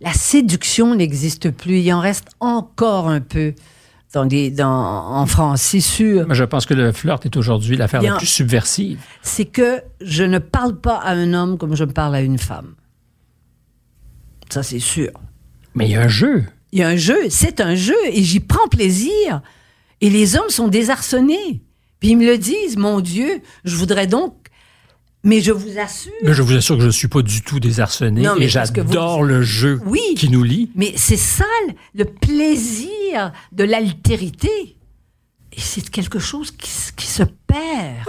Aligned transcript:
la 0.00 0.12
séduction 0.12 0.94
n'existe 0.94 1.50
plus. 1.50 1.80
Il 1.80 1.92
en 1.92 2.00
reste 2.00 2.28
encore 2.40 3.08
un 3.08 3.20
peu 3.20 3.54
dans 4.12 4.26
dans, 4.26 4.68
en 4.68 5.26
France, 5.26 5.62
c'est 5.62 5.80
sûr. 5.80 6.32
je 6.34 6.44
pense 6.44 6.66
que 6.66 6.74
le 6.74 6.90
flirt 6.90 7.24
est 7.24 7.36
aujourd'hui 7.36 7.76
l'affaire 7.76 8.02
la 8.02 8.16
plus 8.16 8.26
subversive. 8.26 9.00
C'est 9.22 9.44
que 9.44 9.82
je 10.00 10.24
ne 10.24 10.38
parle 10.38 10.80
pas 10.80 10.96
à 10.96 11.12
un 11.12 11.32
homme 11.32 11.58
comme 11.58 11.76
je 11.76 11.84
parle 11.84 12.16
à 12.16 12.20
une 12.20 12.38
femme. 12.38 12.74
Ça, 14.48 14.64
c'est 14.64 14.80
sûr. 14.80 15.12
Mais 15.74 15.86
il 15.86 15.92
y 15.92 15.96
a 15.96 16.02
un 16.02 16.08
jeu. 16.08 16.44
Il 16.72 16.80
y 16.80 16.82
a 16.82 16.88
un 16.88 16.96
jeu, 16.96 17.28
c'est 17.30 17.60
un 17.60 17.74
jeu, 17.74 17.96
et 18.12 18.22
j'y 18.22 18.40
prends 18.40 18.68
plaisir. 18.68 19.42
Et 20.00 20.10
les 20.10 20.36
hommes 20.36 20.50
sont 20.50 20.68
désarçonnés. 20.68 21.62
Puis 22.00 22.10
ils 22.10 22.16
me 22.16 22.26
le 22.26 22.38
disent, 22.38 22.76
mon 22.76 23.00
Dieu, 23.00 23.42
je 23.64 23.76
voudrais 23.76 24.06
donc 24.06 24.34
mais 25.22 25.40
je 25.40 25.52
vous 25.52 25.78
assure. 25.78 26.12
Mais 26.22 26.32
je 26.32 26.42
vous 26.42 26.54
assure 26.54 26.76
que 26.76 26.82
je 26.82 26.86
ne 26.86 26.92
suis 26.92 27.08
pas 27.08 27.22
du 27.22 27.42
tout 27.42 27.60
désarçonné 27.60 28.26
et 28.38 28.48
j'adore 28.48 29.22
le 29.22 29.42
jeu 29.42 29.80
qui 30.16 30.28
nous 30.28 30.42
lie. 30.42 30.70
Mais 30.74 30.92
c'est 30.96 31.16
ça 31.16 31.44
le 31.94 32.04
plaisir 32.04 33.32
de 33.52 33.64
l'altérité. 33.64 34.76
Et 35.52 35.60
c'est 35.60 35.88
quelque 35.90 36.20
chose 36.20 36.52
qui, 36.52 36.70
qui 36.96 37.06
se 37.06 37.24
perd. 37.46 38.06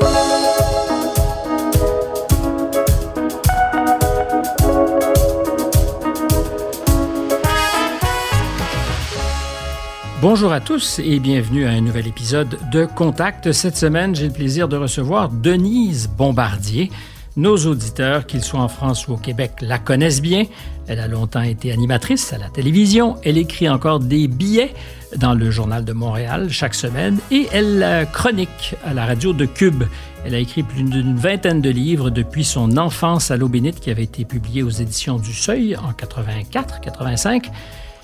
Bonjour 10.22 10.54
à 10.54 10.60
tous 10.60 11.00
et 11.00 11.18
bienvenue 11.18 11.66
à 11.66 11.72
un 11.72 11.82
nouvel 11.82 12.06
épisode 12.06 12.60
de 12.72 12.86
Contact. 12.86 13.52
Cette 13.54 13.76
semaine, 13.76 14.14
j'ai 14.14 14.28
le 14.28 14.34
plaisir 14.34 14.68
de 14.68 14.78
recevoir 14.78 15.30
Denise 15.30 16.08
Bombardier. 16.08 16.92
Nos 17.38 17.66
auditeurs, 17.66 18.28
qu'ils 18.28 18.44
soient 18.44 18.60
en 18.60 18.68
France 18.68 19.08
ou 19.08 19.14
au 19.14 19.18
Québec, 19.18 19.54
la 19.62 19.80
connaissent 19.80 20.22
bien. 20.22 20.44
Elle 20.86 21.00
a 21.00 21.08
longtemps 21.08 21.42
été 21.42 21.72
animatrice 21.72 22.34
à 22.34 22.38
la 22.38 22.50
télévision. 22.50 23.16
Elle 23.24 23.40
écrit 23.40 23.68
encore 23.68 24.00
des 24.00 24.28
billets 24.28 24.76
dans 25.18 25.34
le 25.34 25.50
Journal 25.50 25.84
de 25.84 25.94
Montréal 25.94 26.50
chaque 26.52 26.76
semaine 26.76 27.18
et 27.32 27.48
elle 27.52 28.08
chronique 28.14 28.76
à 28.86 28.94
la 28.94 29.08
radio 29.08 29.34
de 29.34 29.46
Cube. 29.46 29.86
Elle 30.24 30.36
a 30.36 30.40
écrit 30.40 30.62
plus 30.62 30.84
d'une 30.84 31.16
vingtaine 31.16 31.62
de 31.62 31.72
livres 31.72 32.12
depuis 32.12 32.44
son 32.44 32.78
enfance 32.78 33.32
à 33.32 33.38
l'eau 33.38 33.48
bénite 33.48 33.80
qui 33.80 33.90
avait 33.90 34.04
été 34.04 34.24
publié 34.26 34.62
aux 34.62 34.70
éditions 34.70 35.18
du 35.18 35.34
Seuil 35.34 35.76
en 35.78 35.94
84-85. 35.94 37.46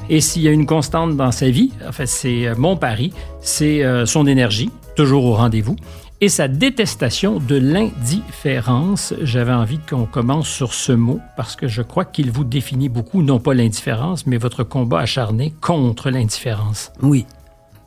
Et 0.09 0.21
s'il 0.21 0.41
y 0.41 0.47
a 0.47 0.51
une 0.51 0.65
constante 0.65 1.17
dans 1.17 1.31
sa 1.31 1.49
vie, 1.49 1.71
en 1.87 1.91
fait, 1.91 2.05
c'est 2.05 2.47
euh, 2.47 2.55
mon 2.57 2.77
pari, 2.77 3.11
c'est 3.41 3.83
euh, 3.83 4.05
son 4.05 4.25
énergie, 4.25 4.69
toujours 4.95 5.25
au 5.25 5.33
rendez-vous, 5.33 5.75
et 6.21 6.29
sa 6.29 6.47
détestation 6.47 7.39
de 7.39 7.55
l'indifférence. 7.55 9.13
J'avais 9.21 9.53
envie 9.53 9.79
qu'on 9.79 10.05
commence 10.05 10.47
sur 10.47 10.73
ce 10.73 10.91
mot 10.91 11.19
parce 11.35 11.55
que 11.55 11.67
je 11.67 11.81
crois 11.81 12.05
qu'il 12.05 12.31
vous 12.31 12.43
définit 12.43 12.89
beaucoup, 12.89 13.21
non 13.21 13.39
pas 13.39 13.53
l'indifférence, 13.53 14.25
mais 14.25 14.37
votre 14.37 14.63
combat 14.63 15.01
acharné 15.01 15.53
contre 15.61 16.09
l'indifférence. 16.09 16.91
Oui, 17.01 17.25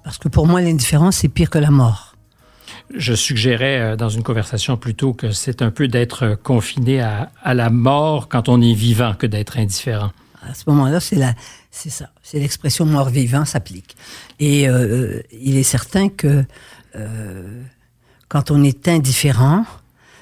parce 0.04 0.18
que 0.18 0.28
pour 0.28 0.46
moi, 0.46 0.60
l'indifférence, 0.60 1.16
c'est 1.16 1.28
pire 1.28 1.50
que 1.50 1.58
la 1.58 1.70
mort. 1.70 2.14
Je 2.94 3.14
suggérais 3.14 3.80
euh, 3.80 3.96
dans 3.96 4.08
une 4.08 4.22
conversation 4.22 4.76
plutôt 4.76 5.12
que 5.12 5.30
c'est 5.32 5.62
un 5.62 5.70
peu 5.70 5.88
d'être 5.88 6.36
confiné 6.42 7.00
à, 7.00 7.30
à 7.42 7.54
la 7.54 7.70
mort 7.70 8.28
quand 8.28 8.48
on 8.48 8.60
est 8.60 8.74
vivant 8.74 9.14
que 9.14 9.26
d'être 9.26 9.58
indifférent. 9.58 10.10
À 10.48 10.54
ce 10.54 10.64
moment-là, 10.68 11.00
c'est 11.00 11.16
la, 11.16 11.34
c'est 11.70 11.90
ça. 11.90 12.10
C'est 12.22 12.38
l'expression 12.38 12.84
mort-vivant 12.84 13.44
s'applique. 13.44 13.96
Et 14.38 14.68
euh, 14.68 15.22
il 15.32 15.56
est 15.56 15.62
certain 15.62 16.08
que 16.08 16.44
euh, 16.96 17.62
quand 18.28 18.50
on 18.50 18.62
est 18.64 18.88
indifférent, 18.88 19.64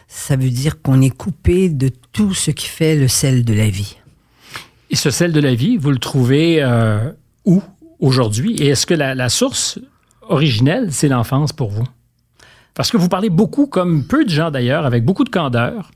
ça 0.09 0.37
veut 0.37 0.51
dire 0.51 0.81
qu'on 0.83 1.01
est 1.01 1.15
coupé 1.15 1.69
de 1.69 1.91
tout 2.13 2.35
ce 2.35 2.51
qui 2.51 2.67
fait 2.67 2.97
le 2.97 3.09
sel 3.09 3.45
de 3.45 3.55
la 3.55 3.69
vie. 3.69 3.97
Et 4.91 4.97
ce 4.97 5.11
sel 5.11 5.33
de 5.33 5.41
la 5.41 5.55
vie, 5.55 5.77
vous 5.77 5.91
le 5.91 5.99
trouvez 5.99 6.63
euh, 6.63 7.13
où 7.45 7.63
aujourd'hui? 7.99 8.55
Et 8.57 8.69
est-ce 8.69 8.87
que 8.87 8.95
la, 8.95 9.15
la 9.15 9.29
source 9.29 9.79
originelle, 10.23 10.93
c'est 10.93 11.09
l'enfance 11.09 11.53
pour 11.53 11.71
vous? 11.71 11.87
Parce 12.75 12.91
que 12.91 12.97
vous 12.97 13.09
parlez 13.09 13.29
beaucoup, 13.29 13.67
comme 13.67 14.05
peu 14.05 14.25
de 14.25 14.31
gens 14.31 14.51
d'ailleurs, 14.51 14.87
avec 14.87 15.05
beaucoup 15.05 15.25
de 15.25 15.31
candeur, 15.31 15.91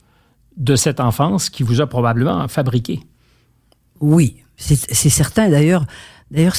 de 0.57 0.77
cette 0.77 1.01
enfance 1.01 1.49
qui 1.49 1.63
vous 1.63 1.81
a 1.81 1.87
probablement 1.87 2.49
fabriqué. 2.49 3.01
Oui, 4.01 4.43
c'est 4.57 5.09
certain 5.11 5.49
d'ailleurs. 5.49 5.87
D'ailleurs, 6.31 6.55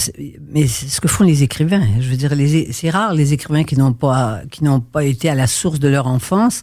mais 0.52 0.68
ce 0.68 1.02
que 1.02 1.08
font 1.08 1.24
les 1.24 1.42
écrivains. 1.42 1.84
Je 2.00 2.08
veux 2.08 2.16
dire, 2.16 2.32
c'est 2.72 2.92
rare 2.92 3.14
les 3.14 3.34
écrivains 3.34 3.64
qui 3.64 3.76
n'ont 3.76 3.94
pas 3.94 4.42
qui 4.52 4.64
n'ont 4.64 4.82
pas 4.82 5.04
été 5.04 5.30
à 5.30 5.36
la 5.36 5.48
source 5.48 5.80
de 5.80 5.88
leur 5.88 6.06
enfance 6.06 6.62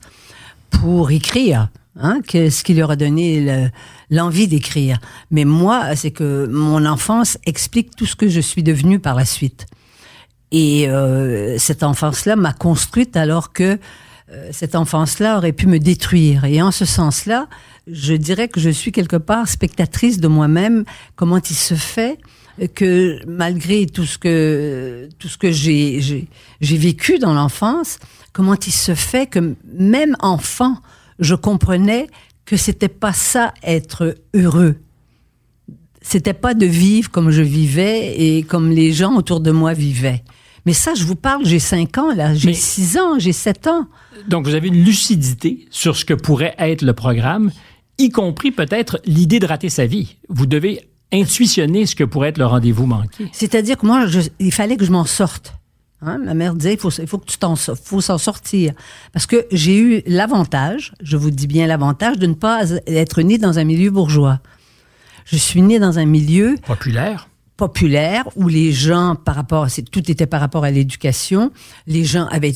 pour 0.71 1.11
écrire. 1.11 1.71
Hein, 1.97 2.21
ce 2.33 2.63
qui 2.63 2.73
leur 2.75 2.93
a 2.93 2.97
donné 2.97 3.69
l'envie 4.11 4.47
d'écrire? 4.47 5.01
Mais 5.33 5.45
moi, 5.45 5.97
c'est 5.97 6.13
que 6.13 6.47
mon 6.47 6.87
enfance 6.87 7.37
explique 7.47 7.97
tout 7.97 8.07
ce 8.07 8.15
que 8.15 8.29
je 8.29 8.41
suis 8.41 8.63
devenue 8.63 9.01
par 9.01 9.17
la 9.17 9.25
suite. 9.25 9.67
Et 10.53 10.89
euh, 10.89 11.59
cette 11.59 11.83
enfance-là 11.83 12.37
m'a 12.37 12.53
construite 12.53 13.17
alors 13.17 13.53
que 13.53 13.79
euh, 14.33 14.49
cette 14.53 14.75
enfance-là 14.75 15.39
aurait 15.39 15.53
pu 15.53 15.67
me 15.67 15.79
détruire. 15.79 16.45
Et 16.45 16.63
en 16.63 16.71
ce 16.71 16.85
sens-là, 16.85 17.49
je 17.87 18.15
dirais 18.15 18.49
que 18.49 18.61
je 18.61 18.71
suis 18.71 18.93
quelque 18.93 19.17
part 19.17 19.49
spectatrice 19.49 20.21
de 20.21 20.29
moi-même, 20.29 20.85
comment 21.17 21.39
il 21.39 21.57
se 21.57 21.75
fait 21.75 22.19
que 22.75 23.19
malgré 23.27 23.87
tout 23.87 24.05
ce 24.05 24.19
que 24.19 25.09
tout 25.19 25.29
ce 25.29 25.39
que 25.39 25.51
j'ai 25.51 26.29
j'ai 26.61 26.77
vécu 26.77 27.19
dans 27.19 27.33
l'enfance, 27.33 27.99
comment 28.33 28.55
il 28.55 28.73
se 28.73 28.95
fait 28.95 29.27
que 29.27 29.55
même 29.73 30.17
enfant, 30.21 30.77
je 31.19 31.35
comprenais 31.35 32.07
que 32.45 32.57
c'était 32.57 32.89
pas 32.89 33.13
ça 33.13 33.55
être 33.63 34.17
heureux. 34.35 34.77
C'était 36.03 36.35
pas 36.35 36.55
de 36.55 36.67
vivre 36.67 37.11
comme 37.11 37.31
je 37.31 37.43
vivais 37.43 38.15
et 38.19 38.43
comme 38.43 38.71
les 38.71 38.93
gens 38.93 39.15
autour 39.17 39.41
de 39.41 39.51
moi 39.51 39.73
vivaient. 39.75 40.25
Mais 40.67 40.73
ça, 40.73 40.95
je 40.95 41.05
vous 41.05 41.17
parle, 41.17 41.45
j'ai 41.47 41.59
5 41.59 41.99
ans, 41.99 42.15
là, 42.15 42.35
j'ai 42.35 42.53
6 42.53 42.99
ans, 42.99 43.19
j'ai 43.19 43.33
7 43.33 43.67
ans. 43.67 43.87
Donc, 44.29 44.47
vous 44.47 44.55
avez 44.55 44.69
une 44.69 44.85
lucidité 44.85 45.67
sur 45.71 45.97
ce 45.97 46.05
que 46.05 46.15
pourrait 46.15 46.55
être 46.59 46.83
le 46.83 46.93
programme 46.93 47.51
y 48.01 48.11
compris 48.11 48.51
peut-être 48.51 49.01
l'idée 49.05 49.39
de 49.39 49.47
rater 49.47 49.69
sa 49.69 49.87
vie. 49.87 50.17
Vous 50.29 50.47
devez 50.47 50.89
intuitionner 51.13 51.87
ce 51.87 51.95
que 51.95 52.05
pourrait 52.05 52.31
être 52.31 52.39
le 52.39 52.47
rendez-vous 52.47 52.87
manqué. 52.87 53.29
C'est-à-dire 53.33 53.77
que 53.77 53.87
moi, 53.87 54.07
il 54.39 54.53
fallait 54.53 54.77
que 54.77 54.85
je 54.85 54.93
m'en 54.93 55.05
sorte. 55.05 55.55
Hein? 56.03 56.19
Ma 56.19 56.35
mère 56.35 56.55
disait, 56.55 56.75
il 56.75 56.79
faut, 56.79 56.91
il 56.91 57.07
faut 57.07 57.19
que 57.19 57.27
tu 57.27 57.37
t'en 57.37 57.57
faut 57.57 58.01
s'en 58.01 58.19
sortir. 58.19 58.73
Parce 59.13 59.27
que 59.27 59.47
j'ai 59.53 59.79
eu 59.79 60.03
l'avantage, 60.07 60.93
je 61.03 61.17
vous 61.17 61.31
dis 61.31 61.47
bien 61.47 61.67
l'avantage, 61.67 62.19
de 62.19 62.27
ne 62.27 62.35
pas 62.35 62.63
être 62.87 63.23
né 63.23 63.39
dans 63.39 63.59
un 63.59 63.65
milieu 63.65 63.91
bourgeois. 63.91 64.41
Je 65.25 65.37
suis 65.37 65.63
né 65.63 65.79
dans 65.79 65.99
un 65.99 66.07
milieu... 66.07 66.57
Populaire 66.67 67.30
populaire 67.61 68.25
où 68.37 68.49
les 68.49 68.73
gens, 68.73 69.17
par 69.23 69.35
rapport, 69.35 69.67
tout 69.93 70.11
était 70.11 70.25
par 70.25 70.41
rapport 70.41 70.65
à 70.65 70.71
l'éducation, 70.71 71.53
les 71.87 72.05
gens 72.05 72.27
avaient, 72.29 72.55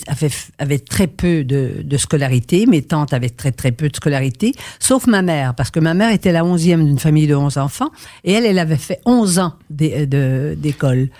avaient, 0.58 0.78
très 0.78 1.08
peu 1.08 1.44
de, 1.44 1.82
de, 1.84 1.96
scolarité, 1.98 2.64
mes 2.64 2.80
tantes 2.80 3.12
avaient 3.12 3.28
très 3.28 3.52
très 3.52 3.70
peu 3.70 3.90
de 3.90 3.96
scolarité, 3.96 4.52
sauf 4.78 5.06
ma 5.06 5.20
mère, 5.20 5.54
parce 5.54 5.70
que 5.70 5.78
ma 5.78 5.92
mère 5.92 6.10
était 6.10 6.32
la 6.32 6.42
onzième 6.42 6.86
d'une 6.86 6.98
famille 6.98 7.26
de 7.26 7.34
onze 7.34 7.58
enfants, 7.58 7.90
et 8.24 8.32
elle, 8.32 8.46
elle 8.46 8.58
avait 8.58 8.78
fait 8.78 9.00
onze 9.04 9.38
ans 9.38 9.52
d'école. 9.68 11.10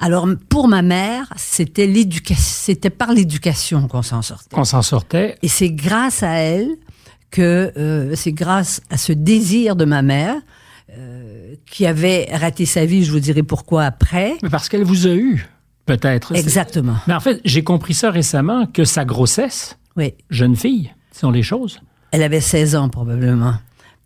Alors 0.00 0.26
pour 0.48 0.66
ma 0.66 0.80
mère, 0.80 1.30
c'était 1.36 1.86
l'éducation, 1.86 2.42
c'était 2.42 2.88
par 2.88 3.12
l'éducation 3.12 3.88
qu'on 3.88 4.00
s'en 4.00 4.22
sortait. 4.22 4.56
Qu'on 4.56 4.64
s'en 4.64 4.80
sortait. 4.80 5.36
Et 5.42 5.48
c'est 5.48 5.70
grâce 5.70 6.22
à 6.22 6.36
elle 6.38 6.70
que 7.30 7.72
euh, 7.76 8.14
c'est 8.16 8.32
grâce 8.32 8.80
à 8.88 8.96
ce 8.96 9.12
désir 9.12 9.76
de 9.76 9.84
ma 9.84 10.00
mère 10.00 10.36
euh, 10.36 10.40
qui 11.66 11.86
avait 11.86 12.28
raté 12.32 12.66
sa 12.66 12.86
vie, 12.86 13.04
je 13.04 13.12
vous 13.12 13.20
dirai 13.20 13.42
pourquoi 13.42 13.84
après. 13.84 14.34
Mais 14.42 14.50
parce 14.50 14.68
qu'elle 14.68 14.84
vous 14.84 15.06
a 15.06 15.14
eu, 15.14 15.46
peut-être. 15.86 16.34
Exactement. 16.34 16.96
Mais 17.06 17.14
en 17.14 17.20
fait, 17.20 17.40
j'ai 17.44 17.64
compris 17.64 17.94
ça 17.94 18.10
récemment, 18.10 18.66
que 18.66 18.84
sa 18.84 19.04
grossesse, 19.04 19.78
oui. 19.96 20.14
jeune 20.30 20.56
fille, 20.56 20.92
sont 21.12 21.30
les 21.30 21.42
choses. 21.42 21.80
Elle 22.12 22.22
avait 22.22 22.40
16 22.40 22.76
ans 22.76 22.88
probablement. 22.88 23.54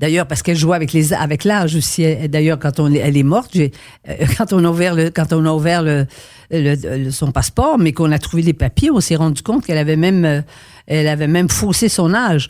D'ailleurs, 0.01 0.27
parce 0.27 0.43
qu'elle 0.43 0.57
jouait 0.57 0.77
avec 0.77 0.93
les 0.93 1.13
avec 1.13 1.43
l'âge 1.45 1.75
aussi. 1.75 2.29
D'ailleurs, 2.29 2.59
quand 2.59 2.79
on 2.79 2.93
elle 2.93 3.17
est 3.17 3.23
morte, 3.25 3.57
euh, 3.57 3.69
quand 4.39 4.53
on 4.53 4.65
a 4.65 4.69
ouvert 4.69 4.95
le 4.95 5.11
quand 5.11 5.33
on 5.33 5.45
a 5.45 5.51
ouvert 5.51 5.83
le, 5.83 7.11
son 7.11 7.33
passeport, 7.33 7.79
mais 7.79 7.93
qu'on 7.93 8.13
a 8.13 8.19
trouvé 8.19 8.43
les 8.43 8.53
papiers, 8.53 8.91
on 8.91 9.01
s'est 9.01 9.17
rendu 9.17 9.43
compte 9.43 9.67
qu'elle 9.67 9.79
avait 9.79 9.97
même 9.97 10.25
euh, 10.25 10.41
elle 10.89 11.07
avait 11.07 11.27
même 11.27 11.49
faussé 11.49 11.89
son 11.89 12.15
âge. 12.15 12.49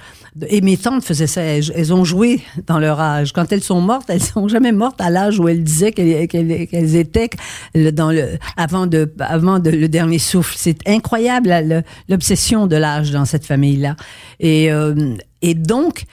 Et 0.48 0.60
mes 0.60 0.76
tantes 0.76 1.04
faisaient 1.04 1.26
ça. 1.26 1.42
Elles, 1.42 1.92
ont 1.92 2.04
joué 2.04 2.40
dans 2.66 2.78
leur 2.78 3.00
âge. 3.00 3.32
Quand 3.32 3.50
elles 3.50 3.62
sont 3.62 3.80
mortes, 3.80 4.08
elles 4.08 4.22
sont 4.22 4.46
jamais 4.46 4.72
mortes 4.72 5.00
à 5.00 5.10
l'âge 5.10 5.40
où 5.40 5.48
elles 5.48 5.64
disaient 5.64 5.92
qu'elles 5.92 6.96
étaient 6.96 7.30
dans 7.74 8.12
le 8.12 8.38
avant 8.56 8.86
de 8.86 9.12
avant 9.18 9.58
de, 9.58 9.70
le 9.70 9.88
dernier 9.88 10.20
souffle. 10.20 10.54
C'est 10.56 10.86
incroyable 10.88 11.82
l'obsession 12.08 12.66
de 12.66 12.76
l'âge 12.76 13.10
dans 13.10 13.24
cette 13.24 13.44
famille-là. 13.44 13.96
Et 14.38 14.70
euh, 14.70 15.14
et 15.42 15.54
donc 15.54 16.04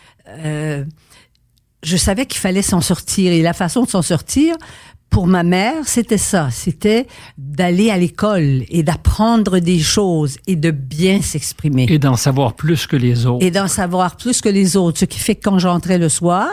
je 1.86 1.98
savais 1.98 2.26
qu'il 2.26 2.42
fallait 2.42 2.64
s'en 2.64 2.82
sortir. 2.82 3.32
Et 3.32 3.42
la 3.42 3.54
façon 3.54 3.84
de 3.84 3.90
s'en 3.90 4.02
sortir, 4.02 4.56
pour 5.10 5.28
ma 5.28 5.44
mère, 5.44 5.88
c'était 5.88 6.18
ça. 6.18 6.50
C'était 6.52 7.08
d'aller 7.38 7.90
à 7.90 7.98
l'école 7.98 8.64
et 8.68 8.84
d'apprendre 8.84 9.60
des 9.60 9.80
choses 9.80 10.38
et 10.46 10.56
de 10.56 10.72
bien 10.72 11.22
s'exprimer. 11.22 11.86
Et 11.90 12.00
d'en 12.00 12.18
savoir 12.18 12.54
plus 12.54 12.86
que 12.86 12.98
les 12.98 13.26
autres. 13.26 13.46
Et 13.46 13.52
d'en 13.52 13.68
savoir 13.68 14.18
plus 14.18 14.42
que 14.42 14.50
les 14.50 14.76
autres. 14.76 15.00
Ce 15.00 15.06
qui 15.06 15.20
fait 15.20 15.36
que 15.36 15.44
quand 15.44 15.60
j'entrais 15.60 15.98
le 15.98 16.10
soir, 16.10 16.50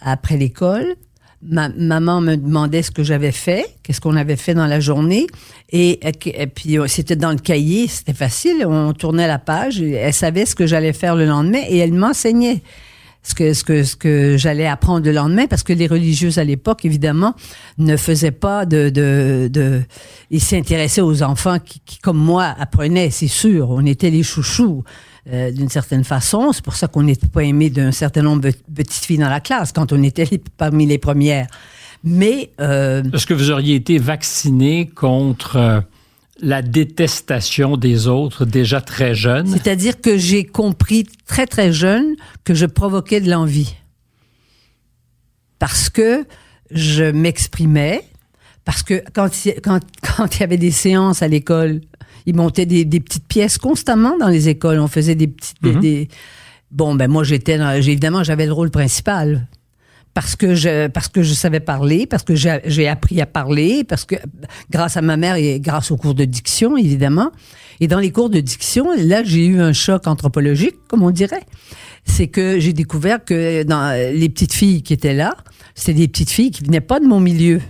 après 0.00 0.38
l'école, 0.38 0.96
ma 1.42 1.68
maman 1.70 2.20
me 2.20 2.36
demandait 2.36 2.82
ce 2.82 2.90
que 2.90 3.02
j'avais 3.02 3.32
fait, 3.32 3.76
qu'est-ce 3.82 4.00
qu'on 4.00 4.16
avait 4.16 4.36
fait 4.36 4.54
dans 4.54 4.66
la 4.66 4.80
journée, 4.80 5.26
et, 5.70 6.00
et 6.06 6.46
puis 6.46 6.78
euh, 6.78 6.86
c'était 6.86 7.16
dans 7.16 7.30
le 7.30 7.38
cahier, 7.38 7.88
c'était 7.88 8.14
facile, 8.14 8.66
on 8.66 8.92
tournait 8.92 9.26
la 9.26 9.38
page, 9.38 9.80
et 9.80 9.92
elle 9.92 10.12
savait 10.12 10.44
ce 10.44 10.54
que 10.54 10.66
j'allais 10.66 10.92
faire 10.92 11.16
le 11.16 11.24
lendemain, 11.24 11.62
et 11.66 11.78
elle 11.78 11.94
m'enseignait 11.94 12.62
ce 13.22 13.34
que 13.34 13.52
ce 13.52 13.64
que 13.64 13.82
ce 13.84 13.96
que 13.96 14.36
j'allais 14.38 14.66
apprendre 14.66 15.04
le 15.04 15.12
lendemain 15.12 15.46
parce 15.46 15.62
que 15.62 15.72
les 15.72 15.86
religieuses 15.86 16.38
à 16.38 16.44
l'époque 16.44 16.84
évidemment 16.84 17.34
ne 17.78 17.96
faisaient 17.96 18.30
pas 18.30 18.64
de 18.64 18.88
de, 18.88 19.48
de 19.52 19.82
ils 20.30 20.40
s'intéressaient 20.40 21.02
aux 21.02 21.22
enfants 21.22 21.58
qui, 21.58 21.80
qui, 21.84 21.98
comme 21.98 22.18
moi 22.18 22.54
apprenaient 22.58 23.10
c'est 23.10 23.28
sûr. 23.28 23.70
On 23.70 23.84
était 23.84 24.10
les 24.10 24.22
chouchous 24.22 24.84
euh, 25.30 25.50
d'une 25.50 25.68
certaine 25.68 26.04
façon. 26.04 26.52
C'est 26.52 26.64
pour 26.64 26.76
ça 26.76 26.88
qu'on 26.88 27.02
n'était 27.02 27.28
pas 27.28 27.44
aimé 27.44 27.68
d'un 27.68 27.92
certain 27.92 28.22
nombre 28.22 28.42
de 28.42 28.52
petites 28.74 29.04
filles 29.04 29.18
dans 29.18 29.28
la 29.28 29.40
classe 29.40 29.72
quand 29.72 29.92
on 29.92 30.02
était 30.02 30.40
parmi 30.56 30.86
les 30.86 30.98
premières. 30.98 31.46
Mais 32.02 32.50
euh, 32.60 33.02
est-ce 33.12 33.26
que 33.26 33.34
vous 33.34 33.50
auriez 33.50 33.74
été 33.74 33.98
vacciné 33.98 34.86
contre 34.86 35.56
euh 35.56 35.80
la 36.40 36.62
détestation 36.62 37.76
des 37.76 38.06
autres 38.06 38.44
déjà 38.44 38.80
très 38.80 39.14
jeune. 39.14 39.46
C'est-à-dire 39.46 40.00
que 40.00 40.16
j'ai 40.16 40.44
compris 40.44 41.06
très 41.26 41.46
très 41.46 41.72
jeune 41.72 42.16
que 42.44 42.54
je 42.54 42.66
provoquais 42.66 43.20
de 43.20 43.30
l'envie. 43.30 43.74
Parce 45.58 45.90
que 45.90 46.26
je 46.70 47.04
m'exprimais, 47.04 48.04
parce 48.64 48.82
que 48.82 49.02
quand, 49.12 49.28
quand, 49.62 49.80
quand 50.16 50.36
il 50.36 50.40
y 50.40 50.42
avait 50.42 50.56
des 50.56 50.70
séances 50.70 51.22
à 51.22 51.28
l'école, 51.28 51.80
ils 52.26 52.34
montaient 52.34 52.66
des, 52.66 52.84
des, 52.84 53.00
petites 53.00 53.26
pièces 53.26 53.58
constamment 53.58 54.16
dans 54.18 54.28
les 54.28 54.48
écoles. 54.48 54.78
On 54.78 54.88
faisait 54.88 55.14
des 55.14 55.28
petites... 55.28 55.62
Mm 55.62 55.70
-hmm. 55.70 55.80
des, 55.80 56.08
bon, 56.70 56.94
ben 56.94 57.10
moi, 57.10 57.24
j'étais... 57.24 57.58
Évidemment, 57.78 58.22
j'avais 58.24 58.46
le 58.46 58.52
rôle 58.52 58.70
principal 58.70 59.46
parce 60.14 60.36
que 60.36 60.54
je 60.54 60.88
parce 60.88 61.08
que 61.08 61.22
je 61.22 61.34
savais 61.34 61.60
parler, 61.60 62.06
parce 62.06 62.22
que 62.22 62.34
j'ai 62.34 62.88
appris 62.88 63.20
à 63.20 63.26
parler, 63.26 63.84
parce 63.84 64.04
que 64.04 64.16
grâce 64.70 64.96
à 64.96 65.02
ma 65.02 65.16
mère 65.16 65.36
et 65.36 65.60
grâce 65.60 65.90
aux 65.90 65.96
cours 65.96 66.14
de 66.14 66.24
diction 66.24 66.76
évidemment. 66.76 67.30
Et 67.82 67.88
dans 67.88 67.98
les 67.98 68.10
cours 68.10 68.28
de 68.28 68.40
diction, 68.40 68.88
là 68.96 69.22
j'ai 69.24 69.46
eu 69.46 69.60
un 69.60 69.72
choc 69.72 70.06
anthropologique, 70.06 70.76
comme 70.88 71.02
on 71.02 71.10
dirait. 71.10 71.44
C'est 72.04 72.28
que 72.28 72.58
j'ai 72.58 72.72
découvert 72.72 73.24
que 73.24 73.62
dans 73.62 73.96
les 73.96 74.28
petites 74.28 74.52
filles 74.52 74.82
qui 74.82 74.92
étaient 74.92 75.14
là, 75.14 75.36
c'était 75.74 76.00
des 76.00 76.08
petites 76.08 76.30
filles 76.30 76.50
qui 76.50 76.64
venaient 76.64 76.80
pas 76.80 77.00
de 77.00 77.06
mon 77.06 77.20
milieu. 77.20 77.60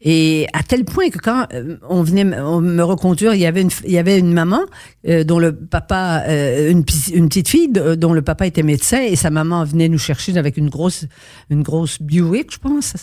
Et 0.00 0.46
à 0.52 0.62
tel 0.62 0.84
point 0.84 1.10
que 1.10 1.18
quand 1.18 1.46
euh, 1.52 1.76
on 1.88 2.02
venait 2.02 2.24
me 2.24 2.82
reconduire, 2.82 3.34
il 3.34 3.40
y 3.40 3.46
avait 3.46 3.62
une, 3.62 3.70
il 3.84 3.90
y 3.90 3.98
avait 3.98 4.18
une 4.18 4.32
maman 4.32 4.60
euh, 5.08 5.24
dont 5.24 5.40
le 5.40 5.54
papa, 5.54 6.22
euh, 6.28 6.70
une, 6.70 6.84
une, 7.12 7.28
petite 7.28 7.48
fille 7.48 7.68
dont 7.68 8.12
le 8.12 8.22
papa 8.22 8.46
était 8.46 8.62
médecin 8.62 9.02
et 9.02 9.16
sa 9.16 9.30
maman 9.30 9.64
venait 9.64 9.88
nous 9.88 9.98
chercher 9.98 10.36
avec 10.38 10.56
une 10.56 10.68
grosse, 10.68 11.06
une 11.50 11.62
grosse 11.62 12.00
Buick, 12.00 12.52
je 12.52 12.58
pense, 12.58 12.94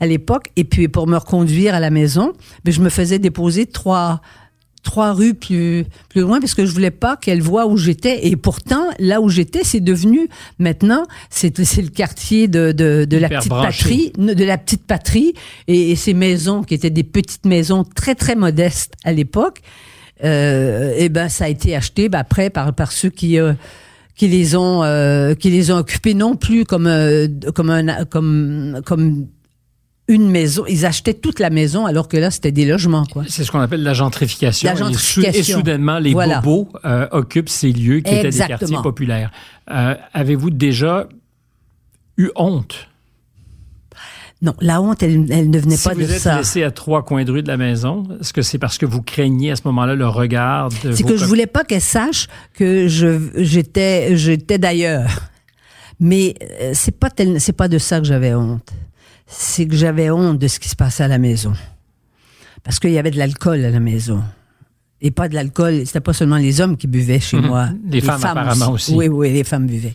à 0.00 0.06
l'époque. 0.06 0.48
Et 0.56 0.64
puis 0.64 0.88
pour 0.88 1.06
me 1.06 1.16
reconduire 1.16 1.74
à 1.74 1.80
la 1.80 1.90
maison, 1.90 2.32
ben, 2.64 2.72
je 2.72 2.80
me 2.80 2.88
faisais 2.88 3.20
déposer 3.20 3.66
trois, 3.66 4.20
trois 4.86 5.12
rues 5.12 5.34
plus 5.34 5.84
plus 6.08 6.20
loin 6.20 6.38
parce 6.38 6.54
que 6.54 6.64
je 6.64 6.72
voulais 6.72 6.92
pas 6.92 7.16
qu'elle 7.16 7.42
voie 7.42 7.66
où 7.66 7.76
j'étais 7.76 8.28
et 8.28 8.36
pourtant 8.36 8.86
là 9.00 9.20
où 9.20 9.28
j'étais 9.28 9.64
c'est 9.64 9.80
devenu 9.80 10.28
maintenant 10.60 11.02
c'est 11.28 11.64
c'est 11.64 11.82
le 11.82 11.88
quartier 11.88 12.46
de 12.46 12.70
de, 12.70 13.04
de 13.04 13.16
la 13.18 13.28
petite 13.28 13.48
branché. 13.48 13.66
patrie 13.66 14.12
de 14.16 14.44
la 14.44 14.56
petite 14.56 14.86
patrie 14.86 15.34
et, 15.66 15.90
et, 15.90 15.96
ces 15.96 16.14
maisons 16.14 16.62
qui 16.62 16.74
étaient 16.74 16.90
des 16.90 17.02
petites 17.02 17.46
maisons 17.46 17.82
très 17.82 18.14
très 18.14 18.36
modestes 18.36 18.94
à 19.04 19.12
l'époque 19.12 19.60
euh, 20.22 20.94
et 20.96 21.08
ben 21.08 21.28
ça 21.28 21.46
a 21.46 21.48
été 21.48 21.74
acheté 21.74 22.08
ben, 22.08 22.20
après 22.20 22.48
par 22.48 22.72
par 22.72 22.92
ceux 22.92 23.10
qui 23.10 23.40
euh, 23.40 23.54
qui 24.16 24.28
les 24.28 24.56
ont 24.56 24.82
euh, 24.82 25.34
qui 25.34 25.50
les 25.50 25.70
ont 25.70 25.76
occupés 25.76 26.14
non 26.14 26.36
plus 26.36 26.64
comme 26.64 26.86
euh, 26.86 27.28
comme 27.54 27.70
un 27.70 28.04
comme 28.04 28.80
comme 28.84 29.26
une 30.08 30.30
maison. 30.30 30.64
Ils 30.68 30.86
achetaient 30.86 31.14
toute 31.14 31.40
la 31.40 31.50
maison 31.50 31.86
alors 31.86 32.08
que 32.08 32.16
là, 32.16 32.30
c'était 32.30 32.52
des 32.52 32.64
logements. 32.64 33.06
quoi. 33.06 33.24
C'est 33.28 33.44
ce 33.44 33.50
qu'on 33.50 33.60
appelle 33.60 33.82
la 33.82 33.94
gentrification. 33.94 34.68
La 34.68 34.76
gentrification. 34.76 35.40
Et, 35.40 35.42
soudainement, 35.42 35.98
les 35.98 36.12
voilà. 36.12 36.40
bobos 36.40 36.68
euh, 36.84 37.08
occupent 37.10 37.48
ces 37.48 37.72
lieux 37.72 38.00
qui 38.00 38.14
Exactement. 38.14 38.26
étaient 38.56 38.64
des 38.66 38.72
quartiers 38.72 38.82
populaires. 38.82 39.30
Euh, 39.70 39.94
Avez-vous 40.12 40.50
déjà 40.50 41.08
eu 42.16 42.30
honte? 42.36 42.88
Non, 44.42 44.54
la 44.60 44.82
honte, 44.82 45.02
elle, 45.02 45.26
elle 45.32 45.48
ne 45.48 45.58
venait 45.58 45.76
si 45.76 45.88
pas 45.88 45.94
de 45.94 46.04
vous 46.04 46.12
êtes 46.12 46.20
ça. 46.20 46.36
laissé 46.36 46.62
à 46.62 46.70
trois 46.70 47.02
coins 47.04 47.24
de 47.24 47.32
rue 47.32 47.42
de 47.42 47.48
la 47.48 47.56
maison, 47.56 48.06
est-ce 48.20 48.34
que 48.34 48.42
c'est 48.42 48.58
parce 48.58 48.76
que 48.76 48.84
vous 48.84 49.00
craignez 49.00 49.50
à 49.50 49.56
ce 49.56 49.62
moment-là 49.64 49.94
le 49.94 50.06
regard 50.06 50.68
de 50.84 50.92
C'est 50.92 51.04
que 51.04 51.16
je 51.16 51.24
voulais 51.24 51.46
pas 51.46 51.64
qu'elle 51.64 51.80
sache 51.80 52.28
que 52.52 52.86
je 52.86 53.30
j'étais 53.36 54.14
j'étais 54.14 54.58
d'ailleurs. 54.58 55.08
Mais 56.00 56.34
euh, 56.60 56.72
c'est 56.74 56.92
pas 56.96 57.08
c'est 57.38 57.54
pas 57.54 57.68
de 57.68 57.78
ça 57.78 57.98
que 57.98 58.04
j'avais 58.04 58.34
honte. 58.34 58.70
C'est 59.26 59.66
que 59.66 59.74
j'avais 59.76 60.10
honte 60.10 60.38
de 60.38 60.48
ce 60.48 60.58
qui 60.58 60.68
se 60.68 60.76
passait 60.76 61.04
à 61.04 61.08
la 61.08 61.18
maison. 61.18 61.52
Parce 62.62 62.78
qu'il 62.78 62.90
y 62.90 62.98
avait 62.98 63.10
de 63.10 63.18
l'alcool 63.18 63.64
à 63.64 63.70
la 63.70 63.80
maison. 63.80 64.22
Et 65.00 65.10
pas 65.10 65.28
de 65.28 65.34
l'alcool, 65.34 65.82
c'était 65.86 66.00
pas 66.00 66.12
seulement 66.12 66.36
les 66.36 66.60
hommes 66.60 66.76
qui 66.76 66.86
buvaient 66.86 67.20
chez 67.20 67.36
Mhm. 67.36 67.46
moi. 67.46 67.68
Les 67.88 68.00
femmes, 68.00 68.24
apparemment, 68.24 68.70
aussi. 68.72 68.94
Oui, 68.94 69.08
oui, 69.08 69.32
les 69.32 69.44
femmes 69.44 69.66
buvaient. 69.66 69.94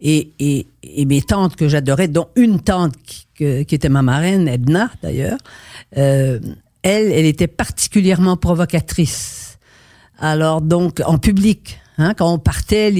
Et, 0.00 0.30
et, 0.38 0.66
et 0.82 1.04
mes 1.06 1.22
tantes 1.22 1.56
que 1.56 1.68
j'adorais, 1.68 2.08
dont 2.08 2.28
une 2.36 2.60
tante 2.60 2.94
qui, 3.04 3.26
que- 3.34 3.62
qui 3.62 3.74
était 3.74 3.88
ma 3.88 4.02
marraine, 4.02 4.46
Edna 4.46 4.90
d'ailleurs, 5.02 5.38
euh, 5.96 6.38
elle, 6.82 7.10
elle 7.12 7.24
était 7.26 7.46
particulièrement 7.48 8.36
provocatrice. 8.36 9.58
Alors 10.18 10.60
donc, 10.60 11.00
en 11.04 11.18
public, 11.18 11.80
hein, 11.98 12.14
quand 12.14 12.32
on 12.32 12.38
partait, 12.38 12.92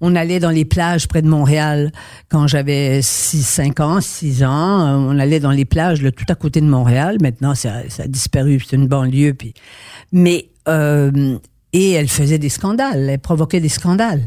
on 0.00 0.16
allait 0.16 0.40
dans 0.40 0.50
les 0.50 0.64
plages 0.64 1.08
près 1.08 1.22
de 1.22 1.28
Montréal. 1.28 1.92
Quand 2.28 2.46
j'avais 2.46 3.00
6, 3.02 3.42
5 3.42 3.80
ans, 3.80 4.00
6 4.00 4.44
ans, 4.44 4.80
euh, 4.80 4.96
on 4.96 5.18
allait 5.18 5.40
dans 5.40 5.50
les 5.50 5.64
plages 5.64 6.02
là, 6.02 6.10
tout 6.12 6.26
à 6.28 6.34
côté 6.34 6.60
de 6.60 6.66
Montréal. 6.66 7.18
Maintenant, 7.20 7.54
ça, 7.54 7.88
ça 7.88 8.04
a 8.04 8.06
disparu, 8.06 8.60
c'est 8.60 8.76
une 8.76 8.88
banlieue. 8.88 9.34
Puis, 9.34 9.54
mais 10.12 10.48
euh, 10.68 11.38
et 11.74 11.90
elle 11.90 12.08
faisait 12.08 12.38
des 12.38 12.48
scandales, 12.48 13.10
elle 13.10 13.18
provoquait 13.18 13.60
des 13.60 13.68
scandales. 13.68 14.22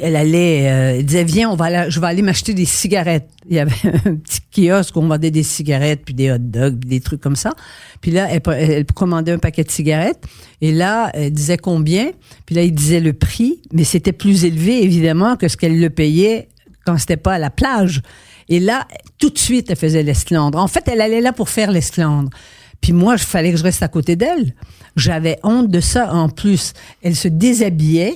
Elle 0.00 0.16
allait, 0.16 0.70
euh, 0.70 0.98
elle 0.98 1.04
disait 1.04 1.24
viens, 1.24 1.50
on 1.50 1.56
va 1.56 1.88
je 1.88 2.00
vais 2.00 2.06
aller 2.06 2.22
m'acheter 2.22 2.54
des 2.54 2.64
cigarettes. 2.64 3.28
Il 3.48 3.56
y 3.56 3.58
avait 3.58 3.72
un 4.04 4.16
petit 4.16 4.40
kiosque 4.54 4.96
où 4.96 5.00
on 5.00 5.08
vendait 5.08 5.30
des 5.30 5.42
cigarettes 5.42 6.02
puis 6.04 6.14
des 6.14 6.30
hot 6.30 6.38
dogs, 6.38 6.78
puis 6.80 6.88
des 6.88 7.00
trucs 7.00 7.20
comme 7.20 7.36
ça. 7.36 7.54
Puis 8.00 8.10
là, 8.10 8.28
elle, 8.30 8.42
elle 8.46 8.86
commandait 8.86 9.32
un 9.32 9.38
paquet 9.38 9.64
de 9.64 9.70
cigarettes 9.70 10.24
et 10.60 10.72
là, 10.72 11.10
elle 11.14 11.32
disait 11.32 11.58
combien? 11.58 12.10
Puis 12.46 12.54
là, 12.54 12.62
il 12.62 12.72
disait 12.72 13.00
le 13.00 13.12
prix, 13.12 13.60
mais 13.72 13.84
c'était 13.84 14.12
plus 14.12 14.44
élevé 14.44 14.82
évidemment 14.82 15.36
que 15.36 15.48
ce 15.48 15.56
qu'elle 15.56 15.80
le 15.80 15.90
payait 15.90 16.48
quand 16.84 16.98
c'était 16.98 17.16
pas 17.16 17.34
à 17.34 17.38
la 17.38 17.50
plage. 17.50 18.02
Et 18.48 18.60
là, 18.60 18.86
tout 19.18 19.30
de 19.30 19.38
suite, 19.38 19.70
elle 19.70 19.76
faisait 19.76 20.02
l'esclandre. 20.02 20.58
En 20.58 20.68
fait, 20.68 20.86
elle 20.88 21.00
allait 21.00 21.20
là 21.20 21.32
pour 21.32 21.48
faire 21.48 21.70
l'esclandre. 21.70 22.30
Puis 22.80 22.92
moi, 22.92 23.14
il 23.14 23.18
fallait 23.18 23.50
que 23.50 23.58
je 23.58 23.64
reste 23.64 23.82
à 23.82 23.88
côté 23.88 24.16
d'elle. 24.16 24.54
J'avais 24.96 25.38
honte 25.42 25.70
de 25.70 25.80
ça. 25.80 26.12
En 26.12 26.28
plus, 26.28 26.72
elle 27.02 27.16
se 27.16 27.28
déshabillait. 27.28 28.14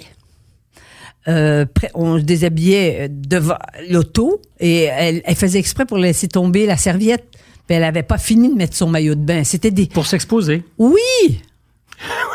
Euh, 1.29 1.67
on 1.95 2.19
se 2.19 2.23
déshabillait 2.23 2.97
euh, 3.03 3.09
devant 3.11 3.59
l'auto 3.91 4.41
et 4.59 4.85
elle, 4.85 5.21
elle 5.25 5.35
faisait 5.37 5.59
exprès 5.59 5.85
pour 5.85 5.99
laisser 5.99 6.29
tomber 6.29 6.65
la 6.67 6.77
serviette. 6.77 7.25
Puis 7.67 7.77
elle 7.77 7.85
avait 7.85 8.03
pas 8.03 8.19
fini 8.19 8.49
de 8.49 8.55
mettre 8.55 8.75
son 8.75 8.89
maillot 8.89 9.15
de 9.15 9.21
bain. 9.21 9.45
C'était 9.45 9.71
des... 9.71 9.87
Pour 9.87 10.07
s'exposer. 10.07 10.65
Oui! 10.79 10.99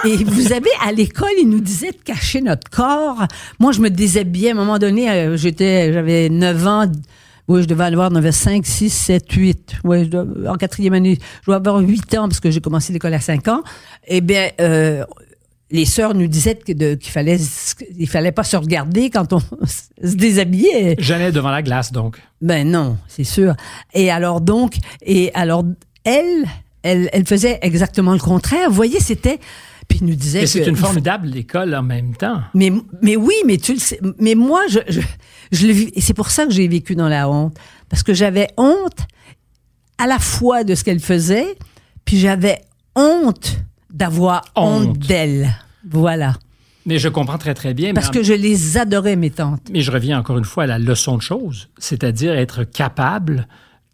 Et 0.05 0.17
vous 0.23 0.41
savez, 0.41 0.69
à 0.85 0.91
l'école, 0.91 1.31
ils 1.41 1.49
nous 1.49 1.59
disaient 1.59 1.91
de 1.91 1.97
cacher 2.03 2.41
notre 2.41 2.69
corps. 2.69 3.25
Moi, 3.59 3.71
je 3.71 3.81
me 3.81 3.89
déshabillais. 3.89 4.49
À 4.49 4.51
un 4.51 4.55
moment 4.55 4.77
donné, 4.77 5.09
euh, 5.09 5.35
j'étais, 5.37 5.91
j'avais 5.91 6.29
9 6.29 6.67
ans. 6.67 6.85
Oui, 7.47 7.63
je 7.63 7.67
devais 7.67 7.85
avoir 7.85 8.11
9, 8.11 8.29
5, 8.29 8.65
6, 8.65 8.89
7, 8.91 9.31
8. 9.31 9.73
Oui, 9.83 10.05
je 10.05 10.09
dois- 10.09 10.25
en 10.47 10.55
quatrième 10.55 10.93
année, 10.93 11.17
je 11.41 11.45
dois 11.47 11.55
avoir 11.55 11.77
8 11.79 12.15
ans 12.17 12.27
parce 12.27 12.39
que 12.39 12.51
j'ai 12.51 12.61
commencé 12.61 12.93
l'école 12.93 13.13
à 13.15 13.19
5 13.19 13.47
ans. 13.47 13.63
Eh 14.07 14.21
bien, 14.21 14.49
euh, 14.61 15.03
les 15.71 15.85
sœurs 15.85 16.13
nous 16.13 16.27
disaient 16.27 16.57
qu'il 16.57 16.97
fallait, 17.11 17.39
il 17.97 18.07
fallait 18.07 18.31
pas 18.31 18.43
se 18.43 18.55
regarder 18.55 19.09
quand 19.09 19.33
on 19.33 19.39
se 19.65 20.15
déshabillait. 20.15 20.95
Jamais 20.99 21.31
devant 21.31 21.49
la 21.49 21.61
glace, 21.61 21.91
donc. 21.91 22.21
Ben 22.41 22.69
non, 22.69 22.97
c'est 23.07 23.23
sûr. 23.23 23.55
Et 23.93 24.11
alors 24.11 24.41
donc, 24.41 24.75
et 25.01 25.31
alors 25.33 25.63
elle, 26.03 26.45
elle, 26.83 27.09
elle 27.11 27.25
faisait 27.25 27.59
exactement 27.61 28.13
le 28.13 28.19
contraire. 28.19 28.69
Vous 28.69 28.75
voyez, 28.75 28.99
c'était. 28.99 29.39
Puis 29.87 29.99
nous 30.01 30.15
disait 30.15 30.41
que. 30.41 30.45
c'est 30.47 30.67
une 30.67 30.75
formidable 30.75 31.35
école 31.35 31.75
en 31.75 31.83
même 31.83 32.15
temps. 32.15 32.41
Mais, 32.53 32.71
mais 33.01 33.15
oui, 33.15 33.35
mais 33.45 33.57
tu 33.57 33.73
le 33.73 33.79
sais. 33.79 33.99
Mais 34.19 34.35
moi, 34.35 34.61
je, 34.69 34.79
je, 34.87 35.01
je 35.51 35.67
le 35.67 35.73
vis. 35.73 35.91
Et 35.95 36.01
c'est 36.01 36.13
pour 36.13 36.29
ça 36.29 36.45
que 36.45 36.51
j'ai 36.51 36.67
vécu 36.67 36.95
dans 36.95 37.09
la 37.09 37.29
honte. 37.29 37.55
Parce 37.89 38.01
que 38.03 38.13
j'avais 38.13 38.47
honte 38.57 38.99
à 39.97 40.07
la 40.07 40.19
fois 40.19 40.63
de 40.63 40.75
ce 40.75 40.83
qu'elle 40.83 40.99
faisait, 40.99 41.55
puis 42.03 42.19
j'avais 42.19 42.61
honte 42.95 43.59
d'avoir 43.95 44.43
honte, 44.55 44.89
Honte. 44.89 44.99
d'elle. 44.99 45.55
Voilà. 45.89 46.35
Mais 46.85 46.99
je 46.99 47.09
comprends 47.09 47.39
très, 47.39 47.55
très 47.55 47.73
bien. 47.73 47.87
mais 47.87 47.93
Parce 47.93 48.09
en- 48.09 48.11
que 48.11 48.21
je 48.21 48.33
les 48.33 48.77
adorais, 48.77 49.15
mes 49.15 49.31
tantes. 49.31 49.61
Mais 49.71 49.81
je 49.81 49.89
reviens 49.91 50.19
encore 50.19 50.37
une 50.37 50.45
fois 50.45 50.63
à 50.63 50.67
la 50.67 50.77
leçon 50.77 51.17
de 51.17 51.21
choses, 51.23 51.69
c'est-à-dire 51.79 52.33
être 52.35 52.63
capable 52.63 53.47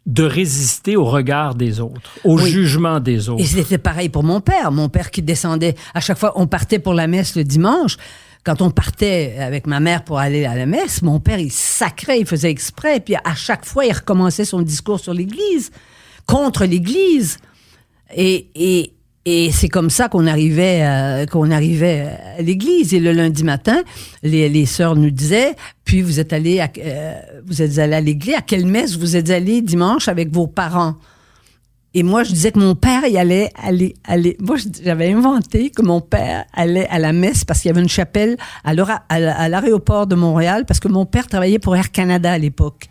de 0.07 0.23
résister 0.23 0.97
au 0.97 1.05
regard 1.05 1.53
des 1.55 1.79
autres, 1.79 2.11
au 2.25 2.37
Oui. 2.41 2.49
jugement 2.49 2.99
des 2.99 3.29
autres. 3.29 3.41
Et 3.41 3.45
c'était 3.45 3.77
pareil 3.77 4.09
pour 4.09 4.23
mon 4.23 4.41
père. 4.41 4.71
Mon 4.71 4.89
père 4.89 5.11
qui 5.11 5.21
descendait, 5.21 5.75
à 5.93 5.99
chaque 6.01 6.17
fois, 6.17 6.33
on 6.35 6.47
partait 6.47 6.79
pour 6.79 6.93
la 6.93 7.07
messe 7.07 7.35
le 7.35 7.43
dimanche. 7.43 7.97
quand 8.43 8.63
on 8.63 8.71
partait 8.71 9.35
avec 9.39 9.67
ma 9.67 9.79
mère 9.79 10.03
pour 10.03 10.17
aller 10.17 10.45
à 10.45 10.55
la 10.55 10.65
messe, 10.65 11.03
mon 11.03 11.19
père, 11.19 11.37
il 11.37 11.51
sacrait, 11.51 12.19
il 12.19 12.25
faisait 12.25 12.49
exprès. 12.49 12.99
Puis 12.99 13.13
à 13.23 13.35
chaque 13.35 13.63
fois, 13.65 13.85
il 13.85 13.93
recommençait 13.93 14.45
son 14.45 14.63
discours 14.63 14.99
sur 14.99 15.13
l'Église, 15.13 15.69
contre 16.25 16.65
l'Église. 16.65 17.37
Et, 18.15 18.47
et, 18.55 18.93
et 19.25 19.51
c'est 19.51 19.69
comme 19.69 19.89
ça 19.89 20.09
qu'on 20.09 20.25
arrivait, 20.25 20.81
à, 20.81 21.25
qu'on 21.27 21.51
arrivait 21.51 22.07
à 22.37 22.41
l'église. 22.41 22.93
Et 22.93 22.99
le 22.99 23.11
lundi 23.11 23.43
matin, 23.43 23.83
les, 24.23 24.49
les 24.49 24.65
sœurs 24.65 24.95
nous 24.95 25.11
disaient, 25.11 25.55
puis 25.85 26.01
vous 26.01 26.19
êtes 26.19 26.33
allé, 26.33 26.59
à, 26.59 26.69
euh, 26.79 27.13
vous 27.45 27.61
êtes 27.61 27.77
allé 27.77 27.93
à 27.93 28.01
l'église. 28.01 28.35
À 28.35 28.41
quelle 28.41 28.65
messe 28.65 28.97
vous 28.97 29.15
êtes 29.15 29.29
allé 29.29 29.61
dimanche 29.61 30.07
avec 30.07 30.33
vos 30.33 30.47
parents? 30.47 30.95
Et 31.93 32.03
moi, 32.03 32.23
je 32.23 32.31
disais 32.31 32.51
que 32.51 32.59
mon 32.59 32.73
père 32.73 33.05
y 33.05 33.17
allait 33.17 33.49
aller, 33.61 33.95
aller. 34.05 34.37
Moi, 34.39 34.55
j'avais 34.81 35.11
inventé 35.11 35.71
que 35.71 35.81
mon 35.81 35.99
père 35.99 36.45
allait 36.53 36.87
à 36.87 36.99
la 36.99 37.11
messe 37.11 37.43
parce 37.43 37.59
qu'il 37.59 37.69
y 37.69 37.71
avait 37.73 37.81
une 37.81 37.89
chapelle 37.89 38.37
à 38.63 38.73
l'aéroport 39.49 40.07
de 40.07 40.15
Montréal 40.15 40.63
parce 40.65 40.79
que 40.79 40.87
mon 40.87 41.05
père 41.05 41.27
travaillait 41.27 41.59
pour 41.59 41.75
Air 41.75 41.91
Canada 41.91 42.31
à 42.31 42.37
l'époque. 42.37 42.87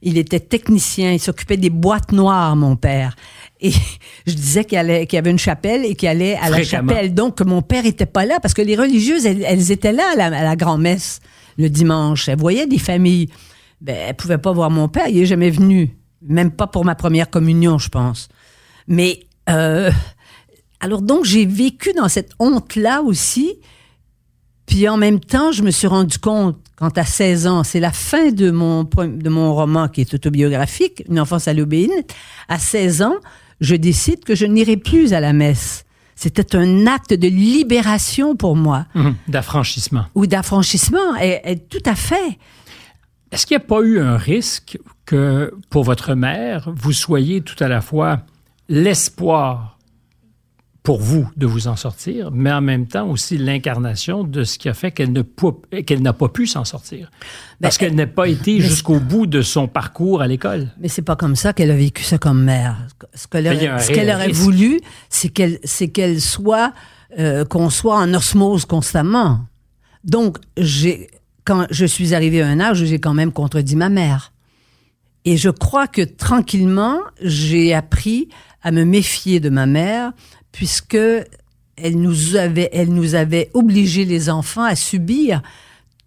Il 0.00 0.18
était 0.18 0.40
technicien, 0.40 1.12
il 1.12 1.20
s'occupait 1.20 1.58
des 1.58 1.70
boîtes 1.70 2.10
noires, 2.10 2.56
mon 2.56 2.74
père. 2.74 3.14
Et 3.62 3.70
je 4.26 4.34
disais 4.34 4.64
qu'il 4.64 4.76
y 4.76 5.16
avait 5.16 5.30
une 5.30 5.38
chapelle 5.38 5.84
et 5.86 5.94
qu'il 5.94 6.08
allait 6.08 6.36
à 6.36 6.50
la 6.50 6.62
chapelle. 6.62 7.14
Donc, 7.14 7.40
mon 7.40 7.62
père 7.62 7.86
était 7.86 8.06
pas 8.06 8.26
là 8.26 8.38
parce 8.40 8.52
que 8.52 8.62
les 8.62 8.76
religieuses, 8.76 9.24
elles, 9.24 9.70
étaient 9.70 9.92
là 9.92 10.04
à 10.16 10.30
la, 10.30 10.56
grand-messe 10.56 11.20
le 11.56 11.70
dimanche. 11.70 12.28
Elles 12.28 12.38
voyaient 12.38 12.66
des 12.66 12.78
familles. 12.78 13.28
Ben, 13.80 13.96
elles 14.08 14.16
pouvaient 14.16 14.38
pas 14.38 14.52
voir 14.52 14.70
mon 14.70 14.88
père. 14.88 15.08
Il 15.08 15.18
est 15.18 15.26
jamais 15.26 15.50
venu. 15.50 15.96
Même 16.22 16.50
pas 16.50 16.66
pour 16.66 16.84
ma 16.84 16.94
première 16.94 17.30
communion, 17.30 17.78
je 17.78 17.88
pense. 17.88 18.28
Mais, 18.86 19.20
euh, 19.48 19.90
alors 20.80 21.02
donc, 21.02 21.24
j'ai 21.24 21.46
vécu 21.46 21.92
dans 21.96 22.08
cette 22.08 22.32
honte-là 22.38 23.02
aussi. 23.02 23.54
Puis 24.66 24.88
en 24.88 24.96
même 24.96 25.20
temps, 25.20 25.52
je 25.52 25.62
me 25.62 25.70
suis 25.70 25.86
rendu 25.86 26.18
compte, 26.18 26.56
quand 26.76 26.96
à 26.96 27.04
16 27.04 27.46
ans, 27.46 27.62
c'est 27.64 27.80
la 27.80 27.92
fin 27.92 28.30
de 28.30 28.50
mon, 28.50 28.84
de 28.84 29.28
mon 29.28 29.54
roman 29.54 29.88
qui 29.88 30.00
est 30.00 30.14
autobiographique, 30.14 31.04
Une 31.08 31.20
enfance 31.20 31.46
à 31.46 31.52
l'obéine. 31.52 31.92
À 32.48 32.58
16 32.58 33.02
ans, 33.02 33.14
je 33.62 33.76
décide 33.76 34.24
que 34.24 34.34
je 34.34 34.44
n'irai 34.44 34.76
plus 34.76 35.14
à 35.14 35.20
la 35.20 35.32
messe. 35.32 35.84
C'était 36.14 36.54
un 36.56 36.86
acte 36.86 37.14
de 37.14 37.28
libération 37.28 38.36
pour 38.36 38.54
moi. 38.54 38.86
Mmh, 38.94 39.10
d'affranchissement. 39.28 40.04
Ou 40.14 40.26
d'affranchissement, 40.26 41.16
et, 41.16 41.58
tout 41.70 41.82
à 41.86 41.94
fait. 41.94 42.38
Est-ce 43.30 43.46
qu'il 43.46 43.56
n'y 43.56 43.62
a 43.62 43.66
pas 43.66 43.80
eu 43.80 43.98
un 43.98 44.18
risque 44.18 44.78
que 45.06 45.54
pour 45.70 45.84
votre 45.84 46.14
mère, 46.14 46.70
vous 46.74 46.92
soyez 46.92 47.40
tout 47.40 47.56
à 47.64 47.68
la 47.68 47.80
fois 47.80 48.20
l'espoir 48.68 49.78
pour 50.82 51.00
vous 51.00 51.28
de 51.36 51.46
vous 51.46 51.68
en 51.68 51.76
sortir, 51.76 52.30
mais 52.32 52.52
en 52.52 52.60
même 52.60 52.86
temps 52.86 53.08
aussi 53.08 53.38
l'incarnation 53.38 54.24
de 54.24 54.42
ce 54.42 54.58
qui 54.58 54.68
a 54.68 54.74
fait 54.74 54.90
qu'elle 54.90 55.12
n'a 55.12 56.12
pas 56.12 56.28
pu 56.28 56.46
s'en 56.46 56.64
sortir. 56.64 57.10
Ben, 57.60 57.68
Parce 57.68 57.78
qu'elle 57.78 57.94
n'a 57.94 58.08
pas 58.08 58.26
été 58.26 58.60
jusqu'au 58.60 58.98
bout 58.98 59.26
de 59.26 59.42
son 59.42 59.68
parcours 59.68 60.22
à 60.22 60.26
l'école. 60.26 60.68
Mais 60.80 60.88
c'est 60.88 61.02
pas 61.02 61.14
comme 61.14 61.36
ça 61.36 61.52
qu'elle 61.52 61.70
a 61.70 61.76
vécu 61.76 62.02
ça 62.02 62.18
comme 62.18 62.42
mère. 62.42 62.88
Ce 63.14 63.28
qu'elle 63.28 64.10
aurait, 64.10 64.32
voulu, 64.32 64.80
c'est 65.08 65.28
qu'elle, 65.28 65.60
c'est 65.62 65.88
qu'elle 65.88 66.20
soit, 66.20 66.72
euh, 67.18 67.44
qu'on 67.44 67.70
soit 67.70 67.96
en 67.96 68.12
osmose 68.12 68.64
constamment. 68.64 69.40
Donc, 70.02 70.38
j'ai, 70.56 71.10
quand 71.44 71.66
je 71.70 71.86
suis 71.86 72.12
arrivée 72.12 72.42
à 72.42 72.48
un 72.48 72.58
âge 72.58 72.80
où 72.80 72.86
j'ai 72.86 72.98
quand 72.98 73.14
même 73.14 73.30
contredit 73.30 73.76
ma 73.76 73.88
mère. 73.88 74.32
Et 75.24 75.36
je 75.36 75.50
crois 75.50 75.86
que 75.86 76.02
tranquillement, 76.02 76.98
j'ai 77.20 77.72
appris 77.72 78.28
à 78.62 78.72
me 78.72 78.84
méfier 78.84 79.38
de 79.38 79.50
ma 79.50 79.66
mère, 79.66 80.12
puisque 80.52 80.96
elle 81.76 82.00
nous 82.00 82.36
avait, 82.36 82.70
elle 82.72 82.92
nous 82.92 83.14
avait 83.14 83.50
obligé 83.54 84.04
les 84.04 84.30
enfants 84.30 84.64
à 84.64 84.76
subir 84.76 85.42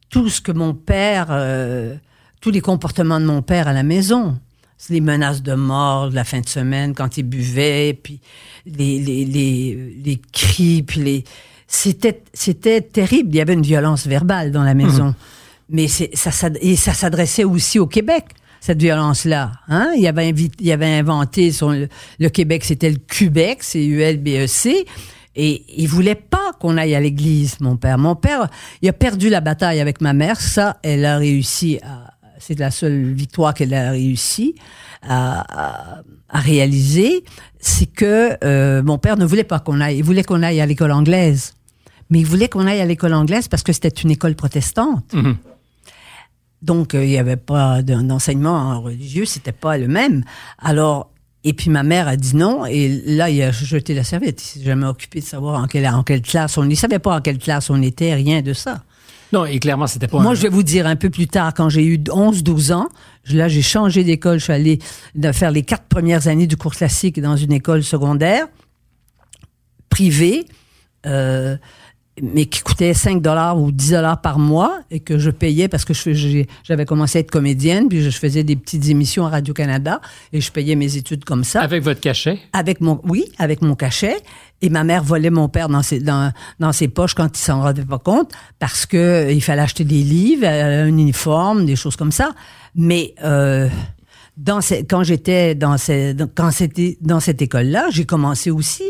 tout 0.09 0.29
ce 0.29 0.39
que 0.39 0.51
mon 0.51 0.73
père, 0.73 1.27
euh, 1.31 1.95
tous 2.39 2.51
les 2.51 2.61
comportements 2.61 3.19
de 3.19 3.25
mon 3.25 3.41
père 3.41 3.67
à 3.67 3.73
la 3.73 3.83
maison. 3.83 4.39
Les 4.89 5.01
menaces 5.01 5.41
de 5.41 5.55
mort 5.55 6.11
la 6.11 6.23
fin 6.23 6.41
de 6.41 6.47
semaine 6.47 6.93
quand 6.93 7.17
il 7.17 7.23
buvait, 7.23 7.97
puis 8.01 8.19
les, 8.67 8.99
les, 8.99 9.25
les, 9.25 9.95
les 10.03 10.21
cris, 10.31 10.83
puis 10.83 11.01
les... 11.01 11.23
C'était, 11.67 12.21
c'était 12.33 12.81
terrible. 12.81 13.29
Il 13.33 13.37
y 13.37 13.41
avait 13.41 13.53
une 13.53 13.63
violence 13.63 14.05
verbale 14.05 14.51
dans 14.51 14.63
la 14.63 14.75
maison. 14.75 15.07
Mmh. 15.07 15.15
Mais 15.71 15.87
c'est, 15.87 16.15
ça, 16.15 16.49
et 16.61 16.75
ça 16.75 16.93
s'adressait 16.93 17.43
aussi 17.43 17.79
au 17.79 17.87
Québec 17.87 18.25
cette 18.65 18.81
violence-là. 18.81 19.51
Hein? 19.67 19.91
Il, 19.95 20.07
avait 20.07 20.33
il 20.59 20.71
avait 20.71 20.97
inventé 20.97 21.51
son, 21.51 21.87
le, 22.17 22.29
Québec, 22.29 22.65
c'était 22.65 22.89
le 22.89 22.97
Québec, 22.97 23.59
c'est 23.61 23.85
ULBEC. 23.85 24.87
Et 25.35 25.63
il 25.77 25.87
voulait 25.87 26.15
pas 26.15 26.51
qu'on 26.59 26.75
aille 26.77 26.95
à 26.95 26.99
l'église, 26.99 27.59
mon 27.59 27.77
père. 27.77 27.99
Mon 27.99 28.15
père, 28.15 28.47
il 28.81 28.89
a 28.89 28.93
perdu 28.93 29.29
la 29.29 29.39
bataille 29.39 29.79
avec 29.79 30.01
ma 30.01 30.13
mère. 30.13 30.41
Ça, 30.41 30.77
elle 30.81 31.05
a 31.05 31.17
réussi 31.17 31.77
à, 31.83 32.15
c'est 32.39 32.57
la 32.57 32.71
seule 32.71 33.13
victoire 33.13 33.53
qu'elle 33.53 33.73
a 33.75 33.91
réussi 33.91 34.55
à, 35.07 36.01
réaliser. 36.31 37.23
C'est 37.59 37.85
que 37.85 38.35
euh, 38.43 38.81
mon 38.81 38.97
père 38.97 39.17
ne 39.17 39.25
voulait 39.25 39.43
pas 39.43 39.59
qu'on 39.59 39.79
aille. 39.79 39.97
Il 39.97 40.03
voulait 40.03 40.23
qu'on 40.23 40.41
aille 40.41 40.59
à 40.59 40.65
l'école 40.65 40.91
anglaise. 40.91 41.53
Mais 42.09 42.17
il 42.19 42.25
voulait 42.25 42.49
qu'on 42.49 42.65
aille 42.65 42.81
à 42.81 42.85
l'école 42.85 43.13
anglaise 43.13 43.47
parce 43.47 43.61
que 43.61 43.73
c'était 43.73 43.89
une 43.89 44.09
école 44.09 44.33
protestante. 44.33 45.13
Mm-hmm. 45.13 45.35
Donc, 46.65 46.95
euh, 46.95 47.03
il 47.03 47.09
n'y 47.09 47.17
avait 47.17 47.37
pas 47.37 47.83
d'enseignement 47.83 48.81
religieux, 48.81 49.25
c'était 49.25 49.51
pas 49.51 49.77
le 49.77 49.87
même. 49.87 50.23
Alors, 50.57 51.11
et 51.43 51.53
puis 51.53 51.69
ma 51.69 51.83
mère 51.83 52.07
a 52.07 52.15
dit 52.15 52.35
non, 52.35 52.65
et 52.65 53.01
là, 53.05 53.29
il 53.29 53.41
a 53.43 53.51
jeté 53.51 53.93
la 53.93 54.03
serviette. 54.03 54.41
Il 54.41 54.45
s'est 54.45 54.65
jamais 54.65 54.87
occupé 54.87 55.19
de 55.19 55.25
savoir 55.25 55.61
en 55.61 55.67
quelle, 55.67 55.87
en 55.87 56.01
quelle 56.01 56.23
classe 56.23 56.57
on... 56.57 56.67
Il 56.67 56.75
savait 56.75 56.97
pas 56.97 57.15
en 57.15 57.21
quelle 57.21 57.37
classe 57.37 57.69
on 57.69 57.81
était, 57.83 58.15
rien 58.15 58.41
de 58.41 58.53
ça. 58.53 58.83
Non, 59.31 59.45
et 59.45 59.59
clairement, 59.59 59.85
c'était 59.85 60.07
pas... 60.07 60.19
Moi, 60.19 60.33
je 60.33 60.41
vais 60.41 60.49
vous 60.49 60.63
dire, 60.63 60.87
un 60.87 60.95
peu 60.95 61.11
plus 61.11 61.27
tard, 61.27 61.53
quand 61.53 61.69
j'ai 61.69 61.85
eu 61.85 61.97
11-12 61.97 62.73
ans, 62.73 62.89
là, 63.29 63.47
j'ai 63.47 63.61
changé 63.61 64.03
d'école. 64.03 64.39
Je 64.39 64.45
suis 64.45 64.53
allée 64.53 64.79
faire 65.33 65.51
les 65.51 65.61
quatre 65.61 65.83
premières 65.83 66.27
années 66.27 66.47
du 66.47 66.57
cours 66.57 66.73
classique 66.73 67.21
dans 67.21 67.35
une 67.35 67.51
école 67.51 67.83
secondaire 67.83 68.47
privée. 69.89 70.45
Euh, 71.05 71.57
mais 72.21 72.45
qui 72.45 72.61
coûtait 72.61 72.93
5 72.93 73.21
dollars 73.21 73.59
ou 73.59 73.71
10 73.71 73.91
dollars 73.91 74.21
par 74.21 74.39
mois 74.39 74.79
et 74.89 75.01
que 75.01 75.17
je 75.17 75.29
payais 75.29 75.67
parce 75.67 75.83
que 75.83 75.93
j'avais 76.63 76.85
commencé 76.85 77.17
à 77.17 77.21
être 77.21 77.31
comédienne, 77.31 77.89
puis 77.89 78.01
je 78.01 78.09
faisais 78.09 78.43
des 78.43 78.55
petites 78.55 78.87
émissions 78.87 79.25
à 79.25 79.29
Radio-Canada 79.29 79.99
et 80.31 80.39
je 80.39 80.51
payais 80.51 80.75
mes 80.75 80.95
études 80.95 81.25
comme 81.25 81.43
ça. 81.43 81.61
Avec 81.61 81.83
votre 81.83 81.99
cachet? 81.99 82.39
Avec 82.53 82.79
mon, 82.79 83.01
oui, 83.03 83.25
avec 83.37 83.61
mon 83.61 83.75
cachet. 83.75 84.15
Et 84.61 84.69
ma 84.69 84.85
mère 84.85 85.03
volait 85.03 85.29
mon 85.29 85.49
père 85.49 85.67
dans 85.67 85.83
ses, 85.83 85.99
dans, 85.99 86.31
dans 86.59 86.71
ses 86.71 86.87
poches 86.87 87.13
quand 87.13 87.37
il 87.37 87.41
s'en 87.41 87.61
rendait 87.61 87.83
pas 87.83 87.99
compte 87.99 88.31
parce 88.57 88.85
que 88.85 89.29
il 89.31 89.41
fallait 89.41 89.61
acheter 89.61 89.83
des 89.83 90.01
livres, 90.01 90.47
un 90.47 90.87
uniforme, 90.87 91.65
des 91.65 91.75
choses 91.75 91.97
comme 91.97 92.13
ça. 92.13 92.33
Mais, 92.73 93.13
euh, 93.23 93.67
dans 94.37 94.59
quand 94.89 95.03
j'étais 95.03 95.55
dans, 95.55 95.75
quand 96.35 96.51
c'était 96.51 96.97
dans 97.01 97.19
cette 97.19 97.41
école-là, 97.41 97.87
j'ai 97.91 98.05
commencé 98.05 98.51
aussi 98.51 98.83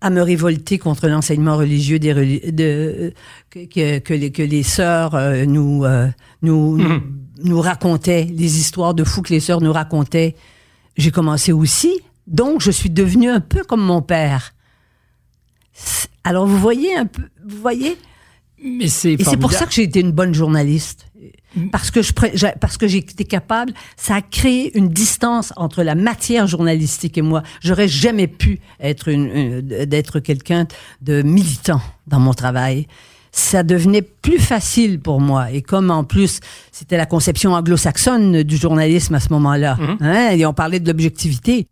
à 0.00 0.10
me 0.10 0.22
révolter 0.22 0.78
contre 0.78 1.08
l'enseignement 1.08 1.56
religieux 1.56 1.98
des 1.98 2.52
de, 2.52 3.12
que, 3.50 3.98
que, 3.98 4.14
les, 4.14 4.30
que 4.30 4.42
les 4.42 4.62
sœurs 4.62 5.14
euh, 5.14 5.44
nous, 5.44 5.84
euh, 5.84 6.08
nous, 6.42 6.76
mhm. 6.76 7.02
nous 7.42 7.60
racontaient, 7.60 8.24
les 8.24 8.58
histoires 8.58 8.94
de 8.94 9.04
fous 9.04 9.22
que 9.22 9.32
les 9.32 9.40
sœurs 9.40 9.60
nous 9.60 9.72
racontaient. 9.72 10.36
J'ai 10.96 11.10
commencé 11.10 11.52
aussi. 11.52 12.00
Donc, 12.26 12.60
je 12.60 12.70
suis 12.70 12.90
devenue 12.90 13.30
un 13.30 13.40
peu 13.40 13.64
comme 13.64 13.80
mon 13.80 14.02
père. 14.02 14.54
Alors, 16.24 16.46
vous 16.46 16.58
voyez 16.58 16.94
un 16.96 17.06
peu, 17.06 17.22
vous 17.44 17.58
voyez? 17.60 17.96
Mais 18.62 18.88
c'est 18.88 19.12
Et 19.12 19.24
c'est 19.24 19.36
pour 19.36 19.52
ça 19.52 19.66
que 19.66 19.72
j'ai 19.72 19.84
été 19.84 20.00
une 20.00 20.12
bonne 20.12 20.34
journaliste. 20.34 21.07
Mm. 21.56 21.68
parce 21.70 21.90
que 21.90 22.02
je 22.02 22.12
parce 22.60 22.76
que 22.76 22.84
été 22.84 23.24
capable, 23.24 23.72
ça 23.96 24.16
a 24.16 24.20
créé 24.22 24.76
une 24.76 24.88
distance 24.88 25.52
entre 25.56 25.82
la 25.82 25.94
matière 25.94 26.46
journalistique 26.46 27.16
et 27.16 27.22
moi. 27.22 27.42
J'aurais 27.62 27.88
jamais 27.88 28.26
pu 28.26 28.60
être 28.80 29.08
une, 29.08 29.62
d'être 29.62 30.20
quelqu'un 30.20 30.66
de 31.00 31.22
militant 31.22 31.80
dans 32.06 32.20
mon 32.20 32.34
travail. 32.34 32.86
Ça 33.30 33.62
devenait 33.62 34.02
plus 34.02 34.38
facile 34.38 35.00
pour 35.00 35.20
moi. 35.20 35.50
Et 35.50 35.62
comme 35.62 35.90
en 35.90 36.04
plus, 36.04 36.40
c'était 36.72 36.96
la 36.96 37.06
conception 37.06 37.52
anglo-saxonne 37.52 38.42
du 38.42 38.56
journalisme 38.56 39.14
à 39.14 39.20
ce 39.20 39.32
moment-là, 39.32 39.76
mm-hmm. 39.76 39.96
hein, 40.00 40.30
et 40.30 40.46
on 40.46 40.54
parlait 40.54 40.80
de 40.80 40.88
l'objectivité. 40.88 41.66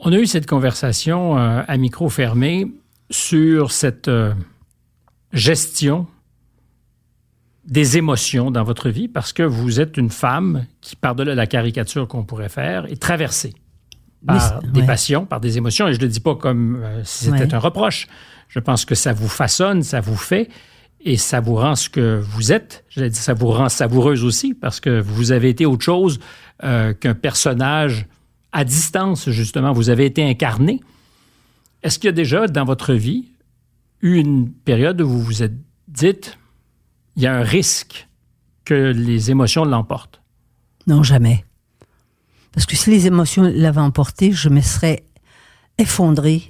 On 0.00 0.12
a 0.12 0.16
eu 0.16 0.26
cette 0.26 0.46
conversation 0.46 1.36
euh, 1.36 1.62
à 1.66 1.76
micro 1.76 2.08
fermé 2.08 2.68
sur 3.10 3.72
cette 3.72 4.08
euh, 4.08 4.32
gestion 5.32 6.06
des 7.68 7.98
émotions 7.98 8.50
dans 8.50 8.64
votre 8.64 8.88
vie 8.88 9.08
parce 9.08 9.32
que 9.32 9.42
vous 9.42 9.78
êtes 9.78 9.98
une 9.98 10.10
femme 10.10 10.64
qui, 10.80 10.96
par-delà 10.96 11.34
la 11.34 11.46
caricature 11.46 12.08
qu'on 12.08 12.24
pourrait 12.24 12.48
faire, 12.48 12.86
est 12.86 13.00
traversée 13.00 13.52
par 14.26 14.60
des 14.62 14.82
passions, 14.82 15.26
par 15.26 15.38
des 15.38 15.58
émotions. 15.58 15.86
Et 15.86 15.92
je 15.92 15.98
ne 15.98 16.04
le 16.04 16.08
dis 16.08 16.20
pas 16.20 16.34
comme 16.34 16.80
euh, 16.82 17.02
si 17.04 17.26
c'était 17.26 17.54
un 17.54 17.58
reproche. 17.58 18.08
Je 18.48 18.58
pense 18.58 18.84
que 18.84 18.94
ça 18.94 19.12
vous 19.12 19.28
façonne, 19.28 19.82
ça 19.82 20.00
vous 20.00 20.16
fait 20.16 20.48
et 21.04 21.16
ça 21.16 21.40
vous 21.40 21.54
rend 21.54 21.76
ce 21.76 21.90
que 21.90 22.18
vous 22.18 22.52
êtes. 22.52 22.84
Je 22.88 23.04
dire, 23.04 23.14
ça 23.14 23.34
vous 23.34 23.48
rend 23.48 23.68
savoureuse 23.68 24.24
aussi 24.24 24.54
parce 24.54 24.80
que 24.80 25.00
vous 25.00 25.30
avez 25.30 25.50
été 25.50 25.66
autre 25.66 25.84
chose 25.84 26.18
euh, 26.64 26.94
qu'un 26.94 27.14
personnage 27.14 28.06
à 28.50 28.64
distance, 28.64 29.28
justement. 29.28 29.72
Vous 29.72 29.90
avez 29.90 30.06
été 30.06 30.24
incarné. 30.24 30.80
Est-ce 31.82 31.98
qu'il 31.98 32.08
y 32.08 32.08
a 32.08 32.12
déjà 32.12 32.46
dans 32.46 32.64
votre 32.64 32.94
vie 32.94 33.26
eu 34.00 34.16
une 34.16 34.50
période 34.50 35.00
où 35.02 35.08
vous 35.08 35.20
vous 35.20 35.42
êtes 35.42 35.54
dites, 35.86 36.38
il 37.18 37.24
y 37.24 37.26
a 37.26 37.34
un 37.34 37.42
risque 37.42 38.08
que 38.64 38.92
les 38.92 39.32
émotions 39.32 39.64
l'emportent? 39.64 40.22
Non, 40.86 41.02
jamais. 41.02 41.44
Parce 42.52 42.64
que 42.64 42.76
si 42.76 42.90
les 42.90 43.08
émotions 43.08 43.42
l'avaient 43.42 43.80
emporté, 43.80 44.30
je 44.30 44.48
me 44.48 44.60
serais 44.60 45.04
effondrée 45.78 46.48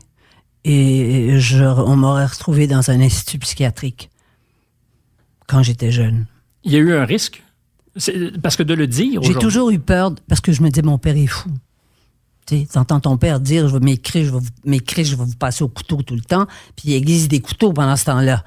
et 0.65 1.41
je, 1.41 1.65
on 1.65 1.97
m'aurait 1.97 2.27
retrouvé 2.27 2.67
dans 2.67 2.91
un 2.91 3.01
institut 3.01 3.39
psychiatrique 3.39 4.11
quand 5.47 5.63
j'étais 5.63 5.91
jeune. 5.91 6.27
Il 6.65 6.73
y 6.73 6.77
a 6.77 6.81
eu 6.81 6.93
un 6.93 7.07
risque? 7.07 7.43
Parce 8.43 8.57
que 8.57 8.63
de 8.63 8.75
le 8.75 8.87
dire. 8.87 9.23
J'ai 9.23 9.35
toujours 9.35 9.71
eu 9.71 9.79
peur 9.79 10.15
parce 10.29 10.43
que 10.43 10.53
je 10.53 10.63
me 10.63 10.69
disais, 10.69 10.83
mon 10.83 10.99
père 10.99 11.17
est 11.17 11.27
fou. 11.27 11.51
Tu 12.47 12.67
entends 12.75 13.01
ton 13.01 13.17
père 13.17 13.41
dire, 13.41 13.69
je 13.69 13.73
vais 13.73 13.81
m'écrire, 13.85 14.27
je 14.27 14.35
vais 14.35 14.45
m'écrire, 14.67 15.07
je 15.07 15.17
vais 15.17 15.25
vous 15.25 15.37
passer 15.37 15.65
au 15.65 15.69
couteau 15.69 16.03
tout 16.03 16.15
le 16.15 16.21
temps. 16.21 16.47
Puis 16.77 16.91
il 16.91 16.95
existe 16.95 17.31
des 17.31 17.41
couteaux 17.41 17.73
pendant 17.73 17.97
ce 17.97 18.05
temps-là. 18.05 18.45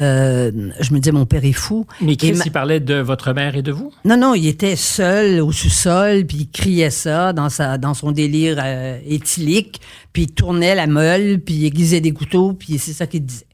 Euh, 0.00 0.70
je 0.80 0.94
me 0.94 0.98
disais, 0.98 1.12
mon 1.12 1.26
père 1.26 1.44
est 1.44 1.52
fou. 1.52 1.86
Mais 2.00 2.16
Chris, 2.16 2.38
il 2.44 2.52
parlait 2.52 2.80
de 2.80 2.94
votre 2.94 3.32
mère 3.32 3.56
et 3.56 3.62
de 3.62 3.72
vous? 3.72 3.92
Non, 4.04 4.16
non, 4.16 4.34
il 4.34 4.46
était 4.46 4.76
seul 4.76 5.40
au 5.40 5.52
sous-sol, 5.52 6.24
puis 6.24 6.38
il 6.38 6.50
criait 6.50 6.90
ça 6.90 7.32
dans, 7.32 7.50
sa, 7.50 7.76
dans 7.76 7.94
son 7.94 8.10
délire 8.12 8.58
euh, 8.62 8.98
éthylique, 9.06 9.80
puis 10.12 10.22
il 10.22 10.32
tournait 10.32 10.74
la 10.74 10.86
meule, 10.86 11.40
puis 11.40 11.54
il 11.54 11.66
aiguisait 11.66 12.00
des 12.00 12.12
couteaux, 12.12 12.54
puis 12.54 12.78
c'est 12.78 12.92
ça 12.92 13.06
qu'il 13.06 13.26
disait. 13.26 13.46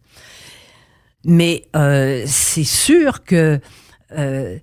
Mais 1.24 1.64
euh, 1.74 2.22
c'est 2.26 2.64
sûr 2.64 3.24
que 3.24 3.58
euh, 4.16 4.58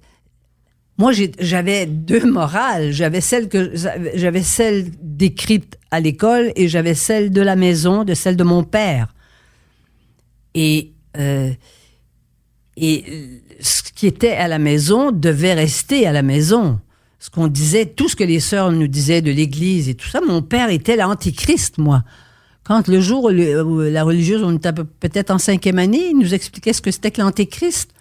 moi, 0.98 1.12
j'avais 1.40 1.86
deux 1.86 2.26
morales. 2.26 2.92
J'avais 2.92 3.20
celle 3.20 3.50
que 3.50 3.74
j'avais 4.16 4.44
celle 4.44 4.86
décrite 5.02 5.78
à 5.92 6.00
l'école 6.00 6.54
et 6.56 6.70
j'avais 6.70 6.94
celle 6.94 7.32
de 7.32 7.42
la 7.42 7.58
maison, 7.58 8.06
de 8.06 8.14
celle 8.14 8.38
de 8.38 8.44
mon 8.44 8.64
père. 8.64 9.14
Et 10.54 10.95
euh, 11.18 11.52
et 12.78 13.06
ce 13.60 13.82
qui 13.94 14.08
était 14.08 14.34
à 14.34 14.48
la 14.48 14.60
maison 14.60 15.12
devait 15.12 15.54
rester 15.54 16.06
à 16.08 16.12
la 16.12 16.22
maison. 16.22 16.80
Ce 17.20 17.30
qu'on 17.30 17.48
disait, 17.48 17.86
tout 17.86 18.10
ce 18.10 18.16
que 18.16 18.24
les 18.24 18.40
sœurs 18.40 18.72
nous 18.72 18.88
disaient 18.88 19.22
de 19.22 19.32
l'Église 19.32 19.90
et 19.90 19.96
tout 19.96 20.08
ça, 20.08 20.20
mon 20.22 20.42
père 20.42 20.70
était 20.70 20.96
l'antichrist, 20.96 21.78
moi. 21.78 22.04
Quand 22.64 22.88
le 22.88 23.00
jour 23.00 23.26
où 23.26 23.80
la 23.80 24.04
religieuse, 24.04 24.44
on 24.44 24.56
était 24.56 24.74
peut-être 24.74 25.32
en 25.32 25.38
cinquième 25.38 25.80
année, 25.80 26.10
il 26.12 26.18
nous 26.18 26.34
expliquait 26.34 26.74
ce 26.74 26.82
que 26.82 26.92
c'était 26.92 27.12
que 27.12 27.22
l'antéchrist. 27.22 27.92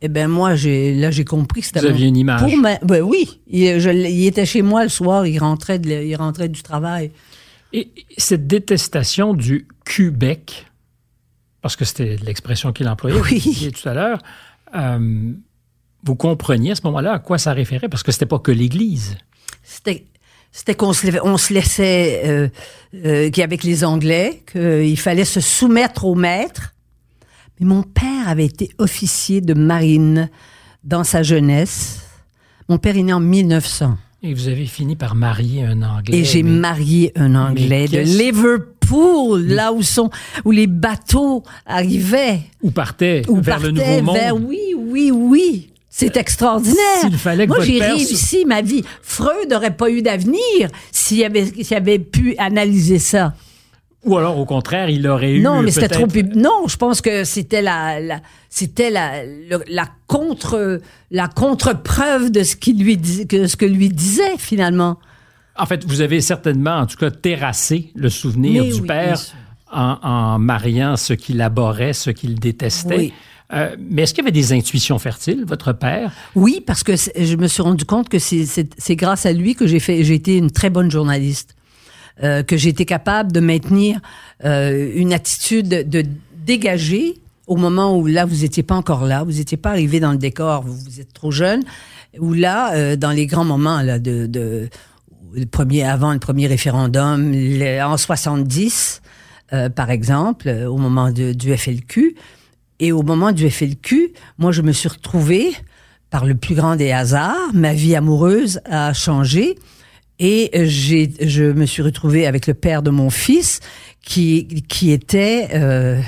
Eh 0.00 0.08
bien, 0.08 0.26
moi, 0.26 0.56
j'ai, 0.56 0.94
là, 0.94 1.10
j'ai 1.10 1.24
compris 1.24 1.60
que 1.60 1.66
c'était... 1.68 1.80
Vous 1.80 1.86
aviez 1.86 2.08
une 2.08 2.16
image. 2.16 2.40
Pour 2.40 2.50
ben 2.84 3.02
oui. 3.02 3.40
Il, 3.48 3.62
il, 3.62 4.26
était 4.26 4.46
chez 4.46 4.62
moi 4.62 4.82
le 4.82 4.88
soir, 4.88 5.26
il 5.26 5.38
rentrait, 5.38 5.80
il 5.84 6.16
rentrait 6.16 6.48
du 6.48 6.62
travail. 6.62 7.12
Et 7.72 7.88
cette 8.18 8.46
détestation 8.46 9.34
du 9.34 9.66
Québec, 9.84 10.66
parce 11.62 11.76
que 11.76 11.84
c'était 11.84 12.16
l'expression 12.16 12.72
qu'il 12.72 12.88
employait, 12.88 13.20
oui. 13.20 13.72
tout 13.72 13.88
à 13.88 13.94
l'heure, 13.94 14.18
euh, 14.74 15.32
vous 16.02 16.16
compreniez 16.16 16.72
à 16.72 16.74
ce 16.74 16.82
moment-là 16.84 17.12
à 17.14 17.18
quoi 17.20 17.38
ça 17.38 17.52
référait? 17.52 17.88
Parce 17.88 18.02
que 18.02 18.12
c'était 18.12 18.26
pas 18.26 18.40
que 18.40 18.52
l'Église. 18.52 19.16
C'était 19.62 20.06
c'était 20.54 20.74
qu'on 20.74 20.92
se, 20.92 21.06
on 21.24 21.38
se 21.38 21.54
laissait, 21.54 22.22
euh, 22.26 22.48
euh, 23.06 23.30
qu'avec 23.30 23.64
les 23.64 23.84
Anglais, 23.84 24.42
qu'il 24.52 24.98
fallait 24.98 25.24
se 25.24 25.40
soumettre 25.40 26.04
au 26.04 26.14
maître. 26.14 26.74
Mais 27.58 27.64
mon 27.64 27.82
père 27.82 28.28
avait 28.28 28.44
été 28.44 28.70
officier 28.76 29.40
de 29.40 29.54
marine 29.54 30.28
dans 30.84 31.04
sa 31.04 31.22
jeunesse. 31.22 32.02
Mon 32.68 32.76
père 32.76 32.98
est 32.98 33.02
né 33.02 33.14
en 33.14 33.20
1900. 33.20 33.96
Et 34.24 34.34
vous 34.34 34.46
avez 34.46 34.66
fini 34.66 34.94
par 34.94 35.16
marier 35.16 35.64
un 35.64 35.82
Anglais. 35.82 36.18
Et 36.18 36.24
j'ai 36.24 36.44
marié 36.44 37.10
un 37.16 37.34
Anglais 37.34 37.88
de 37.88 37.98
Liverpool, 37.98 39.42
là 39.46 39.72
où 39.72 39.82
sont 39.82 40.10
où 40.44 40.52
les 40.52 40.68
bateaux 40.68 41.42
arrivaient. 41.66 42.42
Ou 42.62 42.70
partaient 42.70 43.22
vers 43.28 43.58
le 43.58 43.72
Nouveau 43.72 44.02
Monde. 44.02 44.16
Vers, 44.16 44.36
oui, 44.36 44.74
oui, 44.76 45.10
oui. 45.10 45.70
C'est 45.90 46.16
extraordinaire. 46.16 46.76
Moi, 47.48 47.64
j'ai 47.64 47.80
réussi 47.80 48.44
ma 48.46 48.62
vie. 48.62 48.84
Freud 49.02 49.50
n'aurait 49.50 49.76
pas 49.76 49.90
eu 49.90 50.02
d'avenir 50.02 50.68
s'il 50.92 51.24
avait, 51.24 51.44
s'il 51.44 51.76
avait 51.76 51.98
pu 51.98 52.36
analyser 52.38 53.00
ça. 53.00 53.34
Ou 54.04 54.18
alors, 54.18 54.36
au 54.38 54.44
contraire, 54.44 54.90
il 54.90 55.06
aurait 55.06 55.32
eu. 55.32 55.40
Non, 55.40 55.62
mais 55.62 55.70
c'était 55.70 55.88
trop. 55.88 56.06
Non, 56.34 56.66
je 56.66 56.76
pense 56.76 57.00
que 57.00 57.22
c'était 57.24 57.62
la, 57.62 58.20
c'était 58.50 58.90
la, 58.90 59.22
la 59.68 59.88
contre, 60.08 60.80
la 61.10 61.28
contre-preuve 61.28 62.32
de 62.32 62.42
ce 62.42 62.56
qu'il 62.56 62.82
lui 62.82 62.98
que 63.26 63.46
ce 63.46 63.56
que 63.56 63.66
lui 63.66 63.88
disait 63.88 64.36
finalement. 64.38 64.98
En 65.56 65.66
fait, 65.66 65.84
vous 65.84 66.00
avez 66.00 66.20
certainement, 66.20 66.78
en 66.78 66.86
tout 66.86 66.96
cas, 66.96 67.10
terrassé 67.10 67.90
le 67.94 68.08
souvenir 68.08 68.64
du 68.64 68.82
père 68.82 69.20
en, 69.70 69.98
en, 70.02 70.38
mariant 70.38 70.96
ce 70.96 71.12
qu'il 71.12 71.40
abhorrait, 71.40 71.92
ce 71.92 72.10
qu'il 72.10 72.40
détestait. 72.40 72.96
Oui. 72.96 73.12
Euh, 73.52 73.76
mais 73.78 74.02
est-ce 74.02 74.14
qu'il 74.14 74.24
y 74.24 74.26
avait 74.26 74.32
des 74.32 74.52
intuitions 74.52 74.98
fertiles, 74.98 75.44
votre 75.46 75.72
père? 75.72 76.12
Oui, 76.34 76.62
parce 76.66 76.82
que 76.82 76.94
je 76.96 77.36
me 77.36 77.46
suis 77.46 77.62
rendu 77.62 77.84
compte 77.84 78.08
que 78.08 78.18
c'est 78.18 78.96
grâce 78.96 79.26
à 79.26 79.32
lui 79.32 79.54
que 79.54 79.66
j'ai 79.66 80.14
été 80.14 80.38
une 80.38 80.50
très 80.50 80.70
bonne 80.70 80.90
journaliste, 80.90 81.54
euh, 82.22 82.42
que 82.42 82.54
été 82.66 82.84
capable 82.84 83.32
de 83.32 83.40
maintenir 83.40 84.00
euh, 84.44 84.90
une 84.94 85.12
attitude 85.12 85.68
de 85.68 86.04
dégager 86.44 87.18
au 87.46 87.56
moment 87.56 87.96
où 87.96 88.06
là, 88.06 88.24
vous 88.24 88.42
n'étiez 88.42 88.62
pas 88.62 88.74
encore 88.74 89.04
là, 89.04 89.24
vous 89.24 89.32
n'étiez 89.32 89.56
pas 89.56 89.70
arrivé 89.70 90.00
dans 90.00 90.12
le 90.12 90.18
décor, 90.18 90.62
vous, 90.62 91.00
êtes 91.00 91.12
trop 91.12 91.30
jeune, 91.30 91.62
ou 92.18 92.32
là, 92.32 92.74
euh, 92.74 92.96
dans 92.96 93.10
les 93.10 93.26
grands 93.26 93.44
moments 93.44 93.82
là, 93.82 93.98
de, 93.98 94.26
de 94.26 94.68
le 95.34 95.46
premier, 95.46 95.84
avant 95.84 96.12
le 96.12 96.18
premier 96.18 96.46
référendum, 96.46 97.32
en 97.82 97.96
70, 97.96 99.02
euh, 99.52 99.68
par 99.68 99.90
exemple, 99.90 100.48
au 100.48 100.76
moment 100.76 101.10
du 101.10 101.56
FLQ, 101.56 102.16
et 102.80 102.92
au 102.92 103.02
moment 103.02 103.32
du 103.32 103.48
FLQ, 103.48 104.12
moi, 104.38 104.52
je 104.52 104.62
me 104.62 104.72
suis 104.72 104.88
retrouvée, 104.88 105.52
par 106.10 106.26
le 106.26 106.34
plus 106.34 106.54
grand 106.54 106.76
des 106.76 106.92
hasards, 106.92 107.54
ma 107.54 107.72
vie 107.72 107.96
amoureuse 107.96 108.60
a 108.66 108.92
changé. 108.92 109.58
Et 110.24 110.50
j'ai, 110.68 111.12
je 111.20 111.42
me 111.42 111.66
suis 111.66 111.82
retrouvée 111.82 112.28
avec 112.28 112.46
le 112.46 112.54
père 112.54 112.82
de 112.82 112.90
mon 112.90 113.10
fils, 113.10 113.58
qui, 114.04 114.62
qui 114.68 114.92
était, 114.92 115.48
euh, 115.52 116.00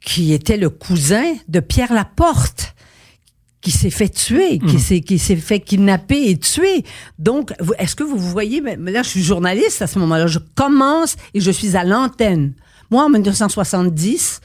qui 0.00 0.32
était 0.32 0.56
le 0.56 0.70
cousin 0.70 1.24
de 1.48 1.58
Pierre 1.58 1.92
Laporte 1.92 2.76
qui 3.60 3.72
s'est 3.72 3.90
fait 3.90 4.08
tuer, 4.08 4.60
qui 4.60 4.76
mmh. 4.76 4.78
s'est 4.78 5.00
qui 5.00 5.18
s'est 5.18 5.36
fait 5.36 5.58
kidnapper 5.58 6.30
et 6.30 6.36
tuer. 6.36 6.84
Donc, 7.18 7.52
est-ce 7.78 7.96
que 7.96 8.04
vous 8.04 8.18
voyez 8.18 8.60
Là, 8.60 9.02
je 9.02 9.08
suis 9.08 9.22
journaliste 9.22 9.82
à 9.82 9.88
ce 9.88 9.98
moment-là. 10.00 10.28
Je 10.28 10.38
commence 10.54 11.16
et 11.34 11.40
je 11.40 11.50
suis 11.50 11.76
à 11.76 11.82
l'antenne. 11.82 12.54
Moi, 12.90 13.04
en 13.04 13.08
1970, 13.08 14.40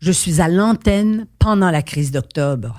je 0.00 0.12
suis 0.12 0.42
à 0.42 0.48
l'antenne 0.48 1.26
pendant 1.38 1.70
la 1.70 1.82
crise 1.82 2.10
d'octobre. 2.10 2.74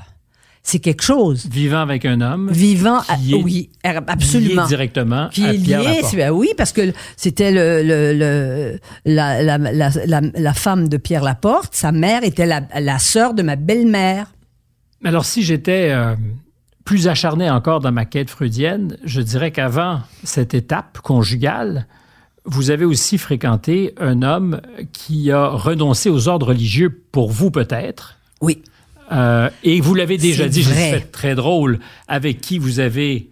C'est 0.67 0.79
quelque 0.79 1.03
chose. 1.03 1.45
Vivant 1.47 1.81
avec 1.81 2.05
un 2.05 2.21
homme. 2.21 2.49
Vivant, 2.51 3.01
oui, 3.43 3.69
er, 3.83 3.99
absolument. 4.07 4.63
Lié 4.63 4.67
directement 4.67 5.29
qui 5.29 5.45
à 5.45 5.53
Pierre 5.53 5.81
lié, 5.81 6.01
ben 6.15 6.31
oui, 6.31 6.49
parce 6.57 6.73
que 6.73 6.91
c'était 7.17 7.51
le, 7.51 7.83
le, 7.83 8.79
la, 9.05 9.43
la, 9.43 9.59
la, 9.59 10.21
la, 10.33 10.53
femme 10.55 10.89
de 10.89 10.97
Pierre 10.97 11.23
Laporte. 11.23 11.75
Sa 11.75 11.91
mère 11.91 12.23
était 12.23 12.47
la, 12.47 12.61
la 12.79 12.97
sœur 12.97 13.35
de 13.35 13.43
ma 13.43 13.57
belle-mère. 13.57 14.33
Alors, 15.03 15.23
si 15.23 15.43
j'étais 15.43 15.91
euh, 15.91 16.15
plus 16.83 17.07
acharné 17.07 17.47
encore 17.47 17.79
dans 17.79 17.91
ma 17.91 18.05
quête 18.05 18.31
freudienne, 18.31 18.97
je 19.03 19.21
dirais 19.21 19.51
qu'avant 19.51 20.01
cette 20.23 20.55
étape 20.55 20.97
conjugale, 20.97 21.85
vous 22.43 22.71
avez 22.71 22.85
aussi 22.85 23.19
fréquenté 23.19 23.93
un 23.99 24.23
homme 24.23 24.61
qui 24.93 25.31
a 25.31 25.47
renoncé 25.47 26.09
aux 26.09 26.27
ordres 26.27 26.47
religieux 26.47 27.03
pour 27.11 27.29
vous 27.29 27.51
peut-être. 27.51 28.17
Oui. 28.41 28.63
Euh, 29.11 29.49
et 29.63 29.81
vous 29.81 29.93
l'avez 29.93 30.17
déjà 30.17 30.47
dit, 30.47 30.63
c'est 30.63 31.11
très 31.11 31.35
drôle, 31.35 31.79
avec 32.07 32.41
qui 32.41 32.57
vous 32.59 32.79
avez 32.79 33.29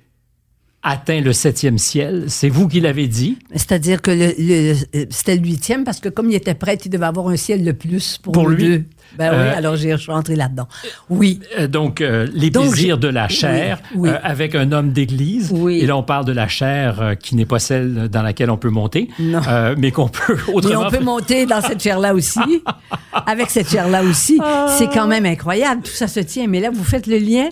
atteint 0.84 1.22
le 1.22 1.34
septième 1.34 1.78
ciel? 1.78 2.26
C'est 2.28 2.50
vous 2.50 2.68
qui 2.68 2.82
l'avez 2.82 3.08
dit? 3.08 3.40
C'est-à-dire 3.52 4.02
que 4.02 4.12
le, 4.12 4.76
c'était 5.10 5.38
le 5.38 5.42
huitième 5.42 5.84
parce 5.86 6.00
que 6.00 6.10
comme 6.10 6.30
il 6.30 6.36
était 6.36 6.54
prêt, 6.56 6.78
il 6.84 6.90
devait 6.90 7.06
avoir 7.06 7.30
un 7.30 7.38
ciel 7.38 7.64
de 7.64 7.72
plus 7.72 8.18
pour, 8.18 8.34
pour 8.34 8.50
lui? 8.50 8.64
Deux. 8.64 8.84
Ben 9.18 9.32
oui, 9.32 9.38
euh, 9.38 9.58
alors 9.58 9.76
je 9.76 9.96
suis 9.98 10.12
entré 10.12 10.36
là-dedans. 10.36 10.68
Oui. 11.10 11.40
Euh, 11.58 11.68
donc, 11.68 12.02
euh, 12.02 12.28
les 12.34 12.52
plaisirs 12.52 12.98
de 12.98 13.08
la 13.08 13.28
chair 13.28 13.80
avec 14.24 14.56
un 14.56 14.72
homme 14.72 14.92
d'église. 14.92 15.52
Oui. 15.54 15.80
Et 15.80 15.86
là, 15.86 15.96
on 15.98 16.04
parle 16.04 16.26
de 16.26 16.32
la 16.32 16.48
chair 16.48 17.16
qui 17.20 17.36
n'est 17.36 17.46
pas 17.46 17.60
celle 17.60 18.10
dans 18.10 18.22
laquelle 18.22 18.50
on 18.50 18.58
peut 18.58 18.70
monter, 18.70 19.10
non. 19.20 19.42
mais 19.78 19.92
qu'on 19.92 20.08
peut 20.08 20.38
autrement... 20.54 20.82
Mais 20.82 20.86
on 20.86 20.90
peut 20.90 21.04
monter 21.04 21.46
dans 21.46 21.62
cette 21.62 21.82
chair-là 21.82 22.14
aussi. 22.14 22.40
avec 23.26 23.50
cette 23.50 23.70
chair-là 23.70 24.04
aussi. 24.04 24.40
Ah. 24.42 24.74
C'est 24.78 24.88
quand 24.88 25.08
même 25.08 25.26
incroyable. 25.26 25.84
Tout 25.84 25.92
ça 25.92 26.08
se 26.08 26.20
tient. 26.20 26.48
Mais 26.48 26.60
là, 26.60 26.70
vous 26.72 26.84
faites 26.84 27.08
le 27.08 27.18
lien. 27.18 27.50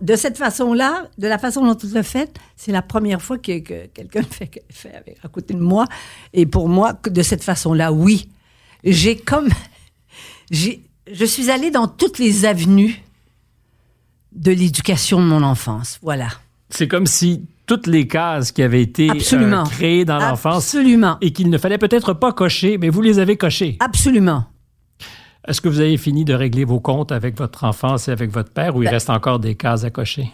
de 0.00 0.16
cette 0.16 0.38
façon-là, 0.38 1.08
de 1.18 1.28
la 1.28 1.38
façon 1.38 1.64
dont 1.64 1.76
vous 1.80 1.94
le 1.94 2.02
faites, 2.02 2.36
c'est 2.56 2.72
la 2.72 2.82
première 2.82 3.20
fois 3.20 3.38
que, 3.38 3.58
que 3.58 3.86
quelqu'un 3.86 4.22
fait, 4.30 4.62
fait 4.70 4.94
avec, 4.94 5.18
à 5.22 5.28
côté 5.28 5.54
de 5.54 5.60
moi. 5.60 5.84
Et 6.32 6.46
pour 6.46 6.68
moi, 6.68 6.94
de 7.04 7.22
cette 7.22 7.44
façon-là, 7.44 7.92
oui. 7.92 8.30
J'ai 8.84 9.16
comme... 9.16 9.48
J'ai 10.50 10.82
je 11.10 11.24
suis 11.24 11.50
allée 11.50 11.70
dans 11.70 11.88
toutes 11.88 12.18
les 12.18 12.44
avenues 12.44 13.02
de 14.32 14.50
l'éducation 14.52 15.20
de 15.20 15.26
mon 15.26 15.42
enfance. 15.42 15.98
Voilà. 16.02 16.28
C'est 16.70 16.88
comme 16.88 17.06
si 17.06 17.46
toutes 17.66 17.86
les 17.86 18.06
cases 18.08 18.50
qui 18.52 18.62
avaient 18.62 18.82
été 18.82 19.10
euh, 19.10 19.64
créées 19.64 20.04
dans 20.04 20.18
l'enfance 20.18 20.56
Absolument. 20.64 21.16
et 21.20 21.32
qu'il 21.32 21.50
ne 21.50 21.58
fallait 21.58 21.78
peut-être 21.78 22.12
pas 22.14 22.32
cocher, 22.32 22.78
mais 22.78 22.88
vous 22.88 23.02
les 23.02 23.18
avez 23.18 23.36
cochées. 23.36 23.76
Absolument. 23.80 24.46
Est-ce 25.46 25.60
que 25.60 25.68
vous 25.68 25.80
avez 25.80 25.96
fini 25.96 26.24
de 26.24 26.34
régler 26.34 26.64
vos 26.64 26.80
comptes 26.80 27.12
avec 27.12 27.36
votre 27.36 27.64
enfance 27.64 28.08
et 28.08 28.12
avec 28.12 28.30
votre 28.30 28.50
père 28.50 28.76
ou 28.76 28.82
il 28.82 28.86
Ben- 28.86 28.92
reste 28.92 29.10
encore 29.10 29.38
des 29.38 29.54
cases 29.54 29.84
à 29.84 29.90
cocher? 29.90 30.30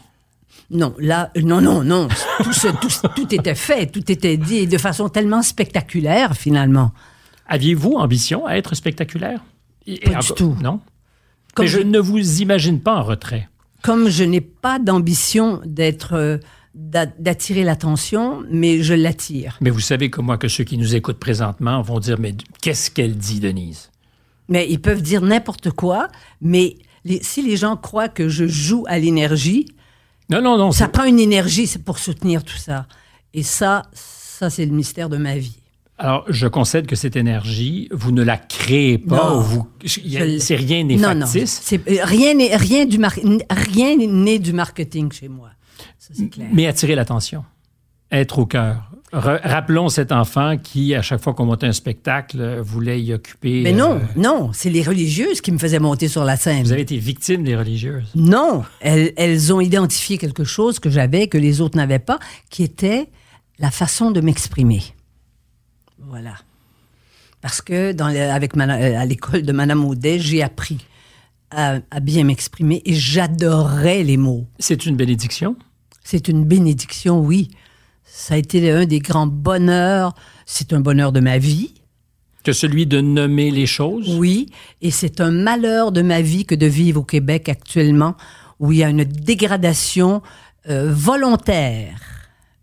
Non, 0.70 0.94
là, 0.98 1.30
non, 1.36 1.60
non, 1.62 1.82
non. 1.82 2.08
Tout, 2.44 2.52
ce- 2.52 2.68
tout- 2.68 3.08
tout 3.16 3.34
était 3.34 3.54
fait, 3.54 3.86
tout 3.86 4.12
était 4.12 4.36
dit 4.36 4.66
de 4.66 4.76
façon 4.78 5.08
tellement 5.08 5.40
spectaculaire, 5.42 6.36
finalement. 6.36 6.92
Aviez-vous 7.46 7.92
ambition 7.94 8.46
à 8.46 8.56
être 8.56 8.74
spectaculaire? 8.74 9.40
Et- 9.88 10.08
et 10.08 10.12
Pas 10.12 10.20
du 10.20 10.32
tout. 10.34 10.56
Non? 10.62 10.80
Comme 11.54 11.64
Mais 11.64 11.70
je 11.70 11.78
je- 11.78 11.82
ne 11.84 11.98
vous 11.98 12.40
imagine 12.42 12.80
pas 12.80 12.94
en 12.96 13.02
retrait. 13.02 13.48
Comme 13.82 14.08
je 14.08 14.22
n'ai 14.24 14.40
pas 14.40 14.78
d'ambition 14.78 15.60
d'être, 15.64 16.12
euh, 16.14 16.38
d'a- 16.74 17.06
d'attirer 17.06 17.64
l'attention, 17.64 18.42
mais 18.50 18.82
je 18.82 18.94
l'attire. 18.94 19.56
Mais 19.60 19.70
vous 19.70 19.80
savez 19.80 20.10
comme 20.10 20.26
moi 20.26 20.36
que 20.38 20.48
ceux 20.48 20.64
qui 20.64 20.76
nous 20.78 20.94
écoutent 20.94 21.18
présentement 21.18 21.80
vont 21.82 21.98
dire, 22.00 22.18
mais 22.20 22.34
qu'est-ce 22.60 22.90
qu'elle 22.90 23.16
dit, 23.16 23.40
Denise? 23.40 23.90
Mais 24.48 24.66
ils 24.70 24.80
peuvent 24.80 25.02
dire 25.02 25.22
n'importe 25.22 25.70
quoi, 25.70 26.08
mais 26.40 26.76
les- 27.04 27.22
si 27.22 27.42
les 27.42 27.56
gens 27.56 27.76
croient 27.76 28.08
que 28.08 28.28
je 28.28 28.46
joue 28.46 28.84
à 28.88 28.98
l'énergie, 28.98 29.66
Non, 30.30 30.42
non, 30.42 30.58
non. 30.58 30.70
ça 30.72 30.88
prend 30.88 31.04
une 31.04 31.18
énergie 31.20 31.66
c'est 31.66 31.82
pour 31.82 31.98
soutenir 31.98 32.44
tout 32.44 32.56
ça. 32.58 32.86
Et 33.34 33.42
ça, 33.42 33.84
ça 33.92 34.50
c'est 34.50 34.66
le 34.66 34.72
mystère 34.72 35.08
de 35.08 35.16
ma 35.16 35.36
vie. 35.38 35.57
Alors, 36.00 36.24
je 36.28 36.46
concède 36.46 36.86
que 36.86 36.94
cette 36.94 37.16
énergie, 37.16 37.88
vous 37.90 38.12
ne 38.12 38.22
la 38.22 38.36
créez 38.36 38.98
pas. 38.98 39.30
Non. 39.34 39.40
vous- 39.40 39.66
C'est 39.84 40.54
rien 40.54 40.84
n'est 40.84 40.96
Non, 40.96 41.14
non, 41.14 41.26
factice. 41.26 41.60
c'est- 41.62 41.88
euh, 41.90 42.04
rien 42.04 42.34
n'est 42.34 42.54
rien 42.56 42.86
du 42.86 42.98
mar- 42.98 43.14
rien 43.50 43.96
n'est 43.96 44.38
du 44.38 44.52
marketing 44.52 45.10
chez 45.10 45.28
moi. 45.28 45.50
Ça 45.98 46.10
c'est 46.14 46.28
clair. 46.28 46.46
Mais 46.52 46.66
attirer 46.66 46.94
l'attention, 46.94 47.44
être 48.12 48.38
au 48.38 48.46
cœur. 48.46 48.84
Re- 49.12 49.40
rappelons 49.42 49.88
cet 49.88 50.12
enfant 50.12 50.56
qui, 50.62 50.94
à 50.94 51.00
chaque 51.00 51.20
fois 51.22 51.32
qu'on 51.32 51.46
montait 51.46 51.66
un 51.66 51.72
spectacle, 51.72 52.36
euh, 52.40 52.62
voulait 52.62 53.00
y 53.00 53.14
occuper. 53.14 53.62
Mais 53.62 53.72
non, 53.72 53.94
euh, 53.94 54.00
non, 54.16 54.50
c'est 54.52 54.68
les 54.68 54.82
religieuses 54.82 55.40
qui 55.40 55.50
me 55.50 55.56
faisaient 55.58 55.78
monter 55.78 56.08
sur 56.08 56.24
la 56.24 56.36
scène. 56.36 56.62
vous 56.62 56.72
avez 56.72 56.82
été 56.82 56.98
victime 56.98 57.42
des 57.42 57.56
religieuses. 57.56 58.10
Non, 58.14 58.64
elles, 58.80 59.14
elles 59.16 59.52
ont 59.52 59.60
identifié 59.62 60.18
quelque 60.18 60.44
chose 60.44 60.78
que 60.78 60.90
j'avais, 60.90 61.26
que 61.26 61.38
les 61.38 61.60
autres 61.62 61.76
n'avaient 61.78 61.98
pas, 61.98 62.18
qui 62.50 62.62
était 62.62 63.08
la 63.58 63.70
façon 63.70 64.10
de 64.10 64.20
m'exprimer. 64.20 64.82
Voilà. 66.08 66.34
Parce 67.40 67.60
que 67.60 67.92
dans 67.92 68.06
avec 68.06 68.56
euh, 68.56 68.98
à 68.98 69.04
l'école 69.04 69.42
de 69.42 69.52
Madame 69.52 69.84
Audet, 69.84 70.18
j'ai 70.18 70.42
appris 70.42 70.78
à, 71.50 71.78
à 71.90 72.00
bien 72.00 72.24
m'exprimer 72.24 72.82
et 72.84 72.94
j'adorais 72.94 74.02
les 74.02 74.16
mots. 74.16 74.46
C'est 74.58 74.86
une 74.86 74.96
bénédiction? 74.96 75.56
C'est 76.02 76.28
une 76.28 76.44
bénédiction, 76.44 77.20
oui. 77.20 77.50
Ça 78.04 78.34
a 78.34 78.36
été 78.38 78.70
un 78.70 78.86
des 78.86 78.98
grands 78.98 79.26
bonheurs. 79.26 80.14
C'est 80.46 80.72
un 80.72 80.80
bonheur 80.80 81.12
de 81.12 81.20
ma 81.20 81.38
vie, 81.38 81.74
Que 82.42 82.52
celui 82.52 82.86
de 82.86 83.00
nommer 83.00 83.50
les 83.50 83.66
choses? 83.66 84.08
oui. 84.16 84.46
Et 84.80 84.90
c'est 84.90 85.20
un 85.20 85.30
malheur 85.30 85.92
de 85.92 86.02
ma 86.02 86.20
vie 86.22 86.44
que 86.46 86.54
de 86.54 86.66
vivre 86.66 87.00
au 87.02 87.04
Québec 87.04 87.48
actuellement, 87.48 88.16
où 88.58 88.72
il 88.72 88.78
y 88.78 88.84
a 88.84 88.88
une 88.88 89.04
dégradation 89.04 90.22
euh, 90.68 90.90
volontaire. 90.92 92.00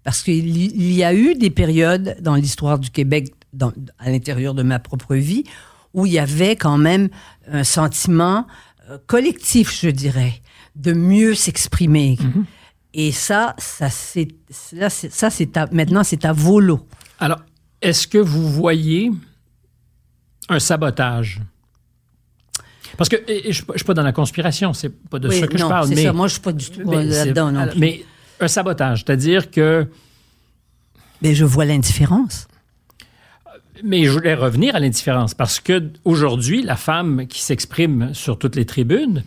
Parce 0.05 0.21
qu'il 0.23 0.47
y- 0.81 1.03
a 1.03 1.13
eu 1.13 1.35
des 1.35 1.49
périodes 1.49 2.15
dans 2.21 2.35
l'histoire 2.35 2.79
du 2.79 2.91
Québec, 2.91 3.33
dans- 3.53 3.73
à 3.99 4.09
l'intérieur 4.11 4.53
de 4.53 4.63
ma 4.63 4.79
propre 4.79 5.15
vie, 5.15 5.43
où 5.93 6.05
il 6.05 6.13
y 6.13 6.19
avait 6.19 6.55
quand 6.55 6.77
même 6.77 7.09
un 7.51 7.63
sentiment 7.65 8.45
euh, 8.91 8.99
collectif, 9.07 9.75
je 9.81 9.89
dirais, 9.89 10.41
de 10.75 10.93
mieux 10.93 11.33
s'exprimer. 11.33 12.17
Et 12.93 13.11
ça, 13.11 13.55
ça 13.57 13.89
c'est 13.89 14.27
ça 14.51 15.67
maintenant 15.71 16.03
c'est 16.03 16.23
à 16.23 16.31
volo. 16.33 16.87
Alors, 17.19 17.39
est-ce 17.81 18.07
que 18.07 18.19
vous 18.19 18.47
voyez 18.47 19.11
un 20.49 20.59
sabotage? 20.59 21.41
Parce 22.97 23.09
que 23.09 23.15
je 23.27 23.47
ne 23.47 23.75
suis 23.77 23.85
pas 23.85 23.93
dans 23.95 24.03
la 24.03 24.13
conspiration, 24.13 24.71
c'est 24.73 24.89
pas 25.09 25.17
de 25.19 25.27
Oui, 25.29 25.39
ça 25.39 25.47
que 25.47 25.57
non, 25.57 25.65
je 25.65 25.69
parle. 25.69 25.87
c'est 25.87 25.95
mais, 25.95 26.03
ça. 26.03 26.13
Moi, 26.13 26.27
je 26.27 26.33
suis 26.33 26.41
pas 26.41 26.53
du 26.53 26.69
tout 26.69 26.81
c'est- 26.87 27.03
là-dedans. 27.05 27.51
Mais 27.77 28.05
un 28.39 28.48
sabotage, 28.48 29.04
c'est-à-dire 29.06 29.52
que 29.52 29.88
Mais 31.21 31.34
je 31.34 31.45
vois 31.45 31.65
l'indifférence. 31.65 32.48
Mais 33.84 34.06
je 34.06 34.12
voulais 34.12 34.36
revenir 34.36 34.76
à 34.76 34.80
l'indifférence 34.80 35.34
parce 35.34 35.60
que 35.60 35.91
aujourd'hui, 36.06 36.62
la 36.62 36.76
femme 36.76 37.28
qui 37.28 37.41
s'exprime 37.41 38.13
sur 38.13 38.39
toutes 38.39 38.56
les 38.56 38.65
tribunes 38.65 39.24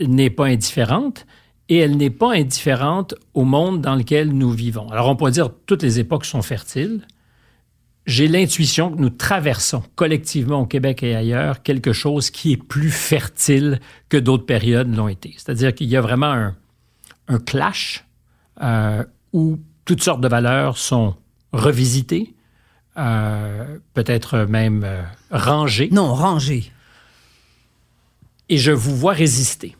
n'est 0.00 0.30
pas 0.30 0.46
indifférente 0.46 1.26
et 1.68 1.78
elle 1.78 1.96
n'est 1.96 2.10
pas 2.10 2.34
indifférente 2.34 3.14
au 3.34 3.44
monde 3.44 3.80
dans 3.80 3.94
lequel 3.94 4.32
nous 4.32 4.50
vivons. 4.50 4.88
Alors, 4.90 5.08
on 5.08 5.16
pourrait 5.16 5.32
dire 5.32 5.48
que 5.48 5.58
toutes 5.66 5.82
les 5.82 5.98
époques 5.98 6.24
sont 6.24 6.42
fertiles. 6.42 7.06
J'ai 8.06 8.26
l'intuition 8.26 8.90
que 8.90 9.00
nous 9.00 9.10
traversons 9.10 9.82
collectivement 9.94 10.60
au 10.60 10.66
Québec 10.66 11.02
et 11.02 11.14
ailleurs 11.14 11.62
quelque 11.62 11.92
chose 11.92 12.30
qui 12.30 12.52
est 12.52 12.62
plus 12.62 12.90
fertile 12.90 13.80
que 14.08 14.16
d'autres 14.16 14.46
périodes 14.46 14.94
l'ont 14.94 15.08
été. 15.08 15.34
C'est-à-dire 15.36 15.74
qu'il 15.74 15.88
y 15.88 15.96
a 15.96 16.00
vraiment 16.00 16.32
un, 16.32 16.56
un 17.28 17.38
clash 17.38 18.07
euh, 18.62 19.04
où 19.32 19.58
toutes 19.84 20.02
sortes 20.02 20.20
de 20.20 20.28
valeurs 20.28 20.76
sont 20.78 21.14
revisitées, 21.52 22.34
euh, 22.96 23.78
peut-être 23.94 24.38
même 24.48 24.82
euh, 24.84 25.02
rangées, 25.30 25.88
Non, 25.92 26.14
rangé. 26.14 26.70
et 28.48 28.58
je 28.58 28.72
vous 28.72 28.96
vois 28.96 29.12
résister. 29.12 29.76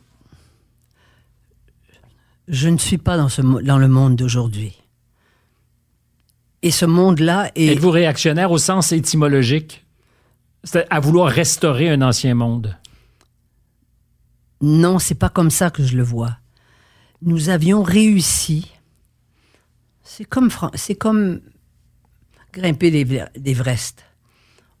Je 2.47 2.69
ne 2.69 2.77
suis 2.77 2.97
pas 2.97 3.17
dans, 3.17 3.29
ce, 3.29 3.41
mo- 3.41 3.61
dans 3.61 3.77
le 3.77 3.87
monde 3.87 4.15
d'aujourd'hui. 4.15 4.75
Et 6.61 6.71
ce 6.71 6.85
monde-là 6.85 7.51
est... 7.55 7.67
Êtes-vous 7.67 7.91
réactionnaire 7.91 8.51
au 8.51 8.57
sens 8.57 8.91
étymologique, 8.91 9.85
c'est 10.63 10.87
à 10.89 10.99
vouloir 10.99 11.29
restaurer 11.29 11.89
un 11.89 12.01
ancien 12.01 12.33
monde? 12.33 12.75
Non, 14.61 14.99
c'est 14.99 15.15
pas 15.15 15.29
comme 15.29 15.51
ça 15.51 15.69
que 15.69 15.83
je 15.85 15.95
le 15.95 16.03
vois. 16.03 16.38
Nous 17.21 17.49
avions 17.49 17.83
réussi. 17.83 18.71
C'est 20.03 20.25
comme, 20.25 20.49
c'est 20.75 20.95
comme 20.95 21.41
grimper 22.53 22.89
l'Everest. 22.91 24.03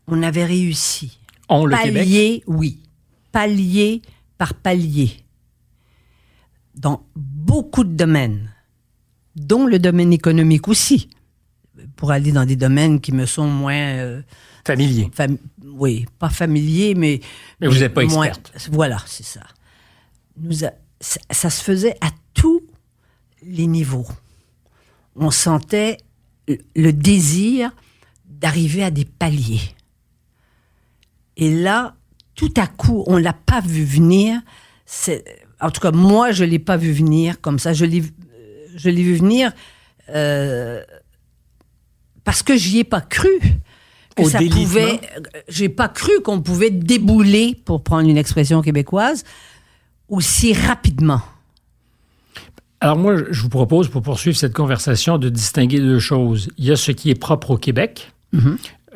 On 0.07 0.23
avait 0.23 0.45
réussi. 0.45 1.19
On, 1.49 1.65
le 1.65 1.75
Québec, 1.77 1.93
palier, 2.03 2.43
oui. 2.47 2.79
Palier 3.31 4.01
par 4.37 4.53
palier. 4.53 5.11
Dans 6.75 7.05
beaucoup 7.15 7.83
de 7.83 7.93
domaines, 7.93 8.51
dont 9.35 9.65
le 9.65 9.79
domaine 9.79 10.13
économique 10.13 10.67
aussi. 10.67 11.09
Pour 11.95 12.11
aller 12.11 12.31
dans 12.31 12.45
des 12.45 12.55
domaines 12.55 12.99
qui 13.01 13.11
me 13.11 13.25
sont 13.25 13.47
moins. 13.47 13.73
euh, 13.75 14.21
familier. 14.65 15.09
fam- 15.15 15.37
oui, 15.63 16.05
pas 16.19 16.29
familiers, 16.29 16.93
mais. 16.95 17.19
Mais 17.59 17.67
vous 17.67 17.79
n'êtes 17.79 17.93
pas 17.93 18.03
moins- 18.05 18.25
experte. 18.27 18.67
Voilà, 18.71 18.97
c'est 19.05 19.23
ça. 19.25 19.41
Nous 20.37 20.65
a- 20.65 20.73
ça. 20.99 21.19
ça 21.31 21.49
se 21.49 21.63
faisait 21.63 21.95
à 22.01 22.09
tous 22.33 22.61
les 23.43 23.67
niveaux. 23.67 24.07
On 25.15 25.31
sentait 25.31 25.97
le- 26.75 26.91
désir 26.93 27.71
d'arriver 28.25 28.83
à 28.83 28.91
des 28.91 29.05
paliers. 29.05 29.61
Et 31.37 31.51
là, 31.53 31.95
tout 32.35 32.53
à 32.57 32.67
coup, 32.67 33.03
on 33.07 33.17
l'a 33.17 33.33
pas 33.33 33.61
vu 33.61 33.83
venir. 33.83 34.39
C'est- 34.85 35.23
En 35.61 35.71
tout 35.71 35.81
cas, 35.81 35.91
moi, 35.91 36.31
je 36.31 36.45
l'ai 36.45 36.59
pas 36.59 36.77
vu 36.77 36.91
venir 36.93 37.41
comme 37.41 37.59
ça. 37.59 37.73
Je 37.73 37.83
l'ai, 37.85 38.01
je 38.75 38.89
l'ai 38.89 39.03
vu 39.03 39.15
venir 39.15 39.51
euh, 40.09 40.81
parce 42.23 42.43
que 42.43 42.55
j'y 42.55 42.79
ai 42.79 42.83
pas 42.85 43.01
cru. 43.01 43.29
Que 44.15 44.23
Au 44.23 44.29
ça 44.29 44.39
pouvait. 44.39 44.99
J'ai 45.49 45.69
pas 45.69 45.87
cru 45.89 46.11
qu'on 46.23 46.41
pouvait 46.41 46.71
débouler, 46.71 47.55
pour 47.65 47.83
prendre 47.83 48.07
une 48.09 48.17
expression 48.17 48.61
québécoise, 48.61 49.23
aussi 50.09 50.53
rapidement? 50.53 51.21
Alors 52.81 52.97
moi, 52.97 53.15
je 53.29 53.41
vous 53.41 53.49
propose, 53.49 53.89
pour 53.89 54.01
poursuivre 54.01 54.37
cette 54.37 54.53
conversation, 54.53 55.17
de 55.17 55.29
distinguer 55.29 55.79
deux 55.79 55.99
choses. 55.99 56.49
Il 56.57 56.65
y 56.65 56.71
a 56.71 56.75
ce 56.75 56.91
qui 56.91 57.09
est 57.09 57.19
propre 57.19 57.51
au 57.51 57.57
Québec, 57.57 58.13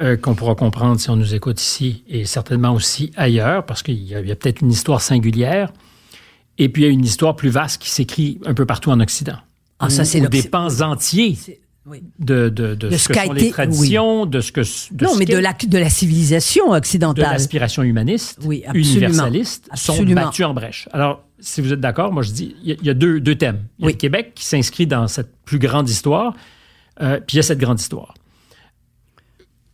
euh, 0.02 0.16
qu'on 0.16 0.36
pourra 0.36 0.56
comprendre 0.56 1.00
si 1.00 1.10
on 1.10 1.16
nous 1.16 1.36
écoute 1.36 1.62
ici, 1.62 2.04
et 2.08 2.26
certainement 2.26 2.74
aussi 2.74 3.12
ailleurs, 3.16 3.66
parce 3.66 3.84
qu'il 3.84 4.02
y 4.02 4.16
a, 4.16 4.36
peut-être 4.36 4.62
une 4.62 4.72
histoire 4.72 5.02
singulière, 5.02 5.72
et 6.58 6.70
puis 6.70 6.84
il 6.84 6.86
y 6.86 6.88
a 6.90 6.92
une 6.92 7.04
histoire 7.04 7.36
plus 7.36 7.50
vaste 7.50 7.82
qui 7.82 7.90
s'écrit 7.90 8.40
un 8.46 8.54
peu 8.54 8.66
partout 8.66 8.92
en 8.92 9.00
Occident. 9.00 9.38
Ah, 9.80 9.90
ça, 9.90 10.06
c'est 10.06 10.22
des 10.22 10.44
pans 10.44 10.82
entiers 10.82 11.38
oui. 11.86 12.04
de, 12.20 12.50
de, 12.50 12.76
de 12.76 12.90
De 12.90 12.92
ce 12.92 12.98
ce 12.98 13.08
que 13.10 13.16
sont 13.16 13.34
été- 13.34 13.46
les 13.46 13.52
traditions, 13.52 14.26
de 14.26 14.40
ce 14.42 14.52
que... 14.52 14.62
De 14.94 15.06
non, 15.06 15.14
ce 15.14 15.20
mais 15.20 15.26
de 15.26 15.38
la, 15.38 15.54
de 15.54 15.78
la 15.78 15.90
civilisation 15.90 16.72
de 16.72 16.78
occidentale. 16.78 17.32
l'aspiration 17.32 17.84
humaniste, 17.84 18.40
Oui, 18.44 18.64
absolument. 18.66 18.90
universaliste, 18.92 19.70
sont 19.76 19.94
Absolument. 19.94 20.22
battus 20.26 20.46
en 20.46 20.54
brèche. 20.54 20.88
Alors, 20.94 21.24
si 21.40 21.62
vous 21.62 21.74
êtes 21.74 21.80
d'accord, 21.82 22.12
moi 22.14 22.24
je 22.24 22.32
dis, 22.32 22.56
il 22.62 22.70
y 22.70 22.72
a- 22.72 22.76
il 22.80 22.86
y, 22.88 22.90
a 22.90 22.94
deux, 22.94 23.20
deux 23.20 23.36
thèmes. 23.36 23.64
Il 23.80 23.82
y 23.82 23.86
a 23.86 23.88
Oui. 23.88 23.94
le 23.94 23.98
Québec 23.98 24.32
qui 24.36 24.46
s'inscrit 24.46 24.88
dans 24.88 25.08
cette 25.08 25.36
plus 25.46 25.60
grande 25.60 25.90
histoire, 25.90 26.34
euh, 27.02 27.20
puis 27.20 27.36
il 27.36 27.38
y 27.38 27.40
a 27.40 27.44
cette 27.44 27.60
grande 27.60 27.80
histoire. 27.80 28.14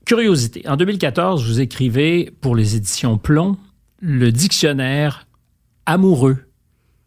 Curiosité. 0.05 0.67
En 0.67 0.75
2014, 0.75 1.45
vous 1.45 1.59
écrivez 1.61 2.31
pour 2.41 2.55
les 2.55 2.75
éditions 2.75 3.17
Plomb 3.17 3.57
le 4.01 4.31
dictionnaire 4.31 5.27
amoureux 5.85 6.37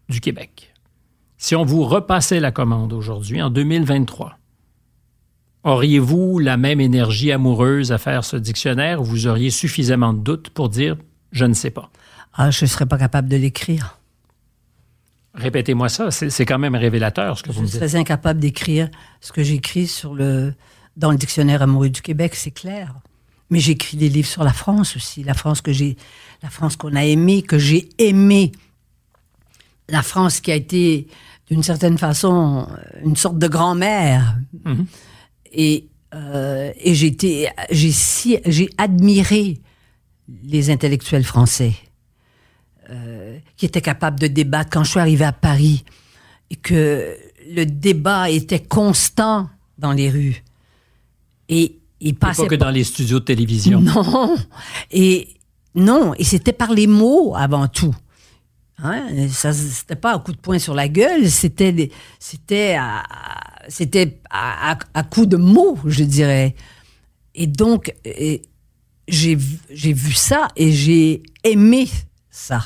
du 0.09 0.21
Québec. 0.21 0.73
Si 1.39 1.57
on 1.57 1.65
vous 1.65 1.83
repassait 1.85 2.39
la 2.39 2.53
commande 2.53 2.93
aujourd'hui, 2.93 3.43
en 3.43 3.51
2023, 3.51 4.39
auriez-vous 5.65 6.39
la 6.39 6.57
même 6.57 6.81
énergie 6.81 7.33
amoureuse 7.33 7.93
à 7.93 7.99
faire 7.99 8.25
ce 8.25 8.37
dictionnaire? 8.37 9.01
Ou 9.01 9.05
vous 9.05 9.27
auriez 9.27 9.51
suffisamment 9.51 10.13
de 10.13 10.21
doutes 10.21 10.51
pour 10.51 10.69
dire 10.69 10.97
je 11.33 11.45
ne 11.45 11.55
sais 11.55 11.71
pas? 11.71 11.91
Ah, 12.35 12.51
je 12.51 12.65
ne 12.65 12.69
serais 12.69 12.87
pas 12.87 12.99
capable 12.99 13.29
de 13.29 13.37
l'écrire. 13.37 13.99
Répétez-moi 15.35 15.89
ça, 15.89 16.11
c'est 16.11 16.45
quand 16.45 16.59
même 16.59 16.75
révélateur 16.75 17.39
ce 17.39 17.43
que 17.43 17.51
vous 17.51 17.63
me 17.63 17.67
dites. 17.67 17.81
Je 17.81 17.87
serais 17.87 17.99
incapable 17.99 18.39
d'écrire 18.39 18.91
ce 19.21 19.33
que 19.33 19.43
j'écris 19.43 19.87
sur 19.87 20.15
le, 20.15 20.53
dans 20.99 21.11
le 21.11 21.17
dictionnaire 21.17 21.63
amoureux 21.63 21.89
du 21.89 22.03
Québec, 22.03 22.35
c'est 22.35 22.51
clair. 22.51 22.95
Mais 23.49 23.59
j'écris 23.59 23.97
des 23.97 24.11
livres 24.11 24.29
sur 24.29 24.45
la 24.45 24.53
France 24.53 24.95
aussi, 24.97 25.23
la 25.25 25.33
France 25.33 25.63
que 25.63 25.73
j'ai, 25.73 25.97
la 26.43 26.51
France 26.51 26.77
qu'on 26.77 26.95
a 26.95 27.05
aimée, 27.05 27.43
que 27.43 27.59
j'ai 27.59 27.89
aimée, 27.99 28.53
la 29.89 30.03
France 30.03 30.41
qui 30.41 30.53
a 30.53 30.55
été 30.55 31.07
d'une 31.49 31.63
certaine 31.63 31.97
façon 31.97 32.67
une 33.03 33.17
sorte 33.17 33.39
de 33.39 33.49
grand-mère. 33.49 34.37
Mhm. 34.65 34.87
Et, 35.53 35.89
euh, 36.15 36.73
et 36.77 36.95
j'ai 36.95 37.17
j'ai 37.71 37.93
si, 37.93 38.39
j'ai 38.47 38.69
admiré 38.79 39.59
les 40.45 40.71
intellectuels 40.71 41.25
français 41.25 41.75
euh, 42.91 43.39
qui 43.57 43.67
étaient 43.67 43.81
capables 43.81 44.19
de 44.19 44.27
débattre. 44.27 44.71
Quand 44.71 44.85
je 44.85 44.91
suis 44.91 45.01
arrivée 45.01 45.25
à 45.25 45.33
Paris 45.33 45.85
et 46.51 46.57
que 46.57 47.17
le 47.51 47.65
débat 47.65 48.31
était 48.31 48.63
constant 48.63 49.49
dans 49.79 49.93
les 49.93 50.11
rues 50.11 50.43
et 51.49 51.79
il 52.01 52.15
passait 52.15 52.43
pas 52.43 52.49
que 52.49 52.55
dans 52.55 52.71
les 52.71 52.85
studios 52.85 53.21
de 53.21 53.25
télévision. 53.25 53.81
Non, 53.83 54.37
et 54.91 55.29
non, 55.75 56.15
et 56.19 56.25
c'était 56.25 56.53
par 56.53 56.73
les 56.73 56.87
mots 56.87 57.35
avant 57.37 57.69
tout. 57.69 57.95
Hein? 58.83 59.29
Ça, 59.29 59.53
c'était 59.53 59.97
pas 59.97 60.15
un 60.15 60.19
coup 60.19 60.33
de 60.33 60.39
poing 60.39 60.59
sur 60.59 60.75
la 60.75 60.89
gueule, 60.89 61.31
c'était, 61.31 61.91
c'était, 62.19 62.77
à, 62.79 63.03
c'était 63.69 64.21
à, 64.31 64.77
coup 65.11 65.27
de 65.27 65.37
mots, 65.37 65.79
je 65.87 66.05
dirais. 66.05 66.55
Et 67.35 67.47
donc, 67.47 67.95
j'ai, 69.09 69.35
vu 69.35 70.13
ça 70.13 70.49
et 70.57 70.73
j'ai 70.73 71.23
aimé 71.45 71.89
ça. 72.31 72.63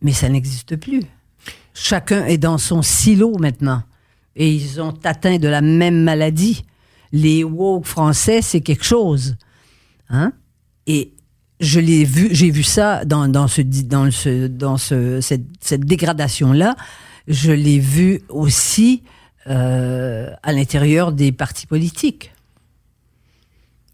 Mais 0.00 0.12
ça 0.12 0.28
n'existe 0.28 0.76
plus. 0.76 1.02
Chacun 1.74 2.24
est 2.26 2.38
dans 2.38 2.58
son 2.58 2.82
silo 2.82 3.38
maintenant. 3.38 3.82
Et 4.36 4.52
ils 4.52 4.80
ont 4.80 4.94
atteint 5.04 5.38
de 5.38 5.48
la 5.48 5.60
même 5.60 6.02
maladie. 6.02 6.64
Les 7.12 7.44
woke 7.44 7.86
français, 7.86 8.42
c'est 8.42 8.60
quelque 8.60 8.84
chose. 8.84 9.36
Hein? 10.08 10.32
Et 10.86 11.12
je 11.60 11.78
l'ai 11.78 12.04
vu, 12.04 12.28
j'ai 12.32 12.50
vu 12.50 12.62
ça 12.62 13.04
dans, 13.04 13.28
dans, 13.28 13.46
ce, 13.46 13.62
dans, 13.62 14.10
ce, 14.10 14.46
dans 14.46 14.76
ce, 14.76 15.20
cette 15.20 15.84
dégradation-là. 15.84 16.74
Je 17.28 17.52
l'ai 17.52 17.78
vu 17.78 18.22
aussi 18.28 19.02
euh, 19.48 20.30
à 20.42 20.52
l'intérieur 20.52 21.12
des 21.12 21.32
partis 21.32 21.66
politiques. 21.66 22.32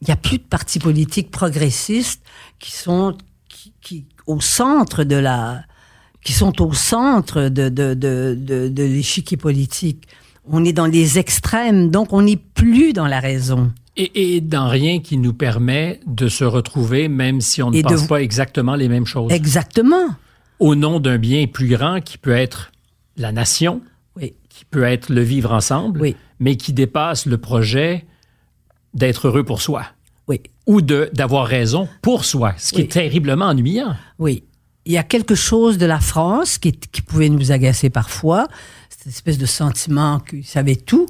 Il 0.00 0.06
n'y 0.08 0.12
a 0.12 0.16
plus 0.16 0.38
de 0.38 0.42
partis 0.42 0.78
politiques 0.78 1.30
progressistes 1.30 2.22
qui 2.58 2.72
sont 2.72 3.16
qui, 3.48 3.72
qui, 3.80 4.06
au 4.26 4.40
centre 4.40 5.04
de 5.04 5.16
la, 5.16 5.64
qui 6.22 6.32
sont 6.32 6.62
au 6.62 6.72
centre 6.72 7.48
de, 7.48 7.68
de, 7.68 7.94
de, 7.94 8.36
de, 8.38 8.68
de 8.68 8.82
l'échiquier 8.82 9.36
politique. 9.36 10.06
On 10.50 10.64
est 10.64 10.72
dans 10.72 10.86
les 10.86 11.18
extrêmes, 11.18 11.90
donc 11.90 12.12
on 12.12 12.22
n'est 12.22 12.36
plus 12.36 12.92
dans 12.92 13.06
la 13.06 13.20
raison. 13.20 13.72
Et, 13.96 14.40
dans 14.40 14.68
rien 14.68 15.00
qui 15.00 15.18
nous 15.18 15.32
permet 15.32 15.98
de 16.06 16.28
se 16.28 16.44
retrouver, 16.44 17.08
même 17.08 17.40
si 17.40 17.64
on 17.64 17.72
ne 17.72 17.82
pense 17.82 18.06
pas 18.06 18.22
exactement 18.22 18.76
les 18.76 18.88
mêmes 18.88 19.06
choses. 19.06 19.32
Exactement. 19.32 20.06
Au 20.60 20.76
nom 20.76 21.00
d'un 21.00 21.18
bien 21.18 21.48
plus 21.48 21.66
grand 21.66 22.00
qui 22.00 22.16
peut 22.16 22.30
être 22.30 22.70
la 23.16 23.32
nation. 23.32 23.82
Qui 24.58 24.64
peut 24.64 24.82
être 24.82 25.08
le 25.12 25.22
vivre 25.22 25.52
ensemble, 25.52 26.00
oui. 26.00 26.16
mais 26.40 26.56
qui 26.56 26.72
dépasse 26.72 27.26
le 27.26 27.38
projet 27.38 28.04
d'être 28.92 29.28
heureux 29.28 29.44
pour 29.44 29.62
soi. 29.62 29.84
Oui. 30.26 30.40
Ou 30.66 30.82
d'avoir 30.82 31.46
raison 31.46 31.88
pour 32.02 32.24
soi, 32.24 32.54
ce 32.58 32.72
qui 32.72 32.82
est 32.82 32.90
terriblement 32.92 33.46
ennuyant. 33.46 33.96
Oui. 34.18 34.42
Il 34.84 34.92
y 34.92 34.98
a 34.98 35.04
quelque 35.04 35.34
chose 35.34 35.78
de 35.78 35.86
la 35.86 36.00
France 36.00 36.58
qui, 36.58 36.72
qui 36.72 37.02
pouvait 37.02 37.28
nous 37.28 37.52
agacer 37.52 37.88
parfois, 37.88 38.48
cette 38.88 39.06
espèce 39.06 39.38
de 39.38 39.46
sentiment 39.46 40.18
qu'ils 40.18 40.44
savaient 40.44 40.76
tout 40.76 41.06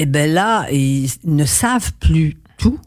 eh 0.00 0.06
bien 0.06 0.26
là, 0.28 0.70
ils 0.70 1.10
ne 1.24 1.44
savent 1.44 1.92
plus 1.94 2.36
tout. 2.56 2.78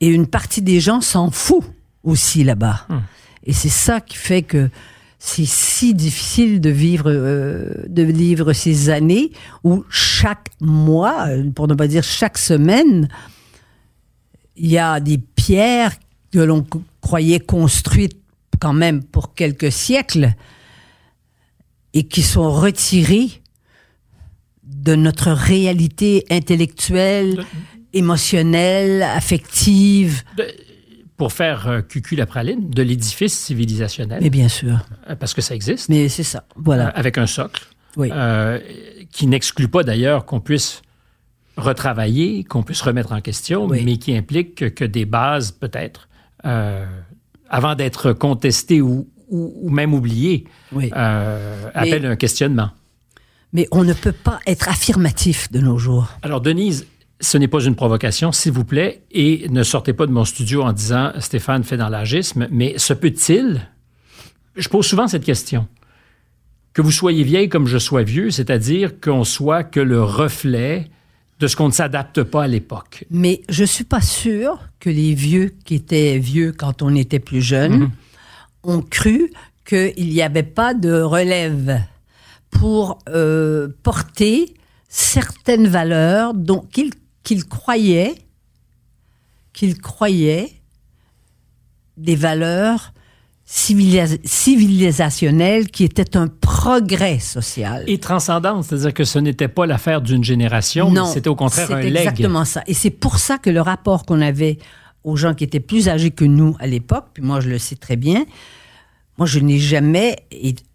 Et 0.00 0.08
une 0.08 0.26
partie 0.26 0.60
des 0.60 0.80
gens 0.80 1.00
s'en 1.00 1.30
fout 1.30 1.64
aussi 2.04 2.44
là-bas. 2.44 2.86
Hum. 2.90 3.02
Et 3.44 3.54
c'est 3.54 3.70
ça 3.70 4.00
qui 4.00 4.18
fait 4.18 4.42
que 4.42 4.68
c'est 5.18 5.46
si 5.46 5.94
difficile 5.94 6.60
de 6.60 6.70
vivre, 6.70 7.10
euh, 7.10 7.72
de 7.88 8.02
vivre 8.02 8.52
ces 8.52 8.90
années 8.90 9.32
où 9.64 9.84
chaque 9.88 10.50
mois, 10.60 11.28
pour 11.54 11.68
ne 11.68 11.74
pas 11.74 11.88
dire 11.88 12.02
chaque 12.02 12.38
semaine, 12.38 13.08
il 14.56 14.70
y 14.70 14.78
a 14.78 15.00
des 15.00 15.18
pierres 15.18 15.92
que 16.32 16.38
l'on 16.38 16.66
croyait 17.00 17.40
construites 17.40 18.20
quand 18.60 18.72
même 18.72 19.02
pour 19.02 19.34
quelques 19.34 19.72
siècles 19.72 20.32
et 21.94 22.04
qui 22.04 22.22
sont 22.22 22.50
retirées 22.50 23.42
de 24.62 24.94
notre 24.94 25.30
réalité 25.30 26.24
intellectuelle, 26.30 27.44
émotionnelle, 27.92 29.02
affective. 29.02 30.22
Pour 31.16 31.32
faire 31.32 31.68
euh, 31.68 31.80
cucu 31.80 32.16
la 32.16 32.26
praline, 32.26 32.68
de 32.68 32.82
l'édifice 32.82 33.36
civilisationnel. 33.38 34.20
Mais 34.22 34.30
bien 34.30 34.48
sûr. 34.48 34.78
Euh, 35.08 35.16
parce 35.16 35.34
que 35.34 35.40
ça 35.40 35.54
existe. 35.54 35.88
Mais 35.88 36.08
c'est 36.08 36.22
ça, 36.22 36.44
voilà. 36.56 36.88
Euh, 36.88 36.92
avec 36.94 37.18
un 37.18 37.26
socle. 37.26 37.66
Oui. 37.96 38.10
qui 39.10 39.26
n'exclut 39.26 39.68
pas 39.68 39.82
d'ailleurs 39.82 40.26
qu'on 40.26 40.40
puisse 40.40 40.82
retravailler, 41.56 42.44
qu'on 42.44 42.62
puisse 42.62 42.82
remettre 42.82 43.12
en 43.12 43.22
question, 43.22 43.66
mais 43.68 43.96
qui 43.96 44.14
implique 44.14 44.74
que, 44.74 44.84
des 44.84 45.06
bases, 45.06 45.50
peut-être, 45.50 46.06
avant 46.42 47.74
d'être 47.74 48.12
contestées 48.12 48.82
ou, 48.82 49.08
ou, 49.30 49.70
même 49.70 49.94
oubliées, 49.94 50.44
appellent 51.72 52.04
un 52.04 52.16
questionnement 52.16 52.68
mais 53.52 53.66
on 53.70 53.84
ne 53.84 53.94
peut 53.94 54.12
pas 54.12 54.40
être 54.46 54.68
affirmatif 54.68 55.50
de 55.50 55.60
nos 55.60 55.78
jours. 55.78 56.08
Alors, 56.20 56.42
Denise, 56.42 56.86
ce 57.20 57.38
n'est 57.38 57.48
pas 57.48 57.60
une 57.60 57.74
provocation, 57.74 58.32
s'il 58.32 58.52
vous 58.52 58.64
plaît, 58.64 59.02
et 59.10 59.46
ne 59.48 59.62
sortez 59.62 59.92
pas 59.92 60.06
de 60.06 60.12
mon 60.12 60.24
studio 60.24 60.62
en 60.62 60.72
disant 60.72 61.12
Stéphane 61.18 61.64
fait 61.64 61.76
dans 61.76 61.88
l'agisme, 61.88 62.46
mais 62.50 62.78
se 62.78 62.92
peut-il, 62.92 63.68
je 64.56 64.68
pose 64.68 64.86
souvent 64.86 65.08
cette 65.08 65.24
question, 65.24 65.66
que 66.74 66.82
vous 66.82 66.92
soyez 66.92 67.24
vieille 67.24 67.48
comme 67.48 67.66
je 67.66 67.78
sois 67.78 68.02
vieux, 68.02 68.30
c'est-à-dire 68.30 69.00
qu'on 69.00 69.24
soit 69.24 69.64
que 69.64 69.80
le 69.80 70.02
reflet 70.02 70.90
de 71.40 71.46
ce 71.46 71.56
qu'on 71.56 71.68
ne 71.68 71.72
s'adapte 71.72 72.22
pas 72.22 72.44
à 72.44 72.46
l'époque. 72.46 73.04
Mais 73.10 73.42
je 73.48 73.64
suis 73.64 73.84
pas 73.84 74.00
sûr 74.00 74.58
que 74.80 74.90
les 74.90 75.14
vieux 75.14 75.54
qui 75.64 75.74
étaient 75.74 76.18
vieux 76.18 76.52
quand 76.52 76.82
on 76.82 76.94
était 76.94 77.18
plus 77.18 77.42
jeune 77.42 77.78
mhm. 77.78 77.90
ont 78.62 78.82
cru 78.82 79.30
qu'il 79.64 80.08
n'y 80.08 80.22
avait 80.22 80.42
pas 80.42 80.74
de 80.74 81.00
relève 81.00 81.80
pour 82.50 82.98
euh, 83.08 83.68
porter 83.82 84.54
certaines 84.88 85.66
valeurs 85.66 86.32
dont 86.34 86.60
qu'il 86.60 86.92
qu'il 87.26 87.44
croyait 87.44 88.14
qu'il 89.52 89.78
croyait 89.80 90.52
des 91.96 92.14
valeurs 92.14 92.92
civilisationnelles 93.44 95.68
qui 95.70 95.82
étaient 95.84 96.16
un 96.16 96.28
progrès 96.28 97.18
social. 97.18 97.82
Et 97.88 97.98
transcendant, 97.98 98.62
c'est-à-dire 98.62 98.94
que 98.94 99.02
ce 99.04 99.18
n'était 99.18 99.48
pas 99.48 99.66
l'affaire 99.66 100.02
d'une 100.02 100.22
génération, 100.22 100.88
mais 100.90 101.00
c'était 101.12 101.28
au 101.28 101.34
contraire 101.34 101.72
un 101.72 101.80
legs. 101.80 101.96
exactement 101.96 102.44
ça. 102.44 102.62
Et 102.66 102.74
c'est 102.74 102.90
pour 102.90 103.18
ça 103.18 103.38
que 103.38 103.50
le 103.50 103.60
rapport 103.60 104.04
qu'on 104.04 104.20
avait 104.20 104.58
aux 105.02 105.16
gens 105.16 105.34
qui 105.34 105.42
étaient 105.42 105.58
plus 105.58 105.88
âgés 105.88 106.12
que 106.12 106.24
nous 106.24 106.54
à 106.60 106.66
l'époque, 106.66 107.06
puis 107.14 107.24
moi 107.24 107.40
je 107.40 107.48
le 107.48 107.58
sais 107.58 107.76
très 107.76 107.96
bien, 107.96 108.24
moi 109.16 109.26
je 109.26 109.40
n'ai 109.40 109.58
jamais 109.58 110.16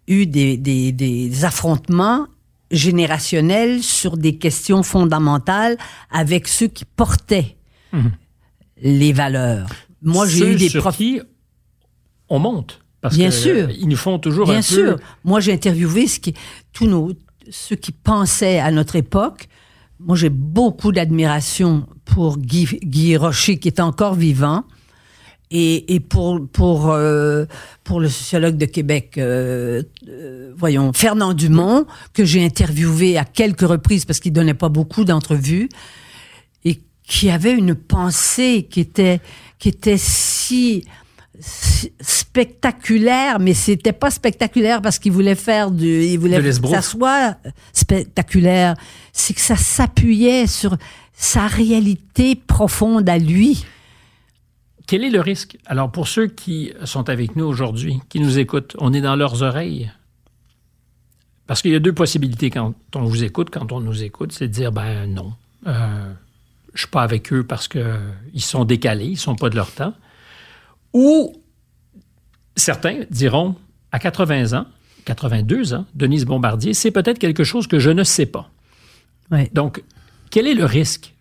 eu 0.08 0.26
des, 0.26 0.58
des, 0.58 1.44
affrontements 1.44 2.26
générationnels 2.72 3.82
sur 3.82 4.16
des 4.16 4.36
questions 4.38 4.82
fondamentales 4.82 5.76
avec 6.10 6.48
ceux 6.48 6.68
qui 6.68 6.84
portaient 6.84 7.56
mhm. 7.92 8.12
les 8.82 9.12
valeurs. 9.12 9.68
Moi, 10.02 10.26
j'ai 10.26 10.52
eu 10.52 10.56
des 10.56 10.70
profs. 10.70 11.00
On 12.28 12.38
monte. 12.38 12.80
Parce 13.00 13.16
Bien 13.16 13.28
que, 13.28 13.34
sûr. 13.34 13.70
ils 13.70 13.88
nous 13.88 13.96
font 13.96 14.18
toujours 14.18 14.46
Bien 14.46 14.58
un 14.58 14.62
sûr. 14.62 14.96
Moi, 15.24 15.40
j'ai 15.40 15.52
interviewé 15.52 16.06
ce 16.06 16.20
qui, 16.20 16.34
tous 16.72 16.86
nos, 16.86 17.12
ceux 17.50 17.76
qui 17.76 17.92
pensaient 17.92 18.58
à 18.58 18.70
notre 18.70 18.96
époque. 18.96 19.48
Moi, 19.98 20.16
j'ai 20.16 20.30
beaucoup 20.30 20.92
d'admiration 20.92 21.86
pour 22.04 22.38
Guy, 22.38 22.66
Guy 22.82 23.16
Rocher, 23.16 23.58
qui 23.58 23.68
est 23.68 23.80
encore 23.80 24.14
vivant. 24.14 24.64
Et, 25.54 25.94
et 25.94 26.00
pour 26.00 26.40
pour 26.50 26.90
euh, 26.90 27.44
pour 27.84 28.00
le 28.00 28.08
sociologue 28.08 28.56
de 28.56 28.64
Québec, 28.64 29.18
euh, 29.18 29.82
euh, 30.08 30.50
voyons 30.56 30.94
Fernand 30.94 31.34
Dumont, 31.34 31.84
que 32.14 32.24
j'ai 32.24 32.42
interviewé 32.42 33.18
à 33.18 33.26
quelques 33.26 33.60
reprises 33.60 34.06
parce 34.06 34.18
qu'il 34.18 34.32
donnait 34.32 34.54
pas 34.54 34.70
beaucoup 34.70 35.04
d'entrevues 35.04 35.68
et 36.64 36.80
qui 37.06 37.28
avait 37.28 37.52
une 37.52 37.74
pensée 37.74 38.66
qui 38.70 38.80
était 38.80 39.20
qui 39.58 39.68
était 39.68 39.98
si, 39.98 40.86
spectaculaire, 42.00 43.38
mais 43.38 43.52
c'était 43.52 43.92
pas 43.92 44.10
spectaculaire 44.10 44.80
parce 44.80 44.98
qu'il 44.98 45.12
voulait 45.12 45.34
faire 45.34 45.70
du, 45.70 46.04
il 46.04 46.18
voulait 46.18 46.40
que 46.40 46.50
ça 46.50 46.80
soit 46.80 47.36
spectaculaire. 47.74 48.74
C'est 49.12 49.34
que 49.34 49.40
ça 49.40 49.56
s'appuyait 49.56 50.46
sur 50.46 50.78
sa 51.12 51.46
réalité 51.46 52.36
profonde 52.36 53.06
à 53.10 53.18
lui 53.18 53.66
quel 54.86 55.04
est 55.04 55.10
le 55.10 55.20
risque? 55.20 55.58
Alors, 55.66 55.90
pour 55.90 56.08
ceux 56.08 56.26
qui 56.26 56.72
sont 56.84 57.08
avec 57.08 57.36
nous 57.36 57.44
aujourd'hui, 57.44 58.00
qui 58.08 58.20
nous 58.20 58.38
écoutent, 58.38 58.76
on 58.78 58.92
est 58.92 59.00
dans 59.00 59.16
leurs 59.16 59.42
oreilles. 59.42 59.90
Parce 61.46 61.62
qu'il 61.62 61.72
y 61.72 61.76
a 61.76 61.80
deux 61.80 61.92
possibilités 61.92 62.50
quand 62.50 62.74
on 62.94 63.04
vous 63.04 63.24
écoute, 63.24 63.50
quand 63.50 63.72
on 63.72 63.80
nous 63.80 64.02
écoute, 64.02 64.32
c'est 64.32 64.48
de 64.48 64.52
dire, 64.52 64.72
ben 64.72 65.06
non, 65.06 65.32
euh, 65.66 66.12
je 66.68 66.72
ne 66.74 66.78
suis 66.78 66.88
pas 66.88 67.02
avec 67.02 67.32
eux 67.32 67.44
parce 67.44 67.68
qu'ils 67.68 67.92
sont 68.38 68.64
décalés, 68.64 69.06
ils 69.06 69.12
ne 69.12 69.16
sont 69.16 69.36
pas 69.36 69.50
de 69.50 69.56
leur 69.56 69.70
temps. 69.70 69.94
Ou 70.92 71.34
certains 72.56 73.00
diront, 73.10 73.56
à 73.90 73.98
80 73.98 74.58
ans, 74.58 74.66
82 75.04 75.74
ans, 75.74 75.84
Denise 75.94 76.24
Bombardier, 76.24 76.74
c'est 76.74 76.90
peut-être 76.90 77.18
quelque 77.18 77.44
chose 77.44 77.66
que 77.66 77.78
je 77.78 77.90
ne 77.90 78.04
sais 78.04 78.26
pas. 78.26 78.50
Donc, 79.52 79.82
quel 80.30 80.46
est 80.46 80.54
le 80.54 80.64
risque 80.64 81.14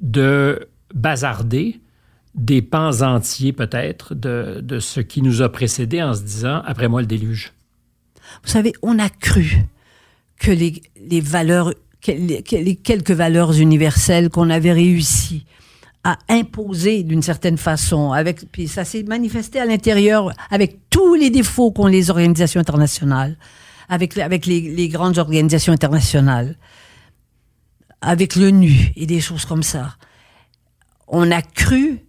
de 0.00 0.68
bazarder 0.94 1.80
des 2.34 2.62
pans 2.62 3.02
entiers 3.02 3.52
peut-être 3.52 4.14
de, 4.14 4.78
ce 4.80 5.00
qui 5.00 5.22
nous 5.22 5.42
a 5.42 5.50
précédés 5.50 6.02
en 6.02 6.14
se 6.14 6.22
disant, 6.22 6.62
après 6.64 6.88
moi 6.88 7.00
le 7.00 7.06
déluge? 7.06 7.52
Vous 8.42 8.48
savez, 8.48 8.72
on 8.82 8.98
a 8.98 9.08
cru 9.08 9.64
que 10.38 10.50
les, 10.50 11.20
valeurs, 11.20 11.72
les, 12.06 12.76
quelques 12.76 13.10
valeurs 13.10 13.52
universelles 13.52 14.30
qu'on 14.30 14.50
avait 14.50 14.72
réussi 14.72 15.44
à 16.04 16.18
imposer 16.28 17.04
d'une 17.04 17.22
certaine 17.22 17.58
façon, 17.58 18.10
avec, 18.10 18.50
puis 18.50 18.66
ça 18.66 18.84
s'est 18.84 19.04
manifesté 19.04 19.60
à 19.60 19.66
l'intérieur 19.66 20.32
avec 20.50 20.78
tous 20.90 21.14
les 21.14 21.30
défauts 21.30 21.70
qu'ont 21.70 21.86
les 21.86 22.10
organisations 22.10 22.60
internationales, 22.60 23.36
avec, 23.88 24.18
avec 24.18 24.46
les, 24.46 24.62
les 24.62 24.88
grandes 24.88 25.18
organisations 25.18 25.72
internationales, 25.72 26.56
avec 28.00 28.34
l'ONU 28.34 28.92
et 28.96 29.06
des 29.06 29.20
choses 29.20 29.44
comme 29.44 29.62
ça. 29.62 29.94
On 31.06 31.30
a 31.30 31.40
cru 31.40 32.00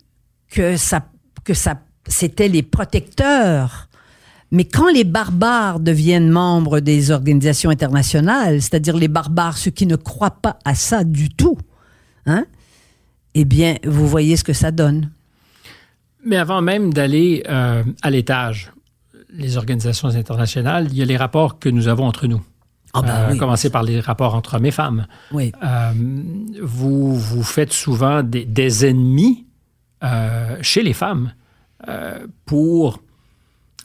que 0.54 0.78
ça, 0.78 1.06
que 1.44 1.54
ça, 1.54 1.82
c'était 2.08 2.48
les 2.48 2.62
protecteurs. 2.64 3.90
Mais 4.52 4.66
quand 4.66 4.92
les 4.92 5.04
barbares 5.04 5.80
deviennent 5.80 6.30
membres 6.30 6.80
des 6.80 7.10
organisations 7.10 7.72
internationales, 7.72 8.62
c'est-à-dire 8.62 8.96
les 8.96 9.08
barbares, 9.08 9.58
ceux 9.58 9.72
qui 9.72 9.88
ne 9.88 9.96
croient 9.96 10.42
pas 10.42 10.60
à 10.64 10.76
ça 10.76 11.04
du 11.04 11.30
tout, 11.30 11.58
hein, 12.28 12.46
eh 13.34 13.46
bien, 13.46 13.78
vous 13.84 14.08
voyez 14.08 14.38
ce 14.38 14.44
que 14.44 14.54
ça 14.54 14.70
donne. 14.70 15.10
Mais 16.24 16.38
avant 16.38 16.62
même 16.62 16.94
d'aller 16.94 17.44
euh, 17.50 17.84
à 18.04 18.12
l'étage, 18.12 18.72
les 19.32 19.58
organisations 19.58 20.10
internationales, 20.10 20.88
il 20.92 20.98
y 20.98 21.02
a 21.02 21.06
les 21.06 21.18
rapports 21.18 21.58
que 21.58 21.68
nous 21.68 21.88
avons 21.88 22.06
entre 22.06 22.28
nous. 22.28 22.42
Ah 22.94 23.02
ben 23.02 23.32
euh, 23.32 23.36
commencer 23.38 23.72
par 23.72 23.82
les 23.82 24.00
rapports 24.00 24.36
entre 24.36 24.54
hommes 24.54 24.68
et 24.68 24.72
femmes. 24.72 25.08
Oui. 25.32 25.52
Euh, 25.64 25.92
vous, 26.62 27.16
vous 27.16 27.42
faites 27.42 27.74
souvent 27.74 28.22
des 28.22 28.86
ennemis 28.86 29.48
euh, 30.04 30.58
chez 30.62 30.84
les 30.84 30.92
femmes 30.94 31.34
euh, 31.88 32.28
pour 32.46 33.02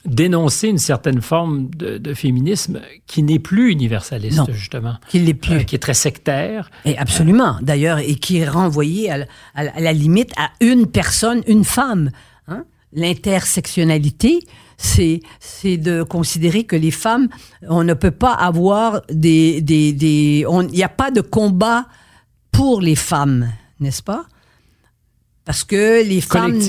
dénoncer 0.05 0.67
une 0.67 0.77
certaine 0.77 1.21
forme 1.21 1.69
de, 1.69 2.13
féminisme 2.13 2.81
qui 3.07 3.23
n'est 3.23 3.39
plus 3.39 3.71
universaliste, 3.71 4.51
justement. 4.51 4.95
Qui 5.07 5.19
l'est 5.19 5.33
plus. 5.33 5.55
Euh, 5.55 5.63
qui 5.63 5.75
est 5.75 5.79
très 5.79 5.93
sectaire. 5.93 6.71
Et 6.83 6.97
absolument, 6.97 7.57
d'ailleurs, 7.61 7.99
et 7.99 8.15
qui 8.15 8.37
est 8.37 8.49
renvoyé 8.49 9.11
à, 9.11 9.25
la 9.55 9.93
limite 9.93 10.31
à 10.37 10.49
une 10.59 10.87
personne, 10.87 11.41
une 11.47 11.63
femme. 11.63 12.11
Hein. 12.47 12.65
L'intersectionnalité, 12.91 14.39
c'est 14.77 15.21
c'est 15.39 15.77
de 15.77 16.03
considérer 16.03 16.65
que 16.65 16.75
les 16.75 16.91
femmes, 16.91 17.29
on 17.67 17.83
ne 17.83 17.93
peut 17.93 18.11
pas 18.11 18.33
avoir 18.33 19.01
des 19.09 19.63
il 19.69 20.45
n'y 20.45 20.83
a 20.83 20.89
pas 20.89 21.11
de 21.11 21.21
combat 21.21 21.85
pour 22.51 22.81
les 22.81 22.95
femmes, 22.95 23.49
n'est-ce 23.79 24.03
pas? 24.03 24.25
Parce 25.49 25.63
que 25.63 26.07
les 26.07 26.21
femmes, 26.21 26.59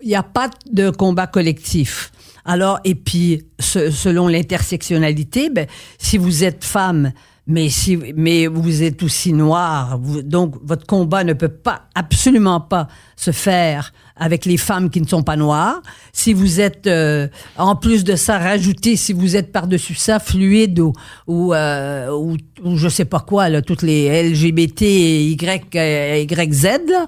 il 0.00 0.08
n'y 0.08 0.14
a 0.14 0.22
pas 0.22 0.48
de 0.70 0.88
combat 0.88 1.26
collectif. 1.26 2.10
Alors, 2.46 2.80
et 2.82 2.94
puis, 2.94 3.44
selon 3.58 4.26
l'intersectionnalité, 4.26 5.50
ben, 5.50 5.66
si 5.98 6.16
vous 6.16 6.42
êtes 6.42 6.64
femme, 6.64 7.12
mais 7.46 7.68
si, 7.68 7.98
mais 8.16 8.46
vous 8.46 8.82
êtes 8.82 9.02
aussi 9.02 9.34
noir, 9.34 9.98
donc 9.98 10.54
votre 10.62 10.86
combat 10.86 11.24
ne 11.24 11.34
peut 11.34 11.50
pas, 11.50 11.82
absolument 11.94 12.58
pas 12.58 12.88
se 13.16 13.32
faire 13.32 13.92
avec 14.16 14.46
les 14.46 14.56
femmes 14.56 14.88
qui 14.88 15.02
ne 15.02 15.06
sont 15.06 15.22
pas 15.22 15.36
noires. 15.36 15.82
Si 16.14 16.32
vous 16.32 16.58
êtes, 16.58 16.86
euh, 16.86 17.28
en 17.58 17.76
plus 17.76 18.02
de 18.02 18.16
ça, 18.16 18.38
rajouter, 18.38 18.96
si 18.96 19.12
vous 19.12 19.36
êtes 19.36 19.52
par-dessus 19.52 19.96
ça, 19.96 20.18
fluide 20.18 20.80
ou, 20.80 20.94
ou, 21.26 21.52
euh, 21.52 22.10
ou, 22.16 22.38
je 22.76 22.88
sais 22.88 23.04
pas 23.04 23.20
quoi, 23.20 23.50
là, 23.50 23.60
toutes 23.60 23.82
les 23.82 24.30
LGBT, 24.30 24.82
Y, 25.32 25.68
YZ, 25.74 26.64
là, 26.88 27.06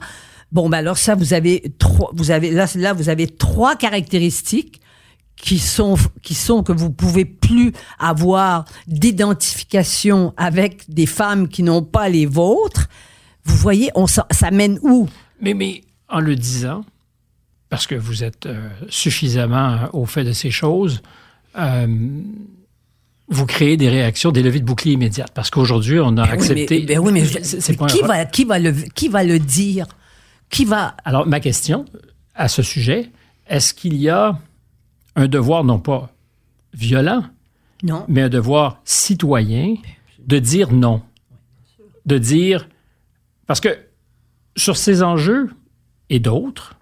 Bon, 0.55 0.69
ben 0.69 0.79
alors 0.79 0.99
ça, 0.99 1.17
vous 1.17 1.35
avez 1.35 1.65
trois, 1.79 2.13
vous 2.15 2.31
avez 2.31 2.53
là, 2.53 2.67
là, 2.77 2.93
vous 2.93 3.09
avez 3.09 3.27
trois 3.27 3.75
caractéristiques 3.75 4.81
qui 5.35 5.59
sont 5.59 5.97
qui 6.23 6.35
sont 6.35 6.63
que 6.63 6.71
vous 6.71 6.91
pouvez 6.91 7.25
plus 7.25 7.73
avoir 7.99 8.65
d'identification 8.87 10.33
avec 10.37 10.89
des 10.89 11.07
femmes 11.07 11.49
qui 11.49 11.65
n'ont 11.65 11.83
pas 11.83 12.09
les 12.09 12.25
vôtres. 12.25 12.87
Vous 13.45 13.57
voyez, 13.57 13.91
on 13.97 14.07
ça, 14.07 14.27
mène 14.53 14.79
où? 14.83 15.09
Mais 15.41 15.55
mais 15.55 15.81
en 16.09 16.21
le 16.21 16.37
disant, 16.37 16.85
parce 17.69 17.89
que 17.89 17.97
vous 17.97 18.23
êtes 18.23 18.47
euh, 18.47 18.69
suffisamment 18.89 19.89
au 19.93 20.07
fait 20.07 20.23
de 20.23 20.33
ces 20.33 20.53
choses. 20.53 21.03
Euh, 21.59 21.87
vous 23.29 23.47
créez 23.47 23.77
des 23.77 23.89
réactions, 23.89 24.31
des 24.31 24.43
levées 24.43 24.61
de 24.61 24.65
bouclier 24.65 24.93
immédiates. 24.95 25.33
Parce 25.35 25.51
qu'aujourd'hui, 25.51 25.99
on 25.99 26.17
a 26.17 26.23
accepté. 26.25 26.81
Oui, 26.81 26.87
mais, 26.87 26.99
oui, 26.99 27.13
mais 27.13 27.23
qui, 27.89 28.03
va, 28.03 28.25
qui, 28.27 28.45
va 28.45 28.59
le, 28.59 28.73
qui 28.95 29.09
va 29.09 29.25
le 29.25 29.39
dire? 29.39 29.87
Qui 30.51 30.65
va... 30.65 30.97
Alors, 31.05 31.27
ma 31.27 31.41
question 31.41 31.85
à 32.35 32.49
ce 32.49 32.63
sujet, 32.63 33.11
est-ce 33.47 33.75
qu'il 33.75 33.97
y 33.97 34.09
a 34.09 34.39
un 35.17 35.29
devoir 35.29 35.65
non 35.65 35.79
pas 35.79 36.11
violent, 36.73 37.25
non. 37.83 38.05
mais 38.09 38.23
un 38.23 38.29
devoir 38.29 38.81
citoyen 38.85 39.77
de 40.19 40.39
dire 40.39 40.73
non? 40.73 41.03
De 42.07 42.19
dire... 42.19 42.69
Parce 43.47 43.61
que 43.61 43.79
sur 44.57 44.77
ces 44.77 45.03
enjeux 45.03 45.51
et 46.11 46.21
d'autres, 46.21 46.77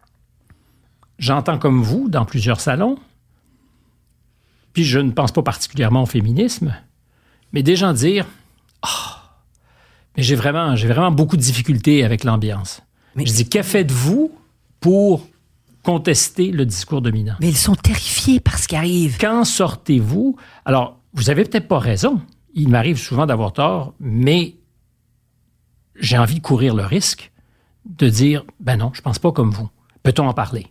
j'entends 1.18 1.58
comme 1.58 1.82
vous 1.82 2.08
dans 2.08 2.24
plusieurs 2.24 2.60
salons, 2.60 2.98
puis 4.72 4.84
je 4.84 4.98
ne 4.98 5.10
pense 5.10 5.32
pas 5.32 5.42
particulièrement 5.42 6.02
au 6.02 6.06
féminisme, 6.06 6.74
mais 7.52 7.62
des 7.62 7.76
gens 7.76 7.92
dire 7.92 8.26
oh, 8.84 9.12
mais 10.16 10.22
j'ai 10.22 10.34
vraiment, 10.34 10.76
j'ai 10.76 10.88
vraiment 10.88 11.10
beaucoup 11.10 11.36
de 11.36 11.42
difficultés 11.42 12.04
avec 12.04 12.24
l'ambiance. 12.24 12.82
Mais 13.14 13.26
je 13.26 13.32
dis, 13.32 13.48
que 13.48 13.62
faites-vous 13.62 14.32
pour 14.80 15.26
contester 15.82 16.50
le 16.50 16.64
discours 16.64 17.02
dominant? 17.02 17.34
Mais 17.40 17.48
ils 17.48 17.56
sont 17.56 17.74
terrifiés 17.74 18.40
par 18.40 18.58
ce 18.58 18.68
qui 18.68 18.76
arrive. 18.76 19.18
Quand 19.20 19.44
sortez-vous? 19.44 20.36
Alors, 20.64 20.98
vous 21.12 21.30
avez 21.30 21.44
peut-être 21.44 21.68
pas 21.68 21.78
raison. 21.78 22.20
Il 22.54 22.68
m'arrive 22.68 22.98
souvent 22.98 23.26
d'avoir 23.26 23.52
tort, 23.52 23.94
mais 24.00 24.56
j'ai 25.96 26.18
envie 26.18 26.36
de 26.36 26.40
courir 26.40 26.74
le 26.74 26.84
risque 26.84 27.32
de 27.86 28.08
dire, 28.08 28.44
ben 28.60 28.76
non, 28.76 28.92
je 28.94 29.00
pense 29.00 29.18
pas 29.18 29.32
comme 29.32 29.50
vous. 29.50 29.68
Peut-on 30.02 30.26
en 30.26 30.34
parler? 30.34 30.66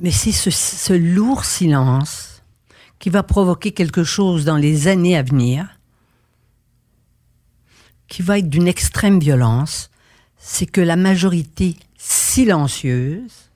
Mais 0.00 0.10
c'est 0.10 0.32
ce, 0.32 0.50
ce 0.50 0.92
lourd 0.92 1.44
silence 1.44 2.42
qui 2.98 3.10
va 3.10 3.22
provoquer 3.22 3.72
quelque 3.72 4.04
chose 4.04 4.44
dans 4.44 4.56
les 4.56 4.88
années 4.88 5.16
à 5.16 5.22
venir 5.22 5.77
qui 8.08 8.22
va 8.22 8.38
être 8.38 8.48
d'une 8.48 8.66
extrême 8.66 9.20
violence, 9.20 9.90
c'est 10.36 10.66
que 10.66 10.80
la 10.80 10.96
majorité 10.96 11.76
silencieuse 11.96 13.50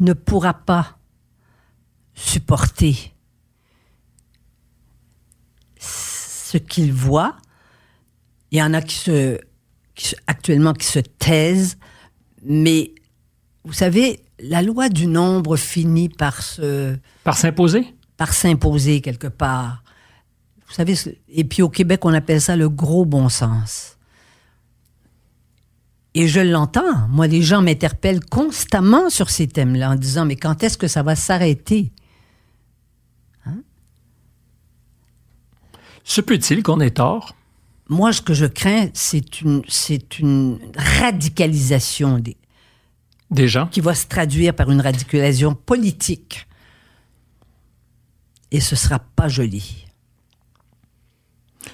ne 0.00 0.12
pourra 0.12 0.54
pas 0.54 0.98
supporter 2.14 3.14
ce 5.78 6.58
qu'il 6.58 6.92
voit. 6.92 7.36
Il 8.50 8.58
y 8.58 8.62
en 8.62 8.74
a 8.74 8.82
qui 8.82 8.96
se, 8.96 9.38
actuellement 10.26 10.72
qui 10.72 10.86
se 10.86 10.98
taisent, 10.98 11.78
mais 12.42 12.92
vous 13.64 13.72
savez, 13.72 14.24
la 14.40 14.62
loi 14.62 14.88
du 14.88 15.06
nombre 15.06 15.56
finit 15.56 16.08
par 16.08 16.42
se... 16.42 16.96
Par 17.22 17.36
s'imposer? 17.36 17.94
Par 18.16 18.32
s'imposer 18.32 19.00
quelque 19.02 19.28
part. 19.28 19.84
Vous 20.70 20.76
savez, 20.76 20.94
et 21.28 21.42
puis 21.42 21.62
au 21.62 21.68
Québec, 21.68 22.04
on 22.04 22.14
appelle 22.14 22.40
ça 22.40 22.54
le 22.54 22.68
gros 22.68 23.04
bon 23.04 23.28
sens. 23.28 23.96
Et 26.14 26.28
je 26.28 26.38
l'entends. 26.38 27.08
Moi, 27.08 27.26
les 27.26 27.42
gens 27.42 27.60
m'interpellent 27.60 28.24
constamment 28.24 29.10
sur 29.10 29.30
ces 29.30 29.48
thèmes-là 29.48 29.90
en 29.90 29.94
disant, 29.96 30.24
mais 30.24 30.36
quand 30.36 30.62
est-ce 30.62 30.78
que 30.78 30.86
ça 30.86 31.02
va 31.02 31.16
s'arrêter? 31.16 31.92
Hein? 33.46 33.62
Se 36.04 36.20
peut-il 36.20 36.62
qu'on 36.62 36.78
ait 36.78 36.92
tort? 36.92 37.34
Moi, 37.88 38.12
ce 38.12 38.22
que 38.22 38.32
je 38.34 38.46
crains, 38.46 38.90
c'est 38.94 39.40
une, 39.40 39.62
c'est 39.66 40.20
une 40.20 40.60
radicalisation 40.76 42.20
des, 42.20 42.36
des 43.32 43.48
gens? 43.48 43.66
Qui 43.66 43.80
va 43.80 43.96
se 43.96 44.06
traduire 44.06 44.54
par 44.54 44.70
une 44.70 44.80
radicalisation 44.80 45.56
politique. 45.56 46.46
Et 48.52 48.60
ce 48.60 48.76
sera 48.76 49.00
pas 49.00 49.26
joli. 49.26 49.86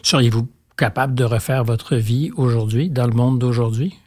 Seriez-vous 0.07 0.47
capable 0.77 1.17
de 1.17 1.25
refaire 1.25 1.65
votre 1.65 1.97
vie 1.97 2.31
aujourd'hui, 2.37 2.91
dans 2.91 3.09
le 3.09 3.13
monde 3.13 3.41
d'aujourd'hui? 3.41 3.99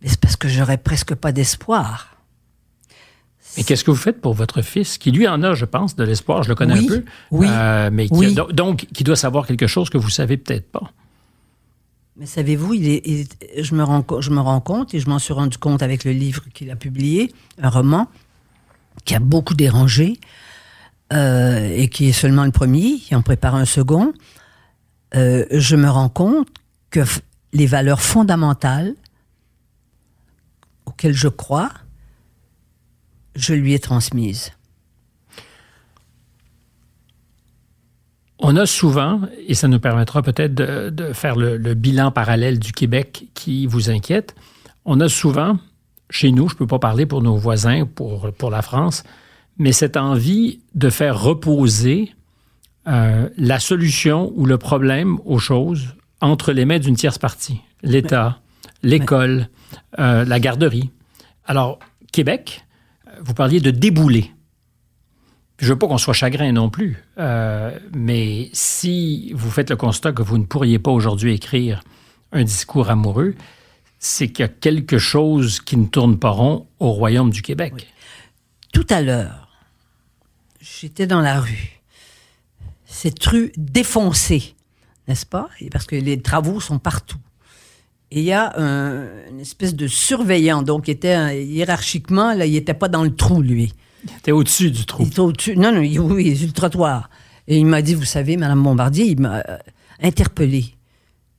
Mais 0.00 0.08
c'est 0.08 0.18
parce 0.18 0.36
que 0.36 0.48
j'aurais 0.48 0.78
presque 0.78 1.14
pas 1.14 1.30
d'espoir. 1.30 2.16
Mais 3.58 3.64
qu'est-ce 3.64 3.84
que 3.84 3.90
vous 3.90 3.98
faites 3.98 4.22
pour 4.22 4.32
votre 4.32 4.62
fils, 4.62 4.96
qui 4.96 5.10
lui 5.10 5.28
en 5.28 5.42
a, 5.42 5.52
je 5.52 5.66
pense, 5.66 5.94
de 5.94 6.04
l'espoir, 6.04 6.42
je 6.42 6.48
le 6.48 6.54
connais 6.54 6.78
un 6.78 6.86
peu, 6.86 7.04
oui, 7.30 7.46
euh, 7.50 7.90
mais 7.92 8.08
qui 8.08 8.34
donc 8.34 8.86
qui 8.94 9.04
doit 9.04 9.14
savoir 9.14 9.46
quelque 9.46 9.66
chose 9.66 9.90
que 9.90 9.98
vous 9.98 10.08
savez 10.08 10.38
peut-être 10.38 10.72
pas. 10.72 10.90
Mais 12.16 12.24
savez-vous, 12.24 12.72
il 12.72 13.26
je, 13.58 13.74
me 13.74 13.84
rends, 13.84 14.06
je 14.22 14.30
me 14.30 14.40
rends 14.40 14.62
compte, 14.62 14.94
et 14.94 15.00
je 15.00 15.08
m'en 15.10 15.18
suis 15.18 15.34
rendu 15.34 15.58
compte 15.58 15.82
avec 15.82 16.04
le 16.04 16.12
livre 16.12 16.44
qu'il 16.54 16.70
a 16.70 16.76
publié, 16.76 17.30
un 17.60 17.68
roman 17.68 18.08
qui 19.04 19.14
a 19.14 19.18
beaucoup 19.20 19.52
dérangé, 19.52 20.18
euh, 21.12 21.68
et 21.74 21.88
qui 21.88 22.08
est 22.08 22.12
seulement 22.12 22.44
le 22.44 22.50
premier, 22.50 23.00
il 23.10 23.16
en 23.16 23.22
prépare 23.22 23.54
un 23.54 23.64
second. 23.64 24.12
Euh, 25.14 25.44
je 25.50 25.76
me 25.76 25.88
rends 25.88 26.08
compte 26.08 26.48
que 26.90 27.00
les 27.52 27.66
valeurs 27.66 28.00
fondamentales 28.00 28.94
auxquelles 30.86 31.14
je 31.14 31.28
crois, 31.28 31.70
je 33.34 33.54
lui 33.54 33.74
ai 33.74 33.78
transmises. 33.78 34.52
On 38.38 38.56
a 38.56 38.66
souvent, 38.66 39.20
et 39.46 39.54
ça 39.54 39.68
nous 39.68 39.78
permettra 39.78 40.22
peut-être 40.22 40.54
de, 40.54 41.12
faire 41.12 41.36
le, 41.36 41.56
le 41.56 41.74
bilan 41.74 42.10
parallèle 42.10 42.58
du 42.58 42.72
Québec 42.72 43.28
qui 43.34 43.66
vous 43.66 43.90
inquiète, 43.90 44.34
on 44.84 44.98
a 44.98 45.08
souvent, 45.08 45.58
chez 46.10 46.32
nous, 46.32 46.48
je 46.48 46.54
ne 46.54 46.58
peux 46.58 46.66
pas 46.66 46.80
parler 46.80 47.06
pour 47.06 47.22
nos 47.22 47.36
voisins, 47.36 47.86
pour, 47.86 48.32
pour 48.32 48.50
la 48.50 48.62
France, 48.62 49.04
mais 49.62 49.70
cette 49.70 49.96
envie 49.96 50.58
de 50.74 50.90
faire 50.90 51.22
reposer 51.22 52.12
euh, 52.88 53.28
la 53.36 53.60
solution 53.60 54.32
ou 54.34 54.44
le 54.44 54.58
problème 54.58 55.20
aux 55.24 55.38
choses 55.38 55.94
entre 56.20 56.50
les 56.50 56.64
mains 56.64 56.80
d'une 56.80 56.96
tierce 56.96 57.16
partie. 57.18 57.60
L'État, 57.84 58.40
l'école, 58.82 59.48
euh, 60.00 60.24
la 60.24 60.40
garderie. 60.40 60.90
Alors, 61.44 61.78
Québec, 62.10 62.64
vous 63.20 63.34
parliez 63.34 63.60
de 63.60 63.70
débouler. 63.70 64.32
Je 65.60 65.68
veux 65.68 65.78
pas 65.78 65.86
qu'on 65.86 65.98
soit 65.98 66.12
chagrin 66.12 66.50
non 66.50 66.68
plus, 66.68 66.98
euh, 67.18 67.70
mais 67.94 68.50
si 68.52 69.32
vous 69.32 69.48
faites 69.48 69.70
le 69.70 69.76
constat 69.76 70.10
que 70.10 70.22
vous 70.22 70.38
ne 70.38 70.44
pourriez 70.44 70.80
pas 70.80 70.90
aujourd'hui 70.90 71.34
écrire 71.34 71.84
un 72.32 72.42
discours 72.42 72.90
amoureux, 72.90 73.36
c'est 74.00 74.26
qu'il 74.26 74.42
y 74.42 74.46
a 74.46 74.48
quelque 74.48 74.98
chose 74.98 75.60
qui 75.60 75.76
ne 75.76 75.86
tourne 75.86 76.18
pas 76.18 76.30
rond 76.30 76.66
au 76.80 76.90
royaume 76.90 77.30
du 77.30 77.42
Québec. 77.42 77.86
Tout 78.72 78.86
à 78.90 79.02
l'heure, 79.02 79.41
j'étais 80.62 81.06
dans 81.06 81.20
la 81.20 81.40
rue. 81.40 81.80
Cette 82.86 83.24
rue 83.24 83.52
défoncée, 83.56 84.54
n'est-ce 85.08 85.26
pas? 85.26 85.48
Et 85.60 85.70
Parce 85.70 85.86
que 85.86 85.96
les 85.96 86.20
travaux 86.20 86.60
sont 86.60 86.78
partout. 86.78 87.18
Et 88.10 88.18
il 88.20 88.24
y 88.24 88.32
a 88.32 88.52
un- 88.58 89.06
une 89.30 89.40
espèce 89.40 89.74
de 89.74 89.86
surveillant, 89.86 90.62
donc 90.62 90.88
il 90.88 90.92
était 90.92 91.12
un- 91.14 91.32
hiérarchiquement, 91.32 92.34
là, 92.34 92.44
il 92.44 92.52
n'était 92.52 92.74
pas 92.74 92.88
dans 92.88 93.02
le 93.02 93.14
trou, 93.14 93.40
lui. 93.40 93.72
T'es 94.22 94.32
au-dessus 94.32 94.70
du 94.70 94.84
trou. 94.84 95.02
Il 95.02 95.08
était 95.08 95.20
au-dessus. 95.20 95.56
Non, 95.56 95.72
non, 95.72 95.80
il- 95.80 95.98
oui, 95.98 96.26
il 96.26 96.32
est 96.32 96.36
sur 96.36 96.46
le 96.46 96.52
trottoir. 96.52 97.08
Et 97.48 97.56
il 97.56 97.64
m'a 97.66 97.80
dit, 97.82 97.94
vous 97.94 98.04
savez, 98.04 98.36
Madame 98.36 98.62
Bombardier, 98.62 99.06
il 99.06 99.20
m'a 99.20 99.38
euh, 99.48 99.58
interpellé. 100.00 100.74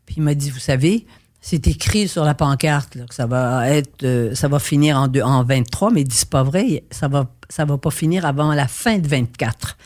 Puis 0.05 0.15
il 0.17 0.23
m'a 0.23 0.33
dit, 0.33 0.49
vous 0.49 0.59
savez, 0.59 1.05
c'est 1.45 1.67
écrit 1.67 2.07
sur 2.07 2.23
la 2.23 2.33
pancarte 2.35 2.95
là, 2.95 3.03
que 3.05 3.13
ça 3.13 3.25
va 3.27 3.69
être, 3.69 4.03
euh, 4.03 4.33
ça 4.33 4.47
va 4.47 4.59
finir 4.59 4.97
en, 4.97 5.09
deux- 5.09 5.21
en 5.21 5.43
23, 5.43 5.91
mais 5.91 6.01
il 6.01 6.07
dit, 6.07 6.15
c'est 6.15 6.29
pas 6.29 6.41
vrai, 6.43 6.85
ça 6.89 7.09
va, 7.09 7.29
ça 7.49 7.65
va 7.65 7.77
pas 7.77 7.91
finir 7.91 8.25
avant 8.25 8.53
la 8.53 8.69
fin 8.69 8.97
de 8.97 9.05
24. 9.07 9.77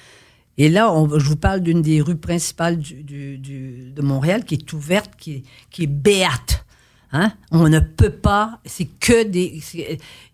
Et 0.60 0.70
là, 0.70 0.94
je 1.18 1.26
vous 1.28 1.36
parle 1.36 1.62
d'une 1.62 1.82
des 1.82 2.00
rues 2.00 2.16
principales 2.16 2.78
du- 2.78 3.02
du- 3.04 3.38
du- 3.40 3.92
de 3.92 4.02
Montréal 4.04 4.44
qui 4.46 4.54
est 4.56 4.72
ouverte, 4.74 5.12
qui 5.18 5.44
qui 5.72 5.84
est 5.84 5.88
béate. 5.88 6.64
Hein? 7.12 7.32
On 7.52 7.68
ne 7.70 7.80
peut 7.80 8.10
pas, 8.12 8.60
c'est 8.66 8.86
que 9.00 9.24
des. 9.24 9.62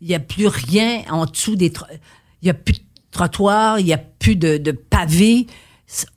Il 0.02 0.08
n'y 0.08 0.16
a 0.16 0.20
plus 0.20 0.48
rien 0.48 1.04
en 1.10 1.26
dessous 1.26 1.56
des. 1.56 1.72
Il 2.42 2.46
n'y 2.46 2.50
a 2.50 2.54
plus 2.54 2.74
de 2.74 2.80
trottoir, 3.12 3.80
il 3.80 3.86
n'y 3.86 3.94
a 3.94 3.98
plus 3.98 4.36
de, 4.36 4.58
de 4.58 4.72
pavés. 4.72 5.48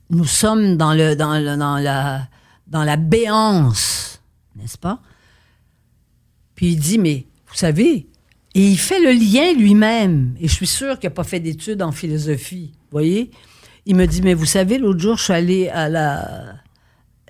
Nous 0.09 0.25
sommes 0.25 0.75
dans, 0.77 0.93
le, 0.93 1.15
dans, 1.15 1.37
le- 1.37 1.55
dans, 1.57 1.77
la, 1.77 2.27
dans 2.67 2.83
la 2.83 2.95
béance, 2.95 4.16
n'est-ce 4.57 4.77
pas? 4.77 5.01
Puis 6.55 6.67
il 6.67 6.79
dit, 6.79 6.97
mais 6.97 7.25
vous 7.47 7.55
savez, 7.55 8.07
et 8.57 8.67
il 8.67 8.77
fait 8.79 8.99
le 8.99 9.11
lien 9.11 9.53
lui-même. 9.53 10.35
Et 10.39 10.47
je 10.47 10.53
suis 10.53 10.65
sûr 10.65 10.97
qu'il 10.97 11.07
n'a 11.07 11.13
pas 11.13 11.23
fait 11.23 11.39
d'études 11.39 11.83
en 11.83 11.91
philosophie. 11.91 12.71
Voyez? 12.89 13.29
Il 13.85 13.95
me 13.95 14.07
dit, 14.07 14.23
mais 14.23 14.33
vous 14.33 14.47
savez, 14.47 14.79
l'autre 14.79 14.99
jour, 14.99 15.15
je 15.17 15.25
suis 15.25 15.33
allé 15.33 15.69
à 15.69 15.87
la. 15.89 16.55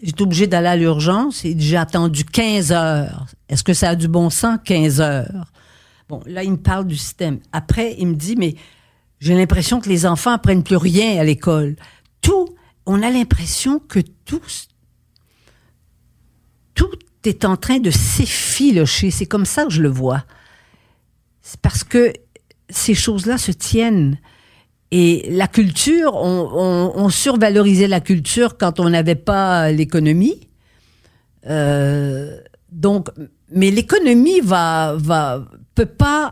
J'étais 0.01 0.21
obligé 0.21 0.47
d'aller 0.47 0.67
à 0.67 0.77
l'urgence 0.77 1.43
et 1.43 1.53
j'ai 1.57 1.75
attendu 1.75 2.23
15 2.23 2.71
heures. 2.71 3.25
Est-ce 3.49 3.63
que 3.63 3.73
ça 3.73 3.89
a 3.89 3.95
du 3.95 4.07
bon 4.07 4.29
sens, 4.29 4.57
15 4.63 5.01
heures? 5.01 5.51
Bon, 6.07 6.21
là, 6.25 6.43
il 6.43 6.51
me 6.51 6.57
parle 6.57 6.87
du 6.87 6.95
système. 6.95 7.39
Après, 7.51 7.95
il 7.99 8.07
me 8.07 8.15
dit, 8.15 8.37
mais 8.37 8.55
j'ai 9.19 9.35
l'impression 9.35 9.81
que 9.81 9.89
les 9.89 10.05
enfants 10.05 10.31
apprennent 10.31 10.63
plus 10.63 10.77
rien 10.77 11.19
à 11.19 11.25
l'école. 11.25 11.75
Tout, 12.21 12.47
on 12.85 13.01
a 13.01 13.09
l'impression 13.09 13.79
que 13.79 13.99
tout, 14.23 14.41
tout 16.73 16.91
est 17.27 17.45
en 17.45 17.57
train 17.57 17.79
de 17.79 17.91
s'effilocher. 17.91 19.11
C'est 19.11 19.25
comme 19.25 19.45
ça 19.45 19.65
que 19.65 19.71
je 19.71 19.81
le 19.81 19.89
vois. 19.89 20.23
C'est 21.41 21.59
parce 21.61 21.83
que 21.83 22.13
ces 22.69 22.93
choses-là 22.93 23.37
se 23.37 23.51
tiennent. 23.51 24.17
Et 24.91 25.27
la 25.29 25.47
culture, 25.47 26.13
on, 26.15 27.09
survalorisait 27.09 27.87
la 27.87 27.99
culture 27.99 28.57
quand 28.57 28.79
on 28.79 28.89
n'avait 28.89 29.15
pas 29.15 29.71
l'économie. 29.71 30.47
Euh, 31.49 32.39
donc, 32.71 33.09
mais 33.51 33.71
l'économie 33.71 34.39
va, 34.41 34.95
va, 34.97 35.45
peut 35.75 35.85
pas 35.85 36.31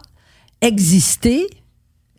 exister. 0.61 1.47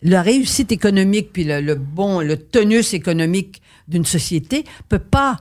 La 0.02 0.22
réussite 0.22 0.72
économique 0.72 1.32
puis 1.32 1.44
le, 1.44 1.74
bon, 1.74 2.20
le 2.20 2.36
tonus 2.36 2.92
économique 2.92 3.62
d'une 3.88 4.04
société 4.04 4.64
peut 4.88 4.98
pas, 4.98 5.38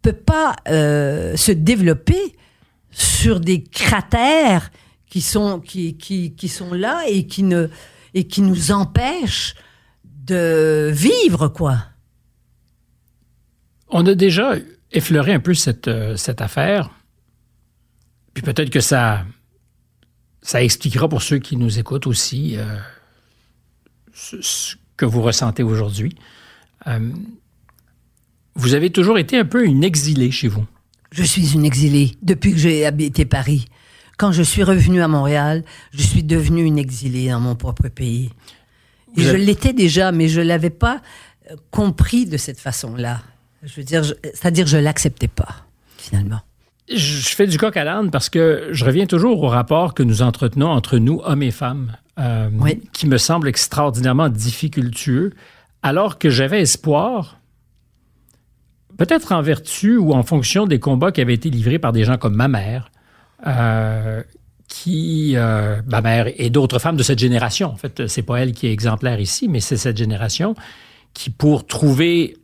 peut 0.00 0.12
pas 0.12 0.56
euh, 0.68 1.36
se 1.36 1.52
développer 1.52 2.34
sur 2.90 3.40
des 3.40 3.62
cratères 3.62 4.70
qui 5.06 5.20
sont, 5.20 5.60
qui, 5.60 5.96
qui, 5.96 6.48
sont 6.48 6.72
là 6.72 7.02
et 7.08 7.26
qui, 7.26 7.42
ne, 7.42 7.68
et 8.14 8.26
qui 8.26 8.42
nous 8.42 8.70
empêchent 8.70 9.54
de 10.04 10.90
vivre, 10.92 11.48
quoi. 11.48 11.84
On 13.88 14.06
a 14.06 14.14
déjà 14.14 14.54
effleuré 14.92 15.32
un 15.32 15.40
peu 15.40 15.54
cette, 15.54 15.88
euh, 15.88 16.16
cette 16.16 16.40
affaire. 16.40 16.90
Puis 18.34 18.42
peut-être 18.42 18.70
que 18.70 18.80
ça, 18.80 19.24
ça 20.42 20.62
expliquera 20.62 21.08
pour 21.08 21.22
ceux 21.22 21.38
qui 21.38 21.56
nous 21.56 21.80
écoutent 21.80 22.06
aussi 22.06 22.56
euh, 22.56 22.76
ce, 24.12 24.40
ce 24.40 24.76
que 24.96 25.04
vous 25.04 25.22
ressentez 25.22 25.64
aujourd'hui. 25.64 26.14
Euh, 26.86 27.10
vous 28.54 28.74
avez 28.74 28.90
toujours 28.90 29.18
été 29.18 29.38
un 29.38 29.44
peu 29.44 29.64
une 29.64 29.82
exilée 29.82 30.30
chez 30.30 30.48
vous. 30.48 30.66
Je 31.12 31.22
suis 31.24 31.54
une 31.54 31.64
exilée 31.64 32.12
depuis 32.22 32.52
que 32.52 32.58
j'ai 32.58 32.86
habité 32.86 33.24
Paris. 33.24 33.66
Quand 34.18 34.32
je 34.32 34.42
suis 34.42 34.62
revenue 34.62 35.02
à 35.02 35.08
Montréal, 35.08 35.64
je 35.92 36.02
suis 36.02 36.22
devenue 36.22 36.62
une 36.64 36.78
exilée 36.78 37.30
dans 37.30 37.40
mon 37.40 37.56
propre 37.56 37.88
pays. 37.88 38.30
Et 39.16 39.22
je 39.22 39.34
l'étais 39.34 39.72
déjà, 39.72 40.12
mais 40.12 40.28
je 40.28 40.40
l'avais 40.40 40.70
pas 40.70 41.00
euh, 41.50 41.56
compris 41.72 42.26
de 42.26 42.36
cette 42.36 42.60
façon-là. 42.60 43.22
Je 43.64 43.74
veux 43.76 43.82
dire, 43.82 44.04
je- 44.04 44.14
c'est-à-dire, 44.22 44.66
je 44.68 44.76
l'acceptais 44.76 45.26
pas, 45.28 45.64
finalement. 45.98 46.40
Je 46.88 46.96
je 46.96 47.28
fais 47.34 47.46
du 47.48 47.58
coq 47.58 47.76
à 47.76 47.82
l'âne 47.84 48.10
parce 48.10 48.28
que 48.28 48.68
je 48.70 48.84
reviens 48.84 49.06
toujours 49.06 49.42
au 49.42 49.48
rapport 49.48 49.94
que 49.94 50.02
nous 50.04 50.22
entretenons 50.22 50.68
entre 50.70 50.98
nous, 50.98 51.20
hommes 51.24 51.42
et 51.42 51.50
femmes, 51.50 51.96
euh, 52.20 52.48
Oui. 52.60 52.80
qui 52.92 53.06
me 53.08 53.16
semble 53.18 53.48
extraordinairement 53.48 54.28
difficultueux, 54.28 55.32
alors 55.82 56.18
que 56.18 56.30
j'avais 56.30 56.60
espoir, 56.60 57.39
peut-être 59.00 59.32
en 59.32 59.40
vertu 59.40 59.96
ou 59.96 60.12
en 60.12 60.22
fonction 60.22 60.66
des 60.66 60.78
combats 60.78 61.10
qui 61.10 61.22
avaient 61.22 61.32
été 61.32 61.48
livrés 61.48 61.78
par 61.78 61.92
des 61.92 62.04
gens 62.04 62.18
comme 62.18 62.34
ma 62.34 62.48
mère, 62.48 62.90
euh, 63.46 64.22
qui, 64.68 65.32
euh, 65.36 65.80
ma 65.86 66.02
mère 66.02 66.26
et 66.36 66.50
d'autres 66.50 66.78
femmes 66.78 66.96
de 66.96 67.02
cette 67.02 67.18
génération, 67.18 67.70
en 67.70 67.76
fait, 67.76 68.06
c'est 68.08 68.20
pas 68.20 68.36
elle 68.42 68.52
qui 68.52 68.66
est 68.66 68.72
exemplaire 68.72 69.18
ici, 69.18 69.48
mais 69.48 69.60
c'est 69.60 69.78
cette 69.78 69.96
génération 69.96 70.54
qui, 71.14 71.30
pour 71.30 71.66
trouver 71.66 72.36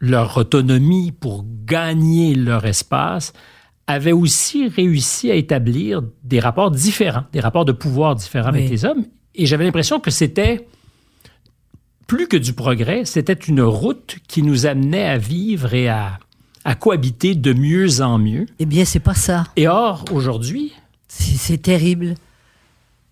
leur 0.00 0.36
autonomie, 0.36 1.12
pour 1.12 1.44
gagner 1.64 2.34
leur 2.34 2.66
espace, 2.66 3.32
avaient 3.86 4.10
aussi 4.10 4.66
réussi 4.66 5.30
à 5.30 5.36
établir 5.36 6.02
des 6.24 6.40
rapports 6.40 6.72
différents, 6.72 7.22
des 7.32 7.38
rapports 7.38 7.64
de 7.64 7.70
pouvoir 7.70 8.16
différents 8.16 8.50
Oui. 8.50 8.58
avec 8.58 8.70
les 8.70 8.84
hommes. 8.84 9.04
Et 9.36 9.46
j'avais 9.46 9.64
l'impression 9.64 10.00
que 10.00 10.10
c'était 10.10 10.66
plus 12.06 12.28
que 12.28 12.36
du 12.36 12.52
progrès, 12.52 13.04
c'était 13.04 13.32
une 13.32 13.62
route 13.62 14.16
qui 14.28 14.42
nous 14.42 14.66
amenait 14.66 15.08
à 15.08 15.18
vivre 15.18 15.74
et 15.74 15.88
à, 15.88 16.18
à 16.64 16.74
cohabiter 16.74 17.34
de 17.34 17.52
mieux 17.52 18.00
en 18.00 18.18
mieux. 18.18 18.46
Eh 18.58 18.66
bien, 18.66 18.84
c'est 18.84 19.00
pas 19.00 19.14
ça. 19.14 19.44
Et 19.56 19.68
or, 19.68 20.04
aujourd'hui, 20.12 20.72
C'est 21.08 21.62
terrible. 21.62 22.14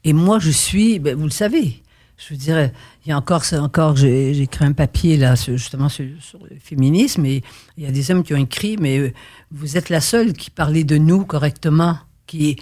Et 0.04 0.12
moi, 0.12 0.38
je 0.38 0.50
suis, 0.50 0.98
ben, 0.98 1.16
vous 1.16 1.24
le 1.24 1.30
savez, 1.30 1.82
je 2.18 2.34
veux 2.34 2.36
dire, 2.36 2.70
il 3.04 3.08
y 3.08 3.12
a 3.12 3.16
encore, 3.16 3.42
encore 3.54 3.96
j'ai 3.96 4.38
écrit 4.42 4.64
un 4.64 4.72
papier 4.72 5.16
là, 5.16 5.34
justement 5.34 5.88
sur, 5.88 6.06
sur 6.20 6.38
le 6.48 6.56
féminisme, 6.60 7.24
et 7.24 7.42
il 7.76 7.84
y 7.84 7.86
a 7.86 7.90
des 7.90 8.10
hommes 8.10 8.22
qui 8.22 8.34
ont 8.34 8.38
écrit, 8.38 8.76
mais 8.78 8.98
euh, 8.98 9.12
vous 9.50 9.76
êtes 9.76 9.88
la 9.88 10.00
seule 10.00 10.34
qui 10.34 10.50
parlait 10.50 10.84
de 10.84 10.98
nous 10.98 11.24
correctement. 11.24 11.98
qui, 12.26 12.56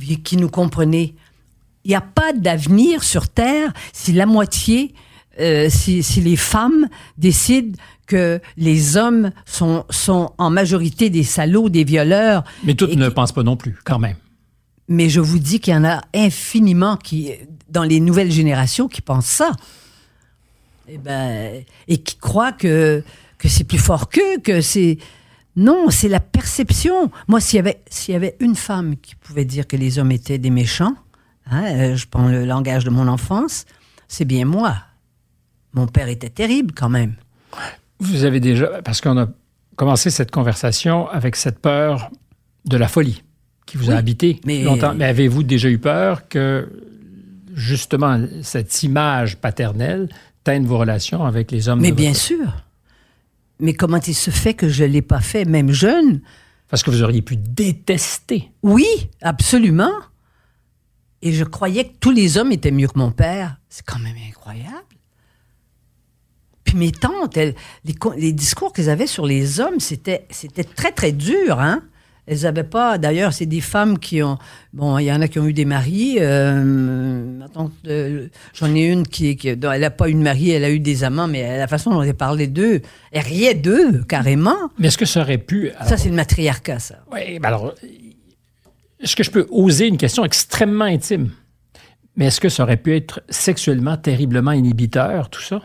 qui, 0.00 0.22
qui 0.22 0.36
nous 0.36 0.48
comprenez. 0.48 1.14
Il 1.84 1.88
n'y 1.88 1.94
a 1.94 2.00
pas 2.00 2.32
d'avenir 2.32 3.02
sur 3.02 3.28
Terre 3.28 3.72
si 3.92 4.12
la 4.12 4.26
moitié, 4.26 4.94
euh, 5.38 5.68
si, 5.70 6.02
si 6.02 6.20
les 6.20 6.36
femmes 6.36 6.88
décident 7.16 7.76
que 8.06 8.40
les 8.56 8.96
hommes 8.96 9.30
sont, 9.46 9.84
sont 9.88 10.32
en 10.38 10.50
majorité 10.50 11.10
des 11.10 11.22
salauds, 11.22 11.68
des 11.68 11.84
violeurs. 11.84 12.42
Mais 12.64 12.74
toutes 12.74 12.96
ne 12.96 13.08
pensent 13.08 13.32
pas 13.32 13.44
non 13.44 13.56
plus, 13.56 13.76
quand 13.84 13.98
même. 14.00 14.16
Mais 14.88 15.08
je 15.08 15.20
vous 15.20 15.38
dis 15.38 15.60
qu'il 15.60 15.72
y 15.72 15.76
en 15.76 15.84
a 15.84 16.02
infiniment 16.12 16.96
qui, 16.96 17.30
dans 17.68 17.84
les 17.84 18.00
nouvelles 18.00 18.32
générations, 18.32 18.88
qui 18.88 19.00
pensent 19.00 19.26
ça. 19.26 19.52
Et, 20.88 20.98
ben, 20.98 21.62
et 21.86 21.98
qui 21.98 22.16
croient 22.16 22.50
que, 22.50 23.04
que 23.38 23.48
c'est 23.48 23.62
plus 23.62 23.78
fort 23.78 24.08
qu'eux, 24.08 24.38
que 24.42 24.60
c'est. 24.60 24.98
Non, 25.54 25.90
c'est 25.90 26.08
la 26.08 26.18
perception. 26.18 27.12
Moi, 27.28 27.40
s'il 27.40 27.58
y, 27.58 27.60
avait, 27.60 27.80
s'il 27.88 28.12
y 28.12 28.16
avait 28.16 28.36
une 28.40 28.56
femme 28.56 28.96
qui 28.96 29.14
pouvait 29.14 29.44
dire 29.44 29.68
que 29.68 29.76
les 29.76 30.00
hommes 30.00 30.10
étaient 30.10 30.38
des 30.38 30.50
méchants, 30.50 30.94
hein, 31.50 31.64
euh, 31.66 31.96
je 31.96 32.06
prends 32.08 32.28
le 32.28 32.44
langage 32.44 32.84
de 32.84 32.90
mon 32.90 33.06
enfance, 33.06 33.66
c'est 34.08 34.24
bien 34.24 34.44
moi. 34.44 34.76
Mon 35.74 35.86
père 35.86 36.08
était 36.08 36.30
terrible 36.30 36.72
quand 36.74 36.88
même. 36.88 37.14
Vous 38.00 38.24
avez 38.24 38.40
déjà, 38.40 38.82
parce 38.82 39.00
qu'on 39.00 39.18
a 39.18 39.28
commencé 39.76 40.10
cette 40.10 40.30
conversation 40.30 41.08
avec 41.08 41.36
cette 41.36 41.58
peur 41.60 42.10
de 42.64 42.76
la 42.76 42.88
folie 42.88 43.22
qui 43.66 43.76
vous 43.76 43.90
a 43.90 43.94
habité 43.94 44.40
mais- 44.44 44.62
longtemps. 44.64 44.94
Mais 44.94 45.04
avez-vous 45.04 45.42
déjà 45.42 45.68
eu 45.70 45.78
peur 45.78 46.28
que, 46.28 46.68
justement, 47.54 48.20
cette 48.42 48.82
image 48.82 49.36
paternelle 49.36 50.08
teigne 50.44 50.64
vos 50.66 50.78
relations 50.78 51.24
avec 51.24 51.50
les 51.52 51.68
hommes 51.68 51.80
Mais 51.80 51.90
de 51.90 51.96
bien 51.96 52.10
votre- 52.10 52.20
sûr. 52.20 52.64
Mais 53.60 53.74
comment 53.74 54.00
il 54.06 54.14
se 54.14 54.30
fait 54.30 54.54
que 54.54 54.68
je 54.68 54.84
ne 54.84 54.88
l'ai 54.88 55.02
pas 55.02 55.20
fait, 55.20 55.44
même 55.44 55.70
jeune? 55.70 56.20
Parce 56.68 56.82
que 56.82 56.90
vous 56.90 57.02
auriez 57.02 57.20
pu 57.22 57.36
détester. 57.36 58.50
Oui, 58.62 58.86
absolument. 59.22 59.92
Et 61.22 61.32
je 61.32 61.44
croyais 61.44 61.84
que 61.84 61.92
tous 62.00 62.10
les 62.10 62.38
hommes 62.38 62.52
étaient 62.52 62.70
mieux 62.70 62.88
que 62.88 62.98
mon 62.98 63.10
père. 63.10 63.58
C'est 63.68 63.84
quand 63.84 63.98
même 63.98 64.16
incroyable. 64.28 64.70
Puis 66.70 66.78
mes 66.78 66.92
tantes, 66.92 67.36
elles- 67.36 67.56
les, 67.84 67.94
co- 67.94 68.14
les 68.16 68.32
discours 68.32 68.72
qu'elles 68.72 68.90
avaient 68.90 69.08
sur 69.08 69.26
les 69.26 69.58
hommes, 69.58 69.80
c'était 69.80 70.24
c'était 70.30 70.62
très, 70.62 70.92
très 70.92 71.10
dur. 71.10 71.58
Hein? 71.58 71.82
Elles 72.28 72.42
n'avaient 72.42 72.62
pas... 72.62 72.96
D'ailleurs, 72.96 73.32
c'est 73.32 73.46
des 73.46 73.60
femmes 73.60 73.98
qui 73.98 74.22
ont... 74.22 74.38
Bon, 74.72 74.96
il 74.98 75.06
y 75.06 75.12
en 75.12 75.20
a 75.20 75.26
qui 75.26 75.40
ont 75.40 75.46
eu 75.48 75.52
des 75.52 75.64
maris. 75.64 76.18
euh, 76.20 77.40
euh, 77.88 78.28
J'en 78.54 78.72
ai 78.72 78.84
une 78.86 79.04
qui... 79.04 79.36
elle 79.44 79.58
n'a 79.80 79.90
pas 79.90 80.08
eu 80.08 80.14
de 80.14 80.20
mari, 80.20 80.50
elle 80.50 80.62
a 80.62 80.70
eu 80.70 80.78
des 80.78 81.02
amants, 81.02 81.26
mais 81.26 81.58
la 81.58 81.66
façon 81.66 81.90
dont 81.90 82.02
elle 82.02 82.14
parlait 82.14 82.46
d'eux, 82.46 82.82
elle 83.10 83.24
riait 83.24 83.54
d'eux, 83.54 84.04
carrément. 84.04 84.54
Mais 84.78 84.88
est-ce 84.88 84.98
que 84.98 85.06
ça 85.06 85.22
aurait 85.22 85.38
pu... 85.38 85.72
Ça, 85.84 85.96
c'est 85.96 86.08
le 86.10 86.14
matriarcat, 86.14 86.78
ça. 86.78 86.96
Oui, 87.12 87.40
ben 87.40 87.48
alors, 87.48 87.74
est-ce 89.00 89.16
que 89.16 89.24
je 89.24 89.30
peux 89.32 89.48
oser 89.50 89.88
une 89.88 89.96
question 89.96 90.24
extrêmement 90.24 90.84
intime? 90.84 91.30
Mais 92.14 92.26
est-ce 92.26 92.40
que 92.40 92.48
ça 92.48 92.62
aurait 92.62 92.76
pu 92.76 92.94
être 92.94 93.22
sexuellement 93.28 93.96
terriblement 93.96 94.52
inhibiteur, 94.52 95.30
tout 95.30 95.42
ça? 95.42 95.62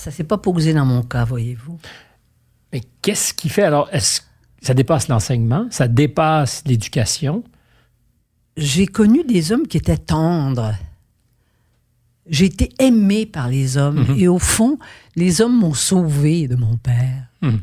Ça 0.00 0.10
s'est 0.10 0.24
pas 0.24 0.38
posé 0.38 0.72
dans 0.72 0.86
mon 0.86 1.02
cas, 1.02 1.24
voyez-vous. 1.24 1.78
Mais 2.72 2.80
qu'est-ce 3.02 3.34
qui 3.34 3.50
fait? 3.50 3.64
Alors? 3.64 3.88
Est-ce 3.92 4.22
ça 4.62 4.72
dépasse 4.74 5.08
l'enseignement? 5.08 5.66
Ça 5.70 5.88
dépasse 5.88 6.62
l'éducation? 6.66 7.44
J'ai 8.56 8.86
connu 8.86 9.24
des 9.24 9.52
hommes 9.52 9.66
qui 9.66 9.76
étaient 9.76 9.96
tendres. 9.98 10.74
J'ai 12.26 12.46
été 12.46 12.70
aimée 12.78 13.26
par 13.26 13.48
les 13.48 13.76
hommes. 13.76 14.14
Et 14.16 14.26
au 14.28 14.38
fond, 14.38 14.78
les 15.16 15.40
hommes 15.42 15.58
m'ont 15.58 15.74
sauvée 15.74 16.48
de 16.48 16.56
mon 16.56 16.76
père. 16.78 17.26
Mhm. 17.42 17.60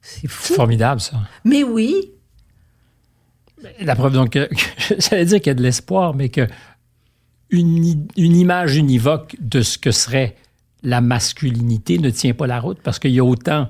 C'est 0.00 0.28
fou. 0.28 0.54
formidable, 0.54 1.00
ça. 1.00 1.20
Mais 1.44 1.62
oui, 1.64 1.94
La 3.80 3.94
preuve, 3.96 4.12
donc, 4.12 4.30
que, 4.30 4.46
que- 4.52 4.94
j'allais 5.00 5.24
dire 5.24 5.38
qu'il 5.38 5.48
y 5.48 5.50
a 5.50 5.54
de 5.54 5.62
l'espoir, 5.62 6.14
mais 6.14 6.28
que 6.30 6.46
une, 7.50 8.06
une 8.16 8.36
image 8.36 8.76
univoque 8.76 9.36
de 9.40 9.62
ce 9.62 9.78
que 9.78 9.90
serait 9.92 10.36
la 10.84 11.00
masculinité 11.00 11.98
ne 11.98 12.10
tient 12.10 12.34
pas 12.34 12.46
la 12.46 12.60
route 12.60 12.78
parce 12.82 12.98
qu'il 13.00 13.10
y 13.10 13.18
a 13.18 13.24
autant 13.24 13.68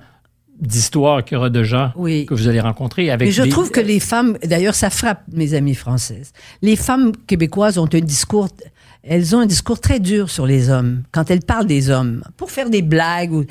d'histoires 0.61 1.25
qu'il 1.25 1.35
y 1.35 1.39
aura 1.39 1.51
de 1.51 1.63
gens 1.65 1.91
Oui. 1.97 2.27
que 2.27 2.35
vous 2.35 2.47
allez 2.49 2.61
rencontrer 2.61 3.11
avec 3.11 3.27
mais 3.27 3.33
je 3.33 3.43
des- 3.43 3.49
trouve 3.49 3.71
que 3.71 3.81
les 3.81 3.99
femmes, 3.99 4.37
d'ailleurs, 4.45 4.75
ça 4.77 4.89
frappe 4.91 5.23
mes 5.33 5.55
amies 5.55 5.75
françaises. 5.75 6.33
Les 6.63 6.77
femmes 6.77 7.11
québécoises 7.27 7.77
ont 7.79 7.89
un 7.93 8.01
discours, 8.01 8.49
elles 9.03 9.35
ont 9.35 9.41
un 9.41 9.47
discours 9.47 9.81
très 9.81 9.99
dur 9.99 10.31
sur 10.31 10.47
les 10.47 10.71
hommes 10.71 11.03
quand 11.11 11.31
elles 11.31 11.41
parlent 11.43 11.67
des 11.67 11.91
hommes 11.91 12.23
pour 12.37 12.51
faire 12.53 12.71
des 12.71 12.83
blagues. 12.83 13.33
Ou, 13.33 13.45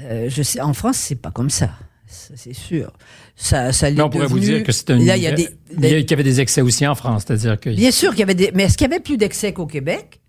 Euh, 0.00 0.28
je 0.30 0.42
sais, 0.44 0.60
en 0.60 0.74
France, 0.74 0.96
c'est 0.96 1.16
pas 1.20 1.32
comme 1.32 1.50
ça, 1.50 1.70
c'est 2.06 2.54
sûr. 2.54 2.92
Ça, 3.34 3.72
ça 3.72 3.90
Mais 3.90 4.00
on 4.00 4.08
pourrait 4.08 4.26
vous 4.28 4.38
dire 4.38 4.62
que 4.62 4.70
c'est 4.72 4.90
un 4.90 4.98
Là, 4.98 5.16
il 5.16 5.22
y 5.24 5.26
a 5.26 5.32
des, 5.32 5.48
il 5.76 5.84
y 5.84 5.86
a- 5.94 6.00
qu'il 6.00 6.10
y 6.10 6.14
avait 6.14 6.22
des 6.22 6.40
excès 6.40 6.62
aussi 6.62 6.86
en 6.86 6.94
France, 6.94 7.24
c'est-à-dire 7.26 7.58
que 7.58 7.70
Bien 7.70 7.90
sûr 7.90 8.10
qu'il 8.10 8.20
y 8.20 8.22
avait 8.22 8.34
des. 8.36 8.50
Mais 8.54 8.62
est-ce 8.64 8.78
qu'il 8.78 8.88
y 8.88 8.90
avait 8.92 9.02
plus 9.02 9.16
d'excès 9.16 9.52
qu'au 9.52 9.66
Québec? 9.66 10.20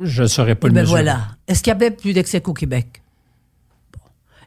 Je 0.00 0.22
ne 0.22 0.26
saurais 0.28 0.54
pas 0.54 0.68
le 0.68 0.74
ben 0.74 0.80
mesurer. 0.82 1.02
voilà. 1.02 1.28
Est-ce 1.46 1.62
qu'il 1.62 1.70
y 1.72 1.76
avait 1.76 1.90
plus 1.90 2.12
d'excès 2.12 2.40
qu'au 2.40 2.52
Québec? 2.54 3.02
Bon. 3.92 4.00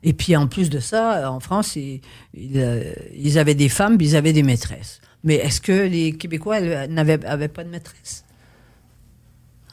Et 0.03 0.13
puis 0.13 0.35
en 0.35 0.47
plus 0.47 0.69
de 0.69 0.79
ça, 0.79 1.31
en 1.31 1.39
France, 1.39 1.75
ils, 1.75 2.01
ils, 2.33 2.57
euh, 2.59 2.93
ils 3.15 3.37
avaient 3.39 3.55
des 3.55 3.69
femmes, 3.69 3.97
puis 3.97 4.07
ils 4.09 4.15
avaient 4.15 4.33
des 4.33 4.43
maîtresses. 4.43 4.99
Mais 5.23 5.35
est-ce 5.35 5.61
que 5.61 5.71
les 5.71 6.13
Québécois 6.13 6.59
n'avaient 6.87 7.25
avaient 7.25 7.47
pas 7.47 7.63
de 7.63 7.69
maîtresse? 7.69 8.23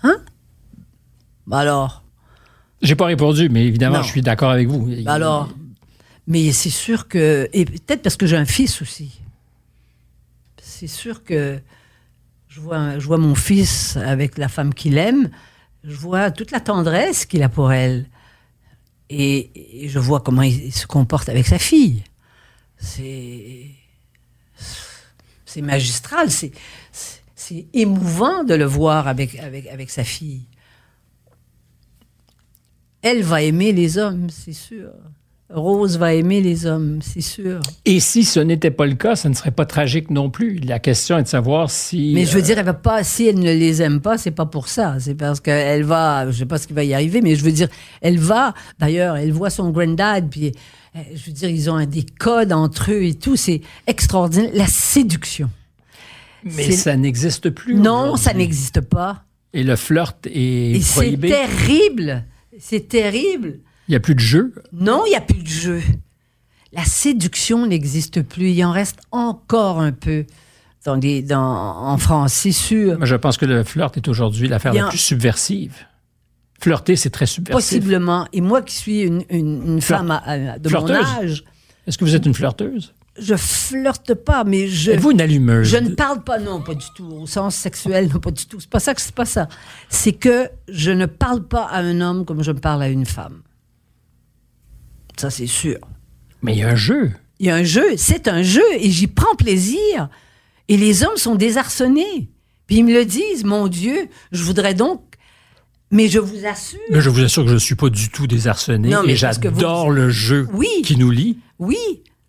Hein? 0.02 0.16
Bah 1.46 1.58
alors? 1.58 2.02
J'ai 2.82 2.94
pas 2.96 3.06
répondu, 3.06 3.48
mais 3.48 3.64
évidemment, 3.66 3.98
Non. 3.98 4.02
je 4.02 4.08
suis 4.08 4.22
d'accord 4.22 4.50
avec 4.50 4.68
vous. 4.68 4.90
bah 5.04 5.12
alors? 5.14 5.48
Mais 6.26 6.52
c'est 6.52 6.70
sûr 6.70 7.08
que. 7.08 7.48
Et 7.52 7.64
peut-être 7.66 8.02
parce 8.02 8.16
que 8.16 8.26
j'ai 8.26 8.36
un 8.36 8.44
fils 8.46 8.80
aussi. 8.82 9.20
C'est 10.62 10.86
sûr 10.86 11.22
que 11.24 11.60
je 12.48 12.60
vois, 12.60 12.98
je 12.98 13.06
vois 13.06 13.18
mon 13.18 13.34
fils 13.34 13.96
avec 13.98 14.38
la 14.38 14.48
femme 14.48 14.72
qu'il 14.74 14.96
aime, 14.98 15.30
je 15.84 15.94
vois 15.94 16.30
toute 16.30 16.50
la 16.50 16.60
tendresse 16.60 17.26
qu'il 17.26 17.42
a 17.42 17.48
pour 17.48 17.72
elle. 17.72 18.06
Et, 19.10 19.86
je 19.86 19.98
vois 19.98 20.20
comment 20.20 20.42
il, 20.42 20.72
se 20.72 20.86
comporte 20.86 21.28
avec 21.28 21.46
sa 21.46 21.58
fille. 21.58 22.02
C'est. 22.78 23.66
C'est 25.44 25.62
magistral, 25.62 26.30
c'est, 26.32 26.50
émouvant 27.72 28.42
de 28.42 28.54
le 28.54 28.64
voir 28.64 29.06
avec 29.06 29.30
sa 29.88 30.02
fille. 30.02 30.46
Elle 33.02 33.22
va 33.22 33.42
aimer 33.42 33.70
les 33.70 33.98
hommes, 33.98 34.30
c'est 34.30 34.54
sûr. 34.54 34.90
Rose 35.50 35.98
va 35.98 36.14
aimer 36.14 36.40
les 36.40 36.64
hommes, 36.66 37.00
c'est 37.02 37.20
sûr. 37.20 37.60
Et 37.84 38.00
si 38.00 38.24
ce 38.24 38.40
n'était 38.40 38.70
pas 38.70 38.86
le 38.86 38.94
cas, 38.94 39.14
ça 39.14 39.28
ne 39.28 39.34
serait 39.34 39.50
pas 39.50 39.66
tragique 39.66 40.10
non 40.10 40.30
plus. 40.30 40.56
La 40.58 40.78
question 40.78 41.18
est 41.18 41.22
de 41.24 41.28
savoir 41.28 41.70
si. 41.70 42.12
Mais 42.14 42.24
je 42.24 42.32
veux 42.32 42.38
euh, 42.40 42.42
dire, 42.42 42.58
elle 42.58 42.64
va 42.64 42.72
pas, 42.74 43.04
si 43.04 43.26
elle 43.26 43.38
ne 43.38 43.52
les 43.52 43.82
aime 43.82 44.00
pas, 44.00 44.16
c'est 44.16 44.30
pas 44.30 44.46
pour 44.46 44.68
ça. 44.68 44.96
C'est 45.00 45.14
parce 45.14 45.40
qu'elle 45.40 45.84
va, 45.84 46.30
je 46.30 46.38
sais 46.38 46.46
pas 46.46 46.56
ce 46.58 46.66
qui 46.66 46.72
va 46.72 46.82
y 46.82 46.94
arriver, 46.94 47.20
mais 47.20 47.36
je 47.36 47.44
veux 47.44 47.52
dire, 47.52 47.68
elle 48.00 48.18
va, 48.18 48.54
d'ailleurs, 48.78 49.16
elle 49.16 49.32
voit 49.32 49.50
son 49.50 49.70
granddad, 49.70 50.28
puis, 50.30 50.52
euh, 50.96 51.00
je 51.14 51.26
veux 51.26 51.32
dire, 51.32 51.50
ils 51.50 51.70
ont 51.70 51.76
un- 51.76 51.86
des 51.86 52.04
codes 52.04 52.52
entre 52.52 52.90
eux 52.92 53.04
et 53.04 53.14
tout, 53.14 53.36
c'est 53.36 53.60
extraordinaire. 53.86 54.50
La 54.54 54.66
séduction. 54.66 55.50
mais 56.42 56.64
c'est- 56.64 56.72
ça 56.72 56.96
n'existe 56.96 57.50
plus. 57.50 57.74
Non, 57.74 58.16
ça 58.16 58.32
n'existe 58.34 58.80
pas. 58.80 59.24
Et 59.52 59.62
le 59.62 59.76
flirt 59.76 60.26
est 60.26 60.72
Et 60.72 60.80
c'est 60.80 60.92
prohibé. 60.94 61.28
terrible. 61.28 62.24
C'est 62.58 62.88
terrible. 62.88 63.60
Il 63.88 63.92
n'y 63.92 63.96
a 63.96 64.00
plus 64.00 64.14
de 64.14 64.20
jeu? 64.20 64.54
Non, 64.72 65.02
il 65.06 65.10
n'y 65.10 65.16
a 65.16 65.20
plus 65.20 65.42
de 65.42 65.46
jeu. 65.48 65.82
La 66.72 66.84
séduction 66.84 67.66
n'existe 67.66 68.22
plus. 68.22 68.50
Il 68.50 68.64
en 68.64 68.72
reste 68.72 68.98
encore 69.12 69.80
un 69.80 69.92
peu 69.92 70.24
dans 70.84 70.96
les, 70.96 71.22
dans, 71.22 71.40
en 71.42 71.96
France, 71.98 72.32
c'est 72.32 72.52
sûr. 72.52 72.96
Moi, 72.98 73.06
je 73.06 73.14
pense 73.16 73.36
que 73.36 73.46
le 73.46 73.62
flirt 73.64 73.96
est 73.96 74.08
aujourd'hui 74.08 74.48
l'affaire 74.48 74.74
la 74.74 74.88
plus 74.88 74.98
subversive. 74.98 75.74
Flirter, 76.60 76.96
c'est 76.96 77.10
très 77.10 77.26
subversif. 77.26 77.70
Possiblement. 77.78 78.26
Et 78.32 78.40
moi 78.40 78.62
qui 78.62 78.74
suis 78.74 79.00
une, 79.02 79.24
une- 79.30 79.80
femme 79.80 80.10
à- 80.10 80.22
à- 80.24 80.58
de 80.58 80.68
flirteuse? 80.68 80.96
mon 80.96 81.22
âge, 81.22 81.44
Est-ce 81.86 81.98
que 81.98 82.04
vous 82.04 82.14
êtes 82.14 82.24
une 82.26 82.34
flirteuse? 82.34 82.92
je 83.18 83.36
flirte 83.36 84.14
pas, 84.14 84.42
mais 84.44 84.66
je, 84.66 84.90
Êtes-vous 84.92 85.12
une 85.12 85.20
allumeuse? 85.20 85.68
je 85.68 85.76
ne 85.76 85.90
parle 85.90 86.24
pas, 86.24 86.38
non, 86.40 86.60
pas 86.62 86.74
du 86.74 86.86
tout, 86.96 87.04
au 87.06 87.26
sens 87.26 87.54
sexuel, 87.54 88.08
non, 88.12 88.18
pas 88.18 88.30
du 88.32 88.44
tout. 88.46 88.58
C'est 88.60 88.68
pas 88.70 88.80
ça 88.80 88.92
que 88.94 89.00
c'est 89.00 89.14
pas 89.14 89.24
ça. 89.26 89.48
C'est 89.88 90.12
que 90.12 90.48
je 90.68 90.90
ne 90.90 91.06
parle 91.06 91.44
pas 91.46 91.64
à 91.66 91.78
un 91.80 92.00
homme 92.00 92.24
comme 92.24 92.42
je 92.42 92.50
parle 92.52 92.82
à 92.82 92.88
une 92.88 93.06
femme. 93.06 93.42
Ça, 95.18 95.30
c'est 95.30 95.46
sûr. 95.46 95.78
Mais 96.42 96.52
il 96.54 96.58
y 96.58 96.62
a 96.62 96.68
un 96.70 96.76
jeu. 96.76 97.12
Il 97.40 97.46
y 97.46 97.50
a 97.50 97.56
un 97.56 97.62
jeu, 97.64 97.96
c'est 97.96 98.28
un 98.28 98.42
jeu, 98.42 98.62
et 98.78 98.90
j'y 98.90 99.06
prends 99.06 99.34
plaisir. 99.36 100.08
Et 100.68 100.76
les 100.76 101.02
hommes 101.04 101.16
sont 101.16 101.34
désarçonnés. 101.34 102.30
Puis 102.66 102.76
ils 102.78 102.84
me 102.84 102.92
le 102.94 103.04
disent, 103.04 103.44
mon 103.44 103.68
Dieu, 103.68 104.08
je 104.32 104.42
voudrais 104.42 104.74
donc. 104.74 105.02
Mais 105.90 106.08
je 106.08 106.18
vous 106.18 106.46
assure, 106.46 106.78
Mais 106.90 107.00
je 107.00 107.10
vous 107.10 107.20
assure 107.22 107.42
que 107.42 107.48
je 107.50 107.54
ne 107.54 107.58
suis 107.58 107.74
pas 107.74 107.90
du 107.90 108.08
tout 108.08 108.26
désarçonné 108.26 108.88
Non, 108.88 109.02
mais 109.02 109.10
et 109.10 109.14
vous- 109.14 109.18
j'adore 109.20 109.90
le 109.90 110.08
jeu 110.10 110.48
Oui. 110.52 110.68
qui 110.84 110.96
nous 110.96 111.10
lie. 111.10 111.38
oui, 111.58 111.76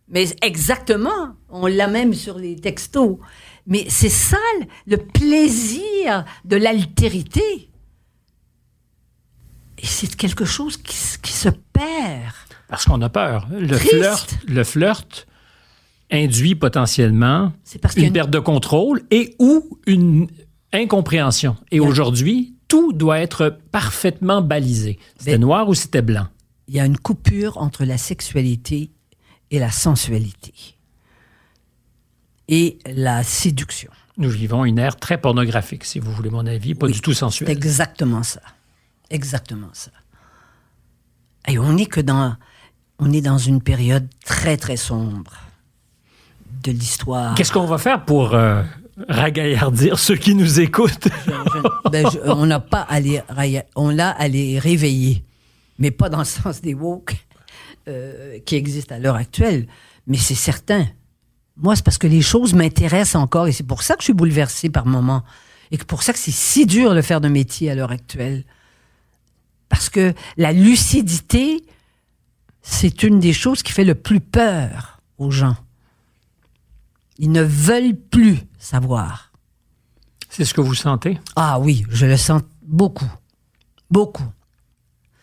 mais 0.10 0.28
exactement. 0.44 1.36
On 1.50 1.66
l'a 1.68 1.88
même 1.88 2.14
sur 2.14 2.38
les 2.38 2.56
textos. 2.58 3.18
Mais 3.66 3.86
c'est 3.90 4.10
ça 4.10 4.38
le 4.86 4.98
plaisir 4.98 6.26
de 6.44 6.58
l'altérité. 6.58 7.70
Et 9.78 9.86
c'est 9.86 10.16
quelque 10.16 10.46
chose 10.46 10.78
qui 10.78 10.96
se 11.32 11.50
perd. 11.74 12.34
Parce 12.68 12.86
qu'on 12.86 13.02
a 13.02 13.10
peur. 13.10 13.48
Le 13.52 13.78
Triste. 13.78 13.90
flirt, 13.90 14.38
le 14.48 14.64
flirt 14.64 15.28
induit 16.12 16.56
potentiellement 16.56 17.52
une, 17.96 18.14
perte 18.14 18.30
de 18.30 18.40
contrôle 18.40 19.04
et 19.12 19.36
ou 19.40 19.80
une 19.88 20.28
incompréhension. 20.74 21.56
Et 21.72 21.80
aujourd'hui, 21.80 22.56
tout 22.68 22.94
doit 22.94 23.20
être 23.20 23.58
parfaitement 23.72 24.42
balisé. 24.42 25.00
C'était 25.18 25.38
noir 25.38 25.68
ou 25.68 25.74
c'était 25.74 26.02
blanc? 26.02 26.28
Il 26.68 26.76
y 26.76 26.80
a 26.80 26.86
une 26.86 26.98
coupure 26.98 27.58
entre 27.58 27.86
la 27.86 27.98
sexualité 27.98 28.92
et 29.52 29.60
la 29.60 29.72
sensualité 29.72 30.54
et 32.48 32.80
la 32.86 33.24
séduction. 33.24 33.92
Nous 34.18 34.30
vivons 34.30 34.66
une 34.66 34.80
ère 34.80 34.96
très 34.96 35.20
pornographique, 35.20 35.84
si 35.84 36.00
vous 36.00 36.12
voulez 36.12 36.30
mon 36.30 36.46
avis, 36.46 36.74
pas 36.74 36.88
du 36.88 37.02
tout 37.02 37.14
sensuelle. 37.14 37.50
Exactement 37.50 38.24
ça. 38.24 38.42
Exactement 39.10 39.70
ça. 39.74 39.92
Et 41.48 41.60
on 41.60 41.78
est 41.78 41.86
que 41.86 42.02
dans, 42.02 42.36
on 43.00 43.12
est 43.12 43.22
dans 43.22 43.38
une 43.38 43.62
période 43.62 44.08
très 44.26 44.58
très 44.58 44.78
sombre 44.78 45.34
de 46.64 46.72
l'histoire. 46.72 47.36
Qu'est-ce 47.36 47.52
qu'on 47.52 47.66
va 47.66 47.78
faire 47.78 48.06
pour 48.06 48.34
euh, 48.34 48.64
ragaillardir 49.08 50.00
ceux 50.00 50.16
qui 50.16 50.36
nous 50.36 50.60
écoutent? 50.60 51.08
Ben, 51.92 52.06
On 52.26 52.46
n'a 52.46 52.60
pas 52.60 52.82
à 52.82 53.00
les, 53.00 53.22
on 53.76 54.00
a 54.00 54.08
à 54.08 54.28
les 54.28 54.60
réveiller, 54.60 55.24
mais 55.78 55.92
pas 55.92 56.10
dans 56.10 56.20
le 56.20 56.26
sens 56.26 56.62
des 56.62 56.74
woke 56.74 57.16
euh, 57.88 58.40
qui 58.46 58.56
existent 58.56 58.96
à 58.96 59.00
l'heure 59.00 59.16
actuelle. 59.16 59.68
Mais 60.08 60.18
c'est 60.18 60.36
certain. 60.36 60.88
Moi, 61.58 61.76
c'est 61.76 61.86
parce 61.86 61.98
que 61.98 62.08
les 62.08 62.22
choses 62.22 62.54
m'intéressent 62.54 63.22
encore 63.22 63.48
et 63.48 63.52
c'est 63.52 63.64
pour 63.64 63.82
ça 63.82 63.96
que 63.96 64.02
je 64.02 64.06
suis 64.06 64.14
bouleversée 64.14 64.70
par 64.70 64.86
moments 64.86 65.24
et 65.72 65.78
pour 65.78 66.04
ça 66.04 66.14
que 66.14 66.20
c'est 66.20 66.32
si 66.32 66.66
dur 66.66 66.94
de 66.94 67.02
faire 67.02 67.22
de 67.22 67.28
métier 67.28 67.72
à 67.72 67.76
l'heure 67.76 67.92
actuelle. 67.92 68.44
Parce 69.70 69.90
que 69.90 70.14
la 70.38 70.52
lucidité, 70.52 71.64
c'est 72.68 73.04
une 73.04 73.20
des 73.20 73.32
choses 73.32 73.62
qui 73.62 73.72
fait 73.72 73.86
le 73.86 73.94
plus 73.94 74.20
peur 74.20 75.00
aux 75.20 75.30
gens. 75.30 75.56
Ils 77.20 77.32
ne 77.32 77.44
veulent 77.44 77.96
plus 77.96 78.40
savoir. 78.58 79.32
C'est 80.30 80.46
ce 80.46 80.54
que 80.54 80.62
vous 80.62 80.74
sentez? 80.74 81.20
Ah 81.36 81.60
oui, 81.60 81.86
je 81.90 82.08
le 82.08 82.18
sens 82.18 82.42
beaucoup. 82.64 83.10
Beaucoup. 83.92 84.26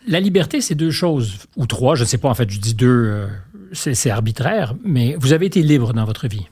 La 0.07 0.21
liberté, 0.21 0.61
c'est 0.61 0.77
deux 0.77 0.93
choses, 0.93 1.47
ou 1.57 1.67
trois, 1.67 1.97
je 1.97 2.05
ne 2.05 2.07
sais 2.07 2.17
pas, 2.17 2.31
en 2.31 2.35
fait, 2.35 2.49
je 2.49 2.61
dis 2.61 2.75
deux, 2.75 2.89
euh, 2.89 3.29
c'est 3.73 4.11
arbitraire, 4.11 4.75
mais 4.85 5.17
vous 5.17 5.33
avez 5.33 5.47
été 5.47 5.63
libre 5.63 5.93
dans 5.93 6.05
votre 6.05 6.29
vie? 6.29 6.49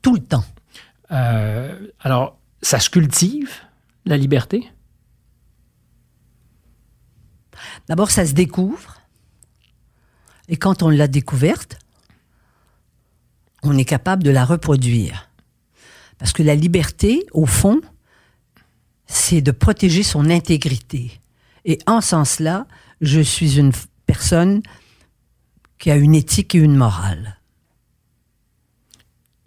Tout 0.00 0.14
le 0.14 0.22
temps. 0.22 0.44
Euh, 1.12 1.88
alors, 2.00 2.38
ça 2.62 2.80
se 2.80 2.88
cultive, 2.88 3.50
la 4.06 4.16
liberté? 4.16 4.66
D'abord, 7.86 8.10
ça 8.10 8.26
se 8.26 8.32
découvre. 8.32 8.96
Et 10.48 10.56
quand 10.56 10.82
on 10.82 10.90
l'a 10.90 11.08
découverte, 11.08 11.78
on 13.62 13.76
est 13.76 13.84
capable 13.84 14.22
de 14.22 14.30
la 14.30 14.44
reproduire. 14.44 15.28
Parce 16.18 16.32
que 16.32 16.42
la 16.42 16.54
liberté, 16.54 17.26
au 17.32 17.46
fond, 17.46 17.80
c'est 19.06 19.40
de 19.40 19.50
protéger 19.50 20.02
son 20.02 20.30
intégrité. 20.30 21.20
Et 21.64 21.78
en 21.86 22.00
ce 22.00 22.08
sens-là, 22.08 22.66
je 23.00 23.20
suis 23.20 23.58
une 23.58 23.72
personne 24.06 24.62
qui 25.78 25.90
a 25.90 25.96
une 25.96 26.14
éthique 26.14 26.54
et 26.54 26.58
une 26.58 26.76
morale. 26.76 27.38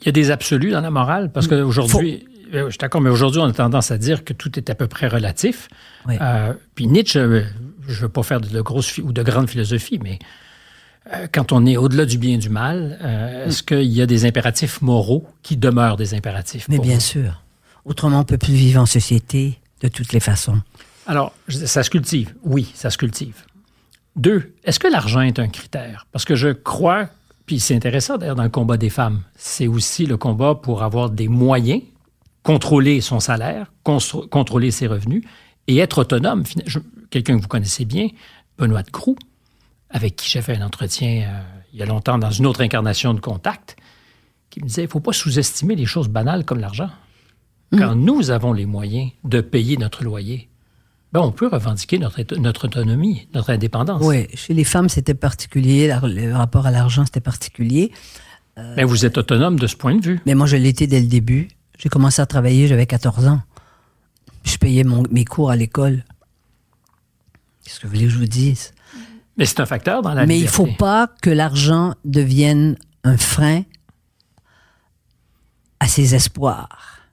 Il 0.02 0.06
y 0.06 0.10
a 0.10 0.12
des 0.12 0.32
absolus 0.32 0.72
dans 0.72 0.82
la 0.82 0.92
morale, 0.92 1.32
parce 1.32 1.48
qu'aujourd'hui, 1.48 2.26
euh, 2.54 2.66
je 2.66 2.72
suis 2.72 2.78
d'accord, 2.78 3.02
mais 3.02 3.10
aujourd'hui, 3.10 3.42
on 3.42 3.46
a 3.46 3.52
tendance 3.52 3.92
à 3.92 3.98
dire 3.98 4.24
que 4.24 4.34
tout 4.34 4.58
est 4.58 4.70
à 4.70 4.76
peu 4.76 4.88
près 4.88 5.08
relatif. 5.08 5.68
Euh, 6.08 6.54
puis 6.76 6.88
Nietzsche, 6.88 7.20
euh, 7.20 7.44
je 7.88 7.96
ne 7.96 8.02
veux 8.04 8.10
pas 8.10 8.24
faire 8.24 8.40
de 8.40 8.62
grosses 8.62 8.98
ou 9.00 9.12
de 9.12 9.24
grandes 9.24 9.50
philosophies, 9.50 10.00
mais 10.02 10.20
quand 11.32 11.52
on 11.52 11.66
est 11.66 11.78
au-delà 11.78 12.06
du 12.06 12.18
bien 12.18 12.36
et 12.36 12.38
du 12.38 12.50
mal, 12.50 13.00
est-ce 13.46 13.64
qu'il 13.64 13.92
y 13.92 14.02
a 14.02 14.06
des 14.06 14.26
impératifs 14.26 14.82
moraux 14.82 15.28
qui 15.42 15.58
demeurent 15.58 15.98
des 15.98 16.14
impératifs 16.14 16.68
Mais 16.70 16.80
bien 16.80 17.00
sûr. 17.00 17.44
Autrement, 17.86 18.18
on 18.18 18.20
ne 18.20 18.26
peut 18.26 18.38
plus 18.38 18.54
vivre 18.54 18.82
en 18.82 18.86
société 18.86 19.60
de 19.82 19.88
toutes 19.88 20.14
les 20.14 20.20
façons. 20.20 20.62
Alors, 21.08 21.34
ça 21.48 21.82
se 21.82 21.90
cultive. 21.90 22.36
Oui, 22.44 22.72
ça 22.76 22.90
se 22.92 22.98
cultive. 22.98 23.46
Deux, 24.16 24.54
est-ce 24.64 24.80
que 24.80 24.88
l'argent 24.88 25.22
est 25.22 25.40
un 25.40 25.48
critère? 25.48 26.06
Parce 26.12 26.26
que 26.26 26.36
je 26.36 26.50
crois, 26.50 27.10
puis 27.46 27.60
c'est 27.60 27.76
intéressant 27.76 28.18
d'ailleurs 28.18 28.36
dans 28.36 28.44
le 28.44 28.50
combat 28.50 28.78
des 28.78 28.90
femmes, 28.90 29.22
c'est 29.36 29.68
aussi 29.68 30.06
le 30.06 30.18
combat 30.18 30.56
pour 30.56 30.84
avoir 30.84 31.10
des 31.10 31.28
moyens 31.28 31.82
contrôler 32.44 33.02
son 33.02 33.20
salaire, 33.20 33.72
contrôler 33.84 34.72
ses 34.72 34.88
revenus 34.88 35.24
et 35.68 35.78
être 35.78 36.00
autonome. 36.00 36.44
Quelqu'un 37.10 37.38
que 37.38 37.42
vous 37.42 37.48
connaissez 37.48 37.86
bien, 37.86 38.08
Benoît 38.58 38.84
de 38.84 38.92
Groux, 38.92 39.18
avec 39.90 40.16
qui 40.16 40.30
j'ai 40.30 40.42
fait 40.42 40.56
un 40.56 40.66
entretien 40.66 41.24
euh, 41.28 41.42
il 41.74 41.80
y 41.80 41.84
a 41.84 41.86
longtemps 41.86 42.18
dans 42.18 42.32
une 42.32 42.46
autre 42.46 42.62
incarnation 42.62 43.14
de 43.14 43.20
contact, 43.20 43.76
qui 44.50 44.62
me 44.62 44.68
disait 44.68 44.84
il 44.84 44.86
ne 44.86 44.92
faut 44.92 45.00
pas 45.00 45.14
sous-estimer 45.14 45.76
les 45.76 45.86
choses 45.86 46.08
banales 46.08 46.46
comme 46.46 46.60
l'argent. 46.60 46.90
Mmh. 47.72 47.80
Quand 47.80 47.96
nous 47.96 48.32
avons 48.32 48.54
les 48.54 48.66
moyens 48.66 49.12
de 49.24 49.42
payer 49.42 49.78
notre 49.78 50.04
loyer, 50.04 50.50
ben 51.14 51.22
on 51.22 51.32
peut 51.32 51.48
revendiquer 51.48 51.98
notre, 51.98 52.36
notre 52.36 52.66
autonomie, 52.66 53.28
notre 53.34 53.52
indépendance. 53.52 54.02
Oui, 54.04 54.28
chez 54.34 54.54
les 54.54 54.64
femmes, 54.64 54.90
c'était 54.90 55.14
particulier. 55.14 55.96
Le 56.04 56.34
rapport 56.34 56.66
à 56.66 56.72
l'argent, 56.72 57.06
c'était 57.06 57.20
particulier. 57.20 57.92
Mais 58.58 58.76
ben, 58.78 58.86
vous 58.86 59.06
êtes 59.06 59.18
autonome 59.18 59.58
de 59.58 59.68
ce 59.68 59.76
point 59.76 59.96
de 59.96 60.06
vue. 60.06 60.20
Mais 60.26 60.36
moi, 60.36 60.46
je 60.46 60.58
l'étais 60.58 60.88
dès 60.88 61.00
le 61.00 61.08
début. 61.08 61.48
J'ai 61.78 61.90
commencé 61.90 62.22
à 62.22 62.26
travailler, 62.26 62.68
j'avais 62.68 62.86
14 62.86 63.28
ans. 63.28 63.42
Je 64.44 64.58
payais 64.58 64.84
mes 64.84 65.26
cours 65.26 65.50
à 65.50 65.56
l'école. 65.56 66.04
Qu'est-ce 67.64 67.80
que 67.80 67.88
vous 67.88 67.94
voulez 67.94 68.06
que 68.06 68.12
je 68.12 68.18
vous 68.18 68.26
dise? 68.26 68.74
Mais 69.40 69.46
c'est 69.46 69.62
un 69.62 69.66
facteur 69.66 70.02
dans 70.02 70.14
la 70.14 70.26
Mais 70.26 70.38
il 70.38 70.44
ne 70.44 70.50
faut 70.50 70.68
pas 70.78 71.10
que 71.22 71.30
l'argent 71.30 71.96
devienne 72.04 72.76
un 73.06 73.18
frein 73.18 73.64
à 75.80 75.88
ses 75.88 76.14
espoirs. 76.14 77.08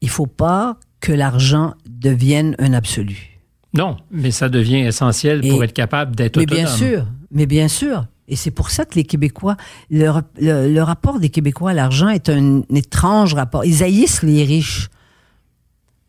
Il 0.00 0.06
ne 0.06 0.12
faut 0.12 0.26
pas 0.26 0.78
que 1.00 1.12
l'argent 1.12 1.74
devienne 1.86 2.56
un 2.58 2.72
absolu. 2.72 3.38
Non, 3.74 3.98
mais 4.10 4.30
ça 4.30 4.48
devient 4.48 4.78
essentiel 4.78 5.42
pour 5.42 5.62
être 5.62 5.74
capable 5.74 6.16
d'être 6.16 6.38
autonome. 6.38 6.56
Mais 6.58 6.64
bien 6.64 6.76
sûr, 6.76 7.06
mais 7.30 7.46
bien 7.46 7.68
sûr. 7.68 8.06
Et 8.26 8.36
c'est 8.36 8.50
pour 8.50 8.70
ça 8.70 8.86
que 8.86 8.94
les 8.94 9.04
Québécois, 9.04 9.56
le, 9.90 10.80
rapport 10.80 11.20
des 11.20 11.28
Québécois 11.28 11.72
à 11.72 11.74
l'argent 11.74 12.08
est 12.08 12.30
un, 12.30 12.62
étrange 12.74 13.34
rapport. 13.34 13.64
Ils 13.66 13.82
haïssent 13.82 14.22
les 14.22 14.44
riches. 14.44 14.88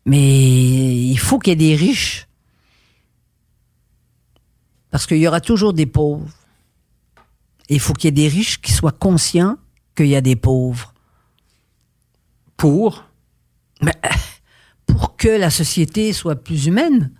Mais 0.06 0.96
il 0.96 1.18
faut 1.18 1.38
qu'il 1.38 1.50
y 1.50 1.52
ait 1.52 1.56
des 1.56 1.76
riches. 1.76 2.28
Parce 4.92 5.06
qu'il 5.06 5.16
y 5.16 5.26
aura 5.26 5.40
toujours 5.40 5.72
des 5.72 5.86
pauvres. 5.86 6.28
Et 7.68 7.74
il 7.74 7.80
faut 7.80 7.94
qu'il 7.94 8.04
y 8.04 8.08
ait 8.08 8.28
des 8.28 8.28
riches 8.28 8.60
qui 8.60 8.70
soient 8.70 8.92
conscients 8.92 9.56
qu'il 9.96 10.06
y 10.06 10.14
a 10.14 10.20
des 10.20 10.36
pauvres. 10.36 10.92
Pour? 12.56 13.04
Mais, 13.80 13.94
pour 14.86 15.16
que 15.16 15.28
la 15.28 15.50
société 15.50 16.12
soit 16.12 16.36
plus 16.36 16.66
humaine. 16.66 17.10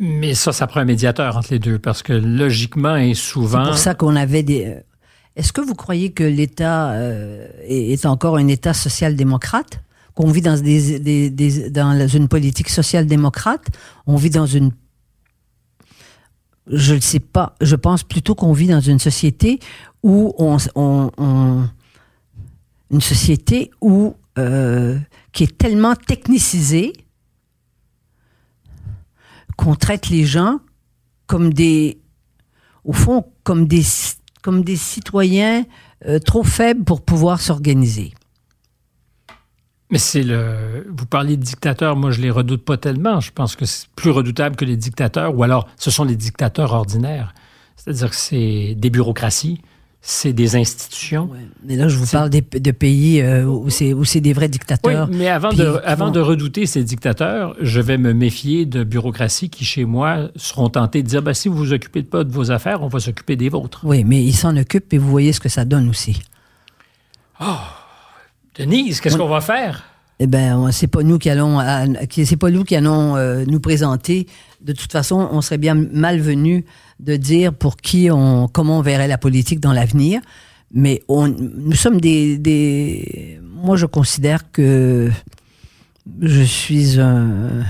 Mais 0.00 0.34
ça, 0.34 0.52
ça 0.52 0.66
prend 0.66 0.80
un 0.80 0.84
médiateur 0.86 1.36
entre 1.36 1.52
les 1.52 1.58
deux, 1.58 1.78
parce 1.78 2.02
que 2.02 2.14
logiquement 2.14 2.96
et 2.96 3.14
souvent... 3.14 3.64
C'est 3.64 3.70
pour 3.70 3.78
ça 3.78 3.94
qu'on 3.94 4.16
avait 4.16 4.42
des... 4.42 4.66
Euh, 4.66 4.80
est-ce 5.36 5.52
que 5.52 5.60
vous 5.60 5.74
croyez 5.74 6.12
que 6.12 6.24
l'État 6.24 6.92
euh, 6.92 7.46
est 7.62 8.04
encore 8.06 8.36
un 8.36 8.48
État 8.48 8.74
social-démocrate? 8.74 9.82
Qu'on 10.14 10.30
vit 10.30 10.42
dans, 10.42 10.60
des, 10.60 11.70
dans 11.70 12.08
une 12.08 12.28
politique 12.28 12.68
social-démocrate? 12.68 13.66
On 14.06 14.16
vit 14.16 14.30
dans 14.30 14.46
une... 14.46 14.72
Je 16.66 16.94
ne 16.94 17.00
sais 17.00 17.20
pas. 17.20 17.54
Je 17.60 17.76
pense 17.76 18.02
plutôt 18.02 18.34
qu'on 18.34 18.52
vit 18.52 18.68
dans 18.68 18.80
une 18.80 18.98
société 18.98 19.58
où 20.02 20.34
on... 20.38 20.58
une 22.90 23.00
société 23.00 23.70
où... 23.80 24.14
Euh, 24.38 24.98
qui 25.32 25.44
est 25.44 25.58
tellement 25.58 25.94
technicisée 25.94 26.94
qu'on 29.56 29.74
traite 29.74 30.08
les 30.08 30.24
gens 30.24 30.60
comme 31.26 31.52
des, 31.52 31.98
au 32.84 32.92
fond, 32.92 33.26
comme 33.42 33.66
des, 33.66 33.82
comme 34.42 34.64
des 34.64 34.76
citoyens 34.76 35.64
euh, 36.06 36.18
trop 36.18 36.44
faibles 36.44 36.84
pour 36.84 37.02
pouvoir 37.02 37.40
s'organiser. 37.40 38.12
Mais 39.92 39.98
c'est 39.98 40.22
le. 40.22 40.86
Vous 40.88 41.04
parlez 41.04 41.36
de 41.36 41.42
dictateurs, 41.42 41.96
moi 41.96 42.10
je 42.10 42.22
les 42.22 42.30
redoute 42.30 42.64
pas 42.64 42.78
tellement. 42.78 43.20
Je 43.20 43.30
pense 43.30 43.56
que 43.56 43.66
c'est 43.66 43.86
plus 43.94 44.10
redoutable 44.10 44.56
que 44.56 44.64
les 44.64 44.78
dictateurs, 44.78 45.36
ou 45.36 45.42
alors 45.42 45.68
ce 45.76 45.90
sont 45.90 46.04
les 46.04 46.16
dictateurs 46.16 46.72
ordinaires. 46.72 47.34
C'est-à-dire 47.76 48.08
que 48.08 48.16
c'est 48.16 48.74
des 48.74 48.88
bureaucraties, 48.88 49.60
c'est 50.00 50.32
des 50.32 50.56
institutions. 50.56 51.28
Mais 51.64 51.76
là, 51.76 51.88
je 51.88 51.98
vous 51.98 52.06
parle 52.06 52.30
des, 52.30 52.40
de 52.40 52.70
pays 52.70 53.20
euh, 53.20 53.44
où 53.44 53.68
c'est 53.68 54.20
des 54.20 54.32
vrais 54.32 54.48
dictateurs. 54.48 55.08
Oui, 55.10 55.16
mais 55.18 55.28
avant, 55.28 55.52
de, 55.52 55.80
avant 55.84 56.10
de 56.10 56.20
redouter 56.20 56.64
ces 56.64 56.84
dictateurs, 56.84 57.54
je 57.60 57.80
vais 57.80 57.98
me 57.98 58.14
méfier 58.14 58.64
de 58.64 58.84
bureaucraties 58.84 59.50
qui, 59.50 59.66
chez 59.66 59.84
moi, 59.84 60.30
seront 60.36 60.70
tentées 60.70 61.02
de 61.02 61.08
dire 61.08 61.20
ben, 61.20 61.34
si 61.34 61.48
vous 61.48 61.56
vous 61.56 61.72
occupez 61.74 62.02
pas 62.02 62.24
de 62.24 62.32
vos 62.32 62.50
affaires, 62.50 62.82
on 62.82 62.88
va 62.88 62.98
s'occuper 62.98 63.36
des 63.36 63.50
vôtres. 63.50 63.80
Oui, 63.84 64.04
mais 64.04 64.24
ils 64.24 64.32
s'en 64.32 64.56
occupent 64.56 64.94
et 64.94 64.98
vous 64.98 65.10
voyez 65.10 65.34
ce 65.34 65.40
que 65.40 65.50
ça 65.50 65.66
donne 65.66 65.90
aussi. 65.90 66.22
Oh, 67.42 67.58
Denise, 68.56 69.00
qu'est-ce 69.00 69.16
qu'on 69.16 69.28
va 69.28 69.40
faire? 69.40 69.84
Eh 70.18 70.26
bien, 70.26 70.70
c'est 70.70 70.86
pas 70.86 71.02
nous 71.02 71.18
qui 71.18 71.30
allons, 71.30 71.58
c'est 72.10 72.36
pas 72.36 72.50
nous 72.50 72.64
qui 72.64 72.76
allons 72.76 73.16
euh, 73.16 73.44
nous 73.46 73.60
présenter. 73.60 74.28
De 74.60 74.72
toute 74.72 74.92
façon, 74.92 75.28
on 75.32 75.40
serait 75.40 75.58
bien 75.58 75.74
malvenu 75.74 76.64
de 77.00 77.16
dire 77.16 77.52
pour 77.52 77.76
qui 77.76 78.10
on, 78.10 78.46
comment 78.46 78.78
on 78.78 78.82
verrait 78.82 79.08
la 79.08 79.18
politique 79.18 79.58
dans 79.58 79.72
l'avenir. 79.72 80.20
Mais 80.72 81.02
on, 81.08 81.28
nous 81.28 81.74
sommes 81.74 82.00
des, 82.00 82.38
des. 82.38 83.40
Moi, 83.42 83.76
je 83.76 83.86
considère 83.86 84.50
que 84.52 85.10
je 86.20 86.42
suis 86.42 87.00
un. 87.00 87.64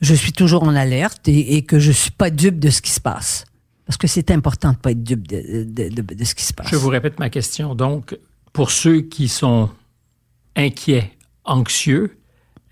Je 0.00 0.14
suis 0.14 0.32
toujours 0.32 0.62
en 0.62 0.74
alerte 0.76 1.26
et, 1.26 1.56
et 1.56 1.62
que 1.62 1.80
je 1.80 1.90
suis 1.90 2.12
pas 2.12 2.30
dupe 2.30 2.60
de 2.60 2.70
ce 2.70 2.80
qui 2.80 2.90
se 2.90 3.00
passe. 3.00 3.44
Parce 3.86 3.96
que 3.96 4.06
c'est 4.06 4.30
important 4.30 4.68
de 4.68 4.74
ne 4.74 4.80
pas 4.80 4.90
être 4.92 5.02
dupe 5.02 5.26
de, 5.26 5.64
de, 5.64 5.88
de, 5.88 6.14
de, 6.14 6.24
ce 6.24 6.34
qui 6.34 6.44
se 6.44 6.52
passe. 6.52 6.68
Je 6.70 6.76
vous 6.76 6.88
répète 6.90 7.18
ma 7.18 7.30
question. 7.30 7.74
Donc, 7.74 8.16
pour 8.58 8.72
ceux 8.72 9.02
qui 9.02 9.28
sont 9.28 9.70
inquiets, 10.56 11.12
anxieux, 11.44 12.18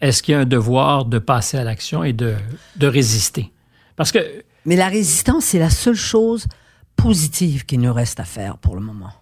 est-ce 0.00 0.20
qu'il 0.20 0.32
y 0.32 0.34
a 0.34 0.40
un 0.40 0.44
devoir 0.44 1.04
de 1.04 1.20
passer 1.20 1.58
à 1.58 1.62
l'action 1.62 2.02
et 2.02 2.12
de, 2.12 2.34
de 2.74 2.88
résister? 2.88 3.52
Parce 3.94 4.10
que. 4.10 4.18
Mais 4.64 4.74
la 4.74 4.88
résistance, 4.88 5.44
c'est 5.44 5.60
la 5.60 5.70
seule 5.70 5.94
chose 5.94 6.48
positive 6.96 7.66
qu'il 7.66 7.78
nous 7.78 7.92
reste 7.92 8.18
à 8.18 8.24
faire 8.24 8.58
pour 8.58 8.74
le 8.74 8.80
moment. 8.80 9.12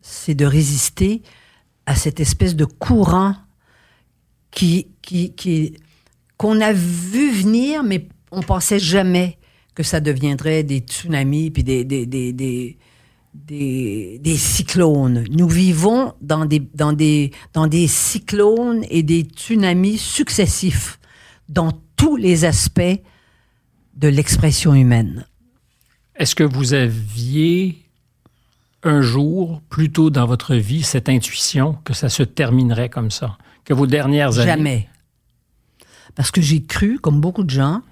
C'est 0.00 0.36
de 0.36 0.46
résister 0.46 1.22
à 1.86 1.96
cette 1.96 2.20
espèce 2.20 2.54
de 2.54 2.64
courant 2.64 3.34
qui, 4.52 4.86
qui, 5.02 5.34
qui, 5.34 5.76
qu'on 6.36 6.60
a 6.60 6.72
vu 6.72 7.32
venir, 7.32 7.82
mais 7.82 8.06
on 8.30 8.42
pensait 8.42 8.78
jamais 8.78 9.38
que 9.74 9.82
ça 9.82 9.98
deviendrait 9.98 10.62
des 10.62 10.78
tsunamis 10.78 11.50
puis 11.50 11.64
des, 11.64 11.82
des, 11.84 12.06
des, 12.06 12.32
des, 12.32 12.78
des, 13.34 14.18
des 14.20 14.36
cyclones. 14.36 15.24
Nous 15.30 15.48
vivons 15.48 16.14
dans 16.20 16.46
des, 16.46 16.60
dans, 16.74 16.92
des, 16.92 17.32
dans 17.52 17.66
des 17.66 17.86
cyclones 17.88 18.84
et 18.88 19.02
des 19.02 19.22
tsunamis 19.22 19.98
successifs 19.98 20.98
dans 21.48 21.72
tous 21.96 22.16
les 22.16 22.44
aspects 22.44 23.00
de 23.96 24.08
l'expression 24.08 24.74
humaine. 24.74 25.26
Est-ce 26.16 26.34
que 26.34 26.44
vous 26.44 26.74
aviez 26.74 27.78
un 28.82 29.02
jour, 29.02 29.62
plus 29.68 29.90
tôt 29.90 30.10
dans 30.10 30.26
votre 30.26 30.54
vie, 30.54 30.82
cette 30.82 31.08
intuition 31.08 31.78
que 31.84 31.94
ça 31.94 32.08
se 32.08 32.22
terminerait 32.22 32.88
comme 32.88 33.10
ça? 33.10 33.36
Que 33.64 33.74
vos 33.74 33.86
dernières 33.86 34.38
années... 34.38 34.46
Jamais. 34.46 34.88
Parce 36.14 36.30
que 36.30 36.40
j'ai 36.40 36.62
cru, 36.62 36.98
comme 37.00 37.20
beaucoup 37.20 37.42
de 37.42 37.50
gens, 37.50 37.82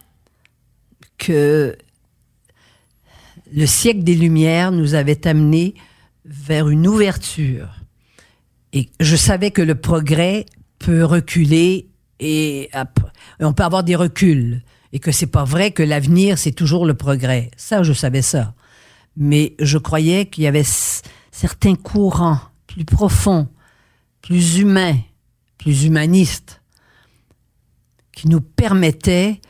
que 1.18 1.76
le 3.52 3.66
siècle 3.66 4.02
des 4.02 4.14
Lumières 4.14 4.72
nous 4.72 4.94
avait 4.94 5.26
amené 5.26 5.74
vers 6.24 6.68
une 6.68 6.86
ouverture. 6.86 7.68
Et 8.72 8.88
je 9.00 9.16
savais 9.16 9.50
que 9.50 9.62
le 9.62 9.74
progrès 9.74 10.46
peut 10.78 11.04
reculer 11.04 11.88
et 12.20 12.70
on 13.40 13.52
peut 13.52 13.64
avoir 13.64 13.84
des 13.84 13.96
reculs. 13.96 14.62
Et 14.94 14.98
que 14.98 15.10
c'est 15.10 15.26
pas 15.26 15.44
vrai 15.44 15.70
que 15.70 15.82
l'avenir, 15.82 16.38
c'est 16.38 16.52
toujours 16.52 16.86
le 16.86 16.94
progrès. 16.94 17.50
Ça, 17.56 17.82
je 17.82 17.92
savais 17.92 18.22
ça. 18.22 18.54
Mais 19.16 19.54
je 19.58 19.78
croyais 19.78 20.26
qu'il 20.26 20.44
y 20.44 20.46
avait 20.46 20.66
certains 21.30 21.74
courants 21.74 22.40
plus 22.66 22.84
profonds, 22.84 23.48
plus 24.20 24.58
humains, 24.58 24.98
plus 25.58 25.84
humanistes, 25.84 26.62
qui 28.12 28.28
nous 28.28 28.40
permettaient 28.40 29.40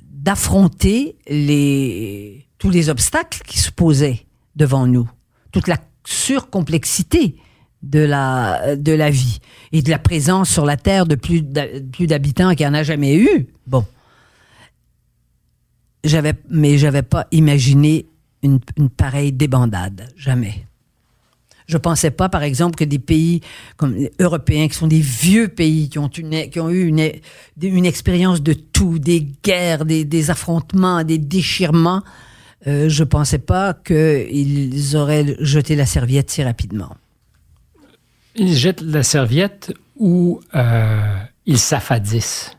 d'affronter 0.00 1.16
les, 1.28 2.46
tous 2.60 2.70
les 2.70 2.90
obstacles 2.90 3.40
qui 3.46 3.58
se 3.58 3.72
posaient 3.72 4.26
devant 4.54 4.86
nous, 4.86 5.10
toute 5.50 5.66
la 5.66 5.78
surcomplexité 6.04 7.36
de 7.82 8.00
la, 8.00 8.76
de 8.76 8.92
la 8.92 9.10
vie 9.10 9.40
et 9.72 9.82
de 9.82 9.90
la 9.90 9.98
présence 9.98 10.50
sur 10.50 10.66
la 10.66 10.76
Terre 10.76 11.06
de 11.06 11.14
plus 11.14 11.42
d'habitants 11.42 12.54
qu'il 12.54 12.66
n'y 12.66 12.70
en 12.70 12.74
a 12.74 12.82
jamais 12.82 13.16
eu. 13.16 13.48
Bon. 13.66 13.84
J'avais, 16.04 16.34
mais 16.50 16.78
j'avais 16.78 17.02
pas 17.02 17.26
imaginé 17.32 18.06
une, 18.42 18.60
une 18.76 18.90
pareille 18.90 19.32
débandade. 19.32 20.12
Jamais. 20.16 20.66
Je 21.66 21.78
pensais 21.78 22.10
pas, 22.10 22.28
par 22.28 22.42
exemple, 22.42 22.76
que 22.76 22.84
des 22.84 22.98
pays 22.98 23.40
comme 23.76 23.94
les 23.94 24.12
européens, 24.18 24.68
qui 24.68 24.74
sont 24.74 24.88
des 24.88 25.00
vieux 25.00 25.48
pays, 25.48 25.88
qui 25.88 25.98
ont, 25.98 26.08
une, 26.08 26.50
qui 26.50 26.60
ont 26.60 26.68
eu 26.68 26.86
une, 26.86 27.10
une 27.62 27.86
expérience 27.86 28.42
de 28.42 28.52
tout, 28.52 28.98
des 28.98 29.26
guerres, 29.42 29.86
des, 29.86 30.04
des 30.04 30.30
affrontements, 30.30 31.04
des 31.04 31.18
déchirements, 31.18 32.02
euh, 32.66 32.88
je 32.88 33.04
pensais 33.04 33.38
pas 33.38 33.74
qu'ils 33.74 34.96
auraient 34.96 35.36
jeté 35.40 35.76
la 35.76 35.86
serviette 35.86 36.30
si 36.30 36.42
rapidement. 36.42 36.96
Ils 38.36 38.54
jettent 38.54 38.82
la 38.82 39.02
serviette 39.02 39.72
ou 39.96 40.40
euh, 40.54 41.16
ils 41.46 41.58
s'affadissent? 41.58 42.56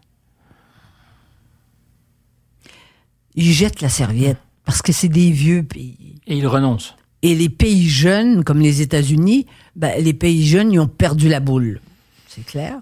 Ils 3.36 3.54
jettent 3.54 3.82
la 3.82 3.90
serviette 3.90 4.40
parce 4.66 4.82
que 4.82 4.92
c'est 4.92 5.08
des 5.08 5.32
vieux 5.32 5.64
pays. 5.64 6.20
Et 6.28 6.38
ils 6.38 6.48
renoncent? 6.48 6.96
Et 7.22 7.36
les 7.36 7.50
pays 7.50 7.88
jeunes, 7.88 8.44
comme 8.44 8.60
les 8.60 8.82
États-Unis, 8.82 9.46
ben, 9.76 10.04
les 10.04 10.14
pays 10.14 10.46
jeunes, 10.46 10.72
ils 10.72 10.80
ont 10.80 10.88
perdu 10.88 11.30
la 11.30 11.40
boule. 11.40 11.80
C'est 12.28 12.46
clair? 12.46 12.82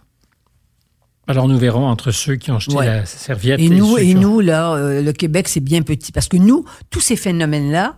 Alors 1.30 1.48
nous 1.48 1.58
verrons 1.60 1.86
entre 1.88 2.10
ceux 2.12 2.36
qui 2.38 2.50
ont 2.52 2.60
jeté 2.60 2.76
ouais. 2.76 2.86
la 2.88 3.06
serviette 3.06 3.60
et, 3.60 3.66
et 3.66 3.70
nous. 3.70 3.96
ceux 3.98 4.02
et 4.04 4.08
qui 4.08 4.18
ont- 4.18 4.22
nous, 4.22 4.40
là, 4.40 4.74
euh, 4.74 5.02
le 5.04 5.14
Québec, 5.14 5.48
c'est 5.48 5.60
bien 5.60 5.84
petit. 5.84 6.12
Parce 6.12 6.28
que 6.28 6.38
nous, 6.38 6.66
tous 6.90 7.02
ces 7.02 7.16
phénomènes-là, 7.16 7.96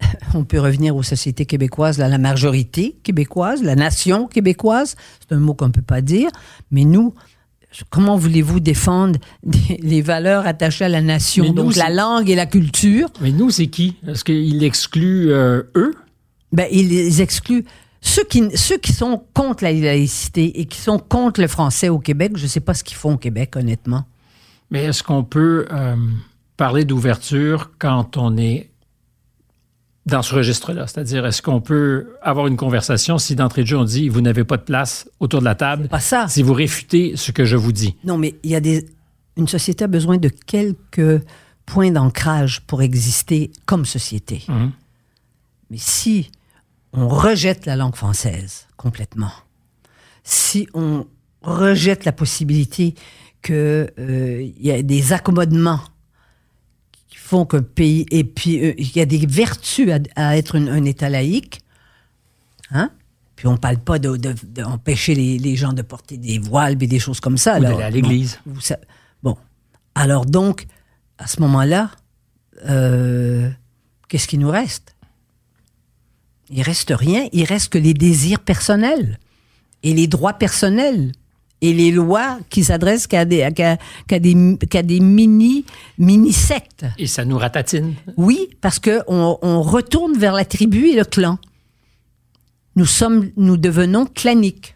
on 0.34 0.44
peut 0.44 0.58
revenir 0.58 0.96
aux 0.96 1.02
sociétés 1.02 1.44
québécoises, 1.44 1.98
là, 1.98 2.08
la 2.08 2.16
majorité 2.18 2.96
québécoise, 3.02 3.62
la 3.62 3.76
nation 3.76 4.26
québécoise, 4.28 4.96
c'est 5.20 5.34
un 5.36 5.38
mot 5.40 5.52
qu'on 5.52 5.66
ne 5.66 5.72
peut 5.72 5.82
pas 5.82 6.00
dire, 6.00 6.30
mais 6.70 6.84
nous, 6.84 7.14
comment 7.90 8.16
voulez-vous 8.16 8.60
défendre 8.60 9.18
des- 9.42 9.78
les 9.82 10.00
valeurs 10.00 10.46
attachées 10.46 10.86
à 10.86 10.88
la 10.88 11.02
nation, 11.02 11.44
nous, 11.44 11.52
donc 11.52 11.76
la 11.76 11.90
langue 11.90 12.30
et 12.30 12.34
la 12.34 12.46
culture? 12.46 13.10
Mais 13.20 13.30
nous, 13.30 13.50
c'est 13.50 13.66
qui? 13.66 13.96
Est-ce 14.08 14.24
qu'ils 14.24 14.64
excluent 14.64 15.30
euh, 15.32 15.64
eux? 15.76 15.94
ben, 16.52 16.66
ils 16.72 17.20
excluent. 17.20 17.64
Ceux 18.02 18.24
qui, 18.24 18.56
ceux 18.56 18.78
qui 18.78 18.92
sont 18.92 19.22
contre 19.34 19.62
la 19.64 19.72
laïcité 19.72 20.60
et 20.60 20.64
qui 20.66 20.78
sont 20.78 20.98
contre 20.98 21.40
le 21.40 21.48
français 21.48 21.88
au 21.90 21.98
Québec, 21.98 22.32
je 22.36 22.44
ne 22.44 22.48
sais 22.48 22.60
pas 22.60 22.72
ce 22.74 22.82
qu'ils 22.82 22.96
font 22.96 23.14
au 23.14 23.18
Québec, 23.18 23.56
honnêtement. 23.56 24.04
Mais 24.70 24.84
est-ce 24.84 25.02
qu'on 25.02 25.22
peut 25.24 25.66
euh, 25.70 25.96
parler 26.56 26.84
d'ouverture 26.84 27.72
quand 27.78 28.16
on 28.16 28.36
est 28.38 28.70
dans 30.06 30.22
ce 30.22 30.34
registre-là? 30.34 30.86
C'est-à-dire, 30.86 31.26
est-ce 31.26 31.42
qu'on 31.42 31.60
peut 31.60 32.14
avoir 32.22 32.46
une 32.46 32.56
conversation 32.56 33.18
si 33.18 33.34
d'entrée 33.36 33.62
de 33.62 33.66
jeu 33.66 33.76
on 33.76 33.84
dit 33.84 34.08
vous 34.08 34.22
n'avez 34.22 34.44
pas 34.44 34.56
de 34.56 34.62
place 34.62 35.08
autour 35.20 35.40
de 35.40 35.44
la 35.44 35.54
table, 35.54 35.88
Pas 35.88 36.00
ça. 36.00 36.26
si 36.28 36.42
vous 36.42 36.54
réfutez 36.54 37.16
ce 37.16 37.32
que 37.32 37.44
je 37.44 37.56
vous 37.56 37.72
dis? 37.72 37.96
Non, 38.04 38.16
mais 38.16 38.36
il 38.42 38.50
y 38.50 38.54
a 38.54 38.60
des. 38.60 38.86
Une 39.36 39.48
société 39.48 39.84
a 39.84 39.88
besoin 39.88 40.16
de 40.18 40.28
quelques 40.28 41.22
points 41.66 41.90
d'ancrage 41.90 42.62
pour 42.66 42.82
exister 42.82 43.50
comme 43.66 43.84
société. 43.84 44.42
Mhm. 44.48 44.72
Mais 45.70 45.76
si 45.78 46.30
on 46.92 47.08
rejette 47.08 47.66
la 47.66 47.76
langue 47.76 47.94
française 47.96 48.66
complètement, 48.76 49.32
si 50.24 50.68
on 50.74 51.06
rejette 51.42 52.04
la 52.04 52.12
possibilité 52.12 52.94
qu'il 53.42 54.52
y 54.60 54.70
a 54.70 54.82
des 54.82 55.12
accommodements 55.12 55.80
qui 57.08 57.16
font 57.16 57.46
qu'un 57.46 57.62
pays, 57.62 58.04
et 58.10 58.24
puis 58.24 58.62
euh, 58.64 58.74
il 58.76 58.94
y 58.96 59.00
a 59.00 59.06
des 59.06 59.24
vertus 59.26 59.90
à, 59.90 59.98
à 60.16 60.36
être 60.36 60.56
une- 60.56 60.68
un 60.68 60.84
État 60.84 61.08
laïque, 61.08 61.60
hein? 62.70 62.90
Puis 63.36 63.46
on 63.48 63.56
parle 63.56 63.78
pas 63.78 63.98
d'empêcher 63.98 64.46
de, 64.46 64.62
d'empêcher 64.62 65.14
les, 65.14 65.38
les 65.38 65.56
gens 65.56 65.72
de 65.72 65.80
porter 65.80 66.18
des 66.18 66.38
voiles 66.38 66.76
et 66.82 66.86
des 66.86 66.98
choses 66.98 67.20
comme 67.20 67.38
ça. 67.38 67.58
Ou 67.58 67.62
là. 67.62 67.70
d'aller 67.70 67.82
à 67.84 67.90
l'église. 67.90 68.38
Bon, 68.44 68.60
bon. 69.22 69.36
alors 69.94 70.26
donc, 70.26 70.66
à 71.16 71.26
ce 71.26 71.40
moment-là, 71.40 71.90
euh, 72.68 73.50
qu'est-ce 74.08 74.28
qui 74.28 74.36
nous 74.36 74.50
reste? 74.50 74.94
Il 76.50 76.62
reste 76.62 76.92
rien. 76.94 77.28
Il 77.32 77.44
reste 77.44 77.70
que 77.72 77.78
les 77.78 77.94
désirs 77.94 78.40
personnels 78.40 79.18
et 79.82 79.94
les 79.94 80.06
droits 80.06 80.32
personnels 80.34 81.12
et 81.62 81.72
les 81.72 81.90
lois 81.90 82.38
qui 82.48 82.64
s'adressent 82.64 83.06
qu'à 83.06 83.24
des, 83.24 83.48
qu'à, 83.54 83.76
qu'à 84.08 84.18
des, 84.18 84.56
qu'à 84.68 84.82
des 84.82 84.98
mini, 85.00 85.64
mini 85.98 86.32
sectes. 86.32 86.86
Et 86.98 87.06
ça 87.06 87.24
nous 87.24 87.38
ratatine. 87.38 87.94
Oui, 88.16 88.48
parce 88.60 88.78
que 88.78 89.00
on, 89.08 89.38
on 89.42 89.62
retourne 89.62 90.16
vers 90.18 90.32
la 90.32 90.44
tribu 90.44 90.88
et 90.88 90.96
le 90.96 91.04
clan. 91.04 91.38
Nous 92.76 92.86
sommes, 92.86 93.30
nous 93.36 93.56
devenons 93.56 94.06
claniques. 94.06 94.74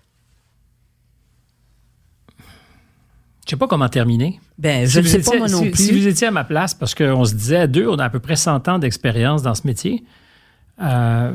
Je 3.46 3.50
sais 3.50 3.56
pas 3.56 3.66
comment 3.66 3.88
terminer. 3.88 4.40
Ben, 4.58 4.86
je 4.86 5.00
ne 5.00 5.06
sais 5.06 5.18
étiez- 5.18 5.32
pas 5.32 5.38
moi 5.38 5.48
non 5.48 5.62
si, 5.64 5.70
plus. 5.70 5.84
si 5.86 5.92
vous 5.92 6.06
étiez 6.06 6.26
à 6.26 6.30
ma 6.30 6.44
place, 6.44 6.72
parce 6.74 6.94
qu'on 6.94 7.24
se 7.24 7.34
disait 7.34 7.56
à 7.58 7.66
deux, 7.66 7.86
on 7.88 7.98
a 7.98 8.04
à 8.04 8.10
peu 8.10 8.20
près 8.20 8.36
100 8.36 8.68
ans 8.68 8.78
d'expérience 8.78 9.42
dans 9.42 9.54
ce 9.54 9.66
métier. 9.66 10.04
Euh, 10.82 11.32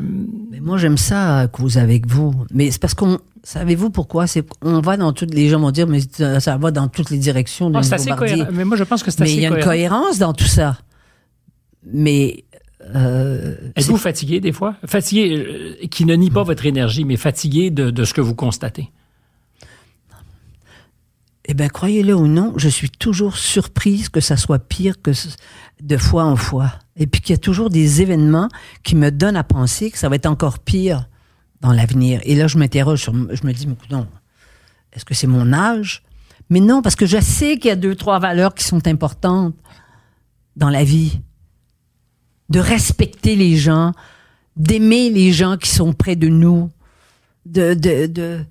Mais 0.51 0.59
moi, 0.59 0.77
j'aime 0.77 0.97
ça, 0.97 1.47
causer 1.51 1.79
avec 1.79 2.07
vous. 2.07 2.33
Mais 2.51 2.71
c'est 2.71 2.79
parce 2.79 2.93
qu'on. 2.93 3.19
Savez-vous 3.43 3.89
pourquoi? 3.89 4.27
C'est 4.27 4.43
qu'on 4.59 4.81
va 4.81 4.97
dans 4.97 5.13
toutes. 5.13 5.33
Les 5.33 5.47
gens 5.49 5.59
vont 5.59 5.71
dire, 5.71 5.87
mais 5.87 6.01
ça, 6.11 6.57
va 6.57 6.71
dans 6.71 6.87
toutes 6.89 7.09
les 7.09 7.17
directions 7.17 7.71
c'est 7.81 7.93
assez 7.93 8.11
cohérent. 8.11 8.49
Mais 8.51 8.65
moi, 8.65 8.75
je 8.77 8.83
pense 8.83 9.01
que 9.01 9.11
c'est 9.11 9.21
Mais 9.21 9.27
assez 9.27 9.35
il 9.35 9.41
y 9.41 9.45
a 9.45 9.49
une 9.49 9.63
cohérence 9.63 10.19
dans 10.19 10.33
tout 10.33 10.43
ça. 10.45 10.77
Mais. 11.85 12.43
euh, 12.95 13.55
Êtes-vous 13.77 13.97
fatigué 13.97 14.41
des 14.41 14.51
fois? 14.51 14.75
Fatigué, 14.85 15.77
euh, 15.83 15.87
qui 15.87 16.03
ne 16.05 16.15
nie 16.15 16.29
pas 16.31 16.43
votre 16.43 16.65
énergie, 16.65 17.05
mais 17.05 17.15
fatigué 17.17 17.71
de, 17.71 17.91
de 17.91 18.03
ce 18.03 18.13
que 18.13 18.21
vous 18.21 18.35
constatez? 18.35 18.89
Eh 21.45 21.53
bien, 21.55 21.67
croyez-le 21.67 22.13
ou 22.15 22.27
non, 22.27 22.53
je 22.57 22.69
suis 22.69 22.89
toujours 22.91 23.35
surprise 23.37 24.09
que 24.09 24.19
ça 24.19 24.37
soit 24.37 24.59
pire 24.59 25.01
que 25.01 25.11
de 25.81 25.97
fois 25.97 26.25
en 26.25 26.35
fois. 26.35 26.73
Et 26.95 27.07
puis 27.07 27.21
qu'il 27.21 27.33
y 27.33 27.35
a 27.35 27.39
toujours 27.39 27.69
des 27.69 28.01
événements 28.01 28.49
qui 28.83 28.95
me 28.95 29.11
donnent 29.11 29.37
à 29.37 29.43
penser 29.43 29.91
que 29.91 29.97
ça 29.97 30.09
va 30.09 30.15
être 30.15 30.25
encore 30.25 30.59
pire 30.59 31.07
dans 31.61 31.71
l'avenir. 31.71 32.19
Et 32.23 32.35
là, 32.35 32.47
je 32.47 32.57
m'interroge, 32.57 33.01
sur, 33.01 33.13
je 33.13 33.45
me 33.45 33.53
dis, 33.53 33.67
non, 33.89 34.07
est-ce 34.93 35.05
que 35.05 35.13
c'est 35.13 35.27
mon 35.27 35.53
âge? 35.53 36.03
Mais 36.49 36.59
non, 36.59 36.81
parce 36.81 36.95
que 36.95 37.05
je 37.05 37.19
sais 37.21 37.57
qu'il 37.57 37.69
y 37.69 37.71
a 37.71 37.75
deux, 37.75 37.95
trois 37.95 38.19
valeurs 38.19 38.53
qui 38.53 38.63
sont 38.63 38.87
importantes 38.87 39.55
dans 40.55 40.69
la 40.69 40.83
vie. 40.83 41.21
De 42.49 42.59
respecter 42.59 43.35
les 43.35 43.55
gens, 43.55 43.93
d'aimer 44.55 45.09
les 45.09 45.31
gens 45.31 45.57
qui 45.57 45.69
sont 45.69 45.93
près 45.93 46.15
de 46.15 46.27
nous, 46.27 46.69
de, 47.45 47.73
de, 47.75 48.07
de... 48.07 48.43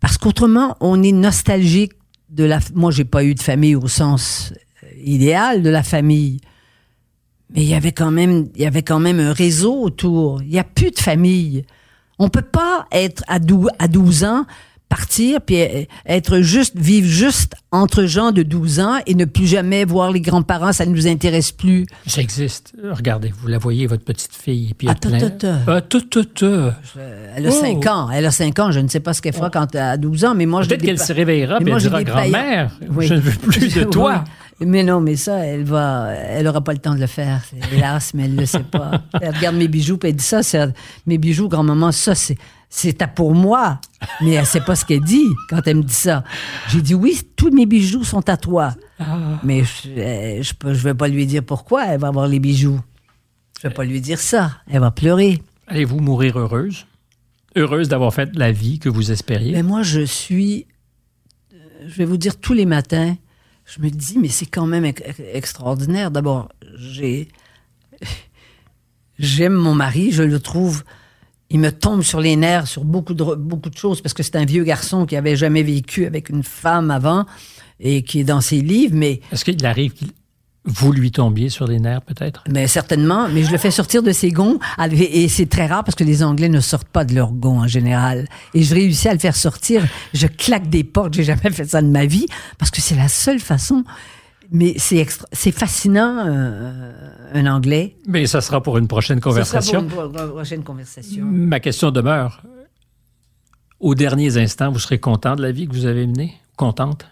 parce 0.00 0.16
qu'autrement, 0.16 0.76
on 0.80 1.02
est 1.02 1.12
nostalgique 1.12 1.92
de 2.28 2.44
la. 2.44 2.60
Moi, 2.74 2.92
j'ai 2.92 3.04
pas 3.04 3.24
eu 3.24 3.34
de 3.34 3.42
famille 3.42 3.74
au 3.74 3.88
sens 3.88 4.52
idéal 5.04 5.62
de 5.62 5.70
la 5.70 5.82
famille. 5.82 6.40
Mais 7.54 7.62
il 7.62 7.68
y 7.68 7.74
avait 7.74 7.92
quand 7.92 8.10
même, 8.10 8.48
il 8.54 8.62
y 8.62 8.66
avait 8.66 8.82
quand 8.82 8.98
même 9.00 9.20
un 9.20 9.32
réseau 9.32 9.80
autour. 9.80 10.42
Il 10.42 10.48
n'y 10.48 10.58
a 10.58 10.64
plus 10.64 10.90
de 10.90 10.98
famille. 10.98 11.64
On 12.18 12.28
peut 12.28 12.42
pas 12.42 12.86
être 12.92 13.22
à 13.28 13.38
12 13.38 14.24
ans 14.24 14.46
partir 14.88 15.40
puis 15.40 15.56
être 16.06 16.40
juste 16.40 16.76
vivre 16.76 17.08
juste 17.08 17.54
entre 17.72 18.04
gens 18.04 18.30
de 18.32 18.42
12 18.42 18.80
ans 18.80 18.98
et 19.06 19.14
ne 19.14 19.24
plus 19.24 19.46
jamais 19.46 19.84
voir 19.84 20.12
les 20.12 20.20
grands-parents, 20.20 20.72
ça 20.72 20.86
ne 20.86 20.92
nous 20.92 21.08
intéresse 21.08 21.52
plus. 21.52 21.86
Ça 22.06 22.20
existe. 22.20 22.72
Regardez, 22.90 23.32
vous 23.36 23.48
la 23.48 23.58
voyez 23.58 23.86
votre 23.86 24.04
petite 24.04 24.34
fille 24.34 24.74
puis 24.74 24.88
ah, 24.88 24.94
plein... 24.94 25.18
ah, 25.66 25.80
Elle 27.36 27.46
a 27.46 27.50
5 27.50 27.78
oh. 27.84 27.88
ans, 27.88 28.10
elle 28.10 28.26
a 28.26 28.30
5 28.30 28.58
ans, 28.60 28.70
je 28.70 28.80
ne 28.80 28.88
sais 28.88 29.00
pas 29.00 29.12
ce 29.12 29.22
qu'elle 29.22 29.34
fera 29.34 29.48
oh. 29.48 29.52
quand 29.52 29.74
elle 29.74 29.80
a 29.80 29.96
12 29.96 30.24
ans 30.24 30.34
mais 30.34 30.46
moi 30.46 30.62
Peut-être 30.62 30.82
qu'elle 30.82 31.00
se 31.00 31.12
réveillera 31.12 31.58
et 31.58 31.68
elle 31.68 31.78
dira 31.78 32.04
grand-mère, 32.04 32.78
je 33.00 33.14
ne 33.14 33.20
veux 33.20 33.32
plus 33.32 33.74
de 33.74 33.84
toi. 33.84 34.24
Mais 34.60 34.82
non, 34.82 35.00
mais 35.00 35.16
ça, 35.16 35.38
elle 35.44 35.64
va, 35.64 36.12
elle 36.12 36.46
aura 36.46 36.62
pas 36.62 36.72
le 36.72 36.78
temps 36.78 36.94
de 36.94 37.00
le 37.00 37.06
faire. 37.06 37.42
Hélas, 37.72 38.14
mais 38.14 38.24
elle 38.24 38.36
le 38.36 38.46
sait 38.46 38.64
pas. 38.64 39.02
Elle 39.20 39.34
regarde 39.34 39.56
mes 39.56 39.68
bijoux, 39.68 39.98
puis 39.98 40.08
elle 40.08 40.16
dit 40.16 40.24
ça, 40.24 40.42
c'est 40.42 40.72
mes 41.06 41.18
bijoux, 41.18 41.48
grand-maman, 41.48 41.92
ça, 41.92 42.14
c'est, 42.14 42.38
c'est 42.70 42.96
pour 43.14 43.34
moi. 43.34 43.80
Mais 44.22 44.32
elle 44.32 44.46
sait 44.46 44.60
pas 44.60 44.74
ce 44.74 44.84
qu'elle 44.84 45.02
dit 45.02 45.26
quand 45.50 45.60
elle 45.66 45.78
me 45.78 45.82
dit 45.82 45.94
ça. 45.94 46.24
J'ai 46.68 46.80
dit 46.80 46.94
oui, 46.94 47.20
tous 47.36 47.50
mes 47.50 47.66
bijoux 47.66 48.04
sont 48.04 48.28
à 48.28 48.36
toi. 48.36 48.74
Ah. 48.98 49.40
Mais 49.42 49.62
je, 49.64 50.42
je, 50.42 50.72
je 50.72 50.82
vais 50.82 50.94
pas 50.94 51.08
lui 51.08 51.26
dire 51.26 51.42
pourquoi 51.42 51.86
elle 51.86 52.00
va 52.00 52.08
avoir 52.08 52.26
les 52.26 52.38
bijoux. 52.38 52.80
Je 53.60 53.68
vais 53.68 53.74
pas 53.74 53.84
lui 53.84 54.00
dire 54.00 54.18
ça. 54.18 54.52
Elle 54.70 54.80
va 54.80 54.90
pleurer. 54.90 55.42
Allez-vous 55.66 55.98
mourir 56.00 56.38
heureuse? 56.38 56.86
Heureuse 57.56 57.88
d'avoir 57.88 58.12
fait 58.12 58.36
la 58.36 58.52
vie 58.52 58.78
que 58.78 58.88
vous 58.88 59.10
espériez? 59.10 59.52
Mais 59.52 59.62
moi, 59.62 59.82
je 59.82 60.02
suis, 60.02 60.66
je 61.86 61.94
vais 61.94 62.04
vous 62.04 62.18
dire 62.18 62.38
tous 62.38 62.52
les 62.52 62.66
matins, 62.66 63.16
je 63.66 63.80
me 63.80 63.90
dis, 63.90 64.18
mais 64.18 64.28
c'est 64.28 64.46
quand 64.46 64.66
même 64.66 64.90
extraordinaire. 65.32 66.10
D'abord, 66.10 66.48
j'ai. 66.76 67.28
J'aime 69.18 69.54
mon 69.54 69.74
mari, 69.74 70.12
je 70.12 70.22
le 70.22 70.38
trouve. 70.38 70.84
Il 71.48 71.58
me 71.58 71.72
tombe 71.72 72.02
sur 72.02 72.20
les 72.20 72.36
nerfs 72.36 72.66
sur 72.66 72.84
beaucoup 72.84 73.14
de, 73.14 73.24
beaucoup 73.34 73.70
de 73.70 73.76
choses 73.76 74.02
parce 74.02 74.12
que 74.12 74.22
c'est 74.22 74.36
un 74.36 74.44
vieux 74.44 74.64
garçon 74.64 75.06
qui 75.06 75.16
avait 75.16 75.36
jamais 75.36 75.62
vécu 75.62 76.04
avec 76.04 76.28
une 76.28 76.42
femme 76.42 76.90
avant 76.90 77.24
et 77.80 78.02
qui 78.02 78.20
est 78.20 78.24
dans 78.24 78.40
ses 78.40 78.60
livres, 78.60 78.94
mais. 78.94 79.20
Est-ce 79.32 79.44
qu'il 79.44 79.64
arrive 79.64 79.94
vous 80.66 80.92
lui 80.92 81.12
tombiez 81.12 81.48
sur 81.48 81.66
les 81.66 81.78
nerfs, 81.78 82.02
peut-être? 82.02 82.42
Mais 82.50 82.66
certainement, 82.66 83.28
mais 83.28 83.44
je 83.44 83.52
le 83.52 83.58
fais 83.58 83.70
sortir 83.70 84.02
de 84.02 84.10
ses 84.12 84.30
gonds. 84.30 84.58
Et 84.90 85.28
c'est 85.28 85.46
très 85.46 85.66
rare 85.66 85.84
parce 85.84 85.94
que 85.94 86.04
les 86.04 86.22
Anglais 86.22 86.48
ne 86.48 86.60
sortent 86.60 86.88
pas 86.88 87.04
de 87.04 87.14
leurs 87.14 87.32
gonds 87.32 87.60
en 87.60 87.68
général. 87.68 88.26
Et 88.52 88.62
je 88.62 88.74
réussis 88.74 89.08
à 89.08 89.12
le 89.12 89.20
faire 89.20 89.36
sortir. 89.36 89.86
Je 90.12 90.26
claque 90.26 90.68
des 90.68 90.82
portes. 90.84 91.14
J'ai 91.14 91.24
jamais 91.24 91.50
fait 91.50 91.64
ça 91.66 91.80
de 91.80 91.88
ma 91.88 92.06
vie 92.06 92.26
parce 92.58 92.70
que 92.70 92.80
c'est 92.80 92.96
la 92.96 93.08
seule 93.08 93.38
façon. 93.38 93.84
Mais 94.52 94.74
c'est 94.78 95.04
c'est 95.32 95.50
fascinant, 95.50 96.24
euh, 96.24 96.92
un 97.34 97.46
Anglais. 97.46 97.96
Mais 98.06 98.26
ça 98.26 98.40
sera 98.40 98.62
pour 98.62 98.78
une 98.78 98.86
prochaine 98.86 99.20
conversation. 99.20 99.80
Ça 99.80 99.88
sera 99.90 100.08
pour 100.08 100.20
une 100.20 100.30
prochaine 100.30 100.62
conversation. 100.62 101.24
Ma 101.24 101.58
question 101.58 101.90
demeure. 101.90 102.42
Aux 103.80 103.94
derniers 103.94 104.36
instants, 104.36 104.70
vous 104.70 104.78
serez 104.78 104.98
content 104.98 105.36
de 105.36 105.42
la 105.42 105.52
vie 105.52 105.66
que 105.66 105.74
vous 105.74 105.86
avez 105.86 106.06
menée? 106.06 106.34
Contente? 106.56 107.06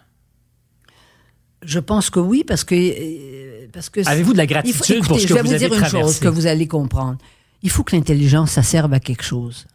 Je 1.65 1.79
pense 1.79 2.09
que 2.09 2.19
oui, 2.19 2.43
parce 2.45 2.63
que. 2.63 2.75
Euh, 2.75 3.67
parce 3.73 3.89
que 3.89 4.07
Avez-vous 4.07 4.33
de 4.33 4.37
la 4.37 4.45
gratitude 4.45 5.05
pour 5.05 5.19
ce 5.19 5.27
que 5.27 5.33
vous 5.33 5.39
avez? 5.39 5.47
Je 5.49 5.67
vais 5.67 5.67
vous 5.67 5.73
dire 5.73 5.73
une 5.73 5.85
chose 5.85 6.19
que 6.19 6.27
vous 6.27 6.45
allez 6.47 6.67
comprendre. 6.67 7.17
Il 7.63 7.69
faut 7.69 7.83
que 7.83 7.95
l'intelligence, 7.95 8.51
ça 8.51 8.63
serve 8.63 8.93
à 8.93 8.99
quelque 8.99 9.23
chose. 9.23 9.65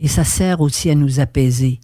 Et 0.00 0.08
ça 0.08 0.24
sert 0.24 0.60
aussi 0.60 0.90
à 0.90 0.94
nous 0.94 1.20
apaiser 1.20 1.80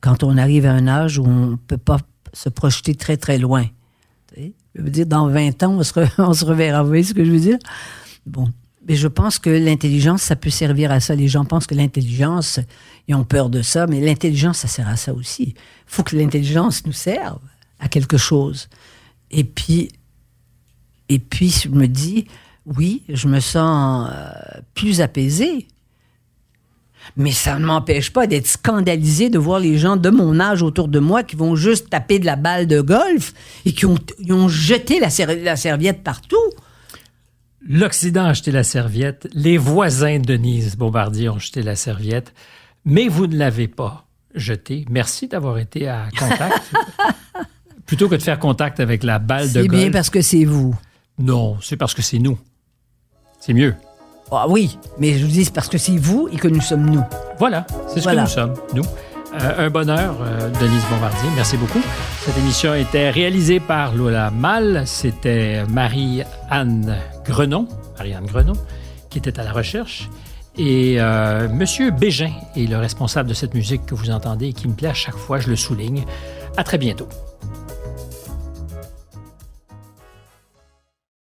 quand 0.00 0.22
on 0.22 0.36
arrive 0.36 0.66
à 0.66 0.72
un 0.72 0.86
âge 0.86 1.18
où 1.18 1.24
on 1.24 1.46
ne 1.50 1.56
peut 1.56 1.78
pas 1.78 1.98
se 2.32 2.48
projeter 2.48 2.94
très, 2.94 3.16
très 3.16 3.38
loin. 3.38 3.66
Je 4.36 4.80
veux 4.80 4.90
dire, 4.90 5.06
dans 5.06 5.28
20 5.28 5.62
ans, 5.62 5.74
on 5.78 5.82
se, 5.82 5.92
on 6.18 6.32
se 6.32 6.44
reverra. 6.44 6.82
Vous 6.82 6.88
voyez 6.88 7.04
ce 7.04 7.14
que 7.14 7.24
je 7.24 7.30
veux 7.30 7.40
dire? 7.40 7.58
Bon. 8.26 8.48
Mais 8.88 8.96
je 8.96 9.06
pense 9.06 9.38
que 9.38 9.50
l'intelligence, 9.50 10.22
ça 10.22 10.34
peut 10.34 10.50
servir 10.50 10.90
à 10.90 10.98
ça. 10.98 11.14
Les 11.14 11.28
gens 11.28 11.44
pensent 11.44 11.68
que 11.68 11.74
l'intelligence, 11.74 12.58
ils 13.06 13.14
ont 13.14 13.22
peur 13.22 13.48
de 13.48 13.62
ça, 13.62 13.86
mais 13.86 14.00
l'intelligence, 14.00 14.58
ça 14.58 14.68
sert 14.68 14.88
à 14.88 14.96
ça 14.96 15.14
aussi. 15.14 15.54
Il 15.54 15.54
faut 15.86 16.02
que 16.02 16.16
l'intelligence 16.16 16.84
nous 16.84 16.92
serve 16.92 17.38
à 17.82 17.88
quelque 17.88 18.16
chose. 18.16 18.68
Et 19.30 19.44
puis, 19.44 19.90
et 21.08 21.18
puis 21.18 21.50
je 21.50 21.68
me 21.68 21.86
dis, 21.86 22.26
oui, 22.64 23.02
je 23.08 23.28
me 23.28 23.40
sens 23.40 24.08
euh, 24.10 24.60
plus 24.74 25.00
apaisée. 25.00 25.66
Mais 27.16 27.32
ça 27.32 27.58
ne 27.58 27.66
m'empêche 27.66 28.12
pas 28.12 28.28
d'être 28.28 28.46
scandalisé 28.46 29.28
de 29.28 29.38
voir 29.38 29.58
les 29.58 29.76
gens 29.76 29.96
de 29.96 30.08
mon 30.08 30.38
âge 30.38 30.62
autour 30.62 30.86
de 30.86 31.00
moi 31.00 31.24
qui 31.24 31.34
vont 31.34 31.56
juste 31.56 31.90
taper 31.90 32.20
de 32.20 32.26
la 32.26 32.36
balle 32.36 32.68
de 32.68 32.80
golf 32.80 33.34
et 33.64 33.72
qui 33.72 33.86
ont, 33.86 33.98
ont 34.30 34.48
jeté 34.48 35.00
la, 35.00 35.08
la 35.34 35.56
serviette 35.56 36.04
partout. 36.04 36.36
L'Occident 37.68 38.26
a 38.26 38.32
jeté 38.32 38.52
la 38.52 38.62
serviette, 38.62 39.28
les 39.32 39.58
voisins 39.58 40.18
de 40.18 40.24
Denise 40.24 40.76
Bombardier 40.76 41.28
ont 41.28 41.40
jeté 41.40 41.62
la 41.62 41.74
serviette, 41.74 42.32
mais 42.84 43.08
vous 43.08 43.26
ne 43.26 43.36
l'avez 43.36 43.68
pas 43.68 44.06
jeté. 44.34 44.84
Merci 44.88 45.26
d'avoir 45.26 45.58
été 45.58 45.88
à 45.88 46.08
contact. 46.16 46.72
plutôt 47.92 48.08
que 48.08 48.14
de 48.14 48.22
faire 48.22 48.38
contact 48.38 48.80
avec 48.80 49.02
la 49.02 49.18
balle 49.18 49.52
de 49.52 49.60
golf. 49.60 49.70
C'est 49.70 49.76
bien 49.76 49.90
parce 49.90 50.08
que 50.08 50.22
c'est 50.22 50.46
vous. 50.46 50.74
Non, 51.18 51.58
c'est 51.60 51.76
parce 51.76 51.92
que 51.92 52.00
c'est 52.00 52.18
nous. 52.18 52.38
C'est 53.38 53.52
mieux. 53.52 53.74
Ah 54.30 54.46
oui, 54.48 54.78
mais 54.98 55.12
je 55.18 55.26
vous 55.26 55.30
dis, 55.30 55.44
c'est 55.44 55.52
parce 55.52 55.68
que 55.68 55.76
c'est 55.76 55.98
vous 55.98 56.26
et 56.32 56.36
que 56.36 56.48
nous 56.48 56.62
sommes 56.62 56.88
nous. 56.88 57.02
Voilà, 57.38 57.66
c'est 57.88 58.00
ce 58.00 58.08
que 58.08 58.18
nous 58.18 58.26
sommes, 58.26 58.54
nous. 58.72 58.84
Euh, 59.34 59.66
un 59.66 59.68
bonheur, 59.68 60.16
euh, 60.22 60.48
Denise 60.58 60.82
Bombardier. 60.90 61.28
Merci 61.36 61.58
beaucoup. 61.58 61.82
Cette 62.24 62.38
émission 62.38 62.72
était 62.72 63.10
réalisée 63.10 63.60
par 63.60 63.94
Lola 63.94 64.30
Mal. 64.30 64.84
C'était 64.86 65.62
Marie-Anne 65.68 66.96
Grenon, 67.26 67.68
Marie-Anne 67.98 68.24
Grenon, 68.24 68.54
qui 69.10 69.18
était 69.18 69.38
à 69.38 69.44
la 69.44 69.52
recherche. 69.52 70.08
Et 70.56 70.94
euh, 70.98 71.46
Monsieur 71.50 71.90
Bégin 71.90 72.32
est 72.56 72.70
le 72.70 72.78
responsable 72.78 73.28
de 73.28 73.34
cette 73.34 73.52
musique 73.52 73.84
que 73.84 73.94
vous 73.94 74.10
entendez 74.10 74.46
et 74.46 74.52
qui 74.54 74.66
me 74.66 74.72
plaît 74.72 74.88
à 74.88 74.94
chaque 74.94 75.16
fois, 75.16 75.40
je 75.40 75.50
le 75.50 75.56
souligne. 75.56 76.06
À 76.56 76.64
très 76.64 76.78
bientôt. 76.78 77.08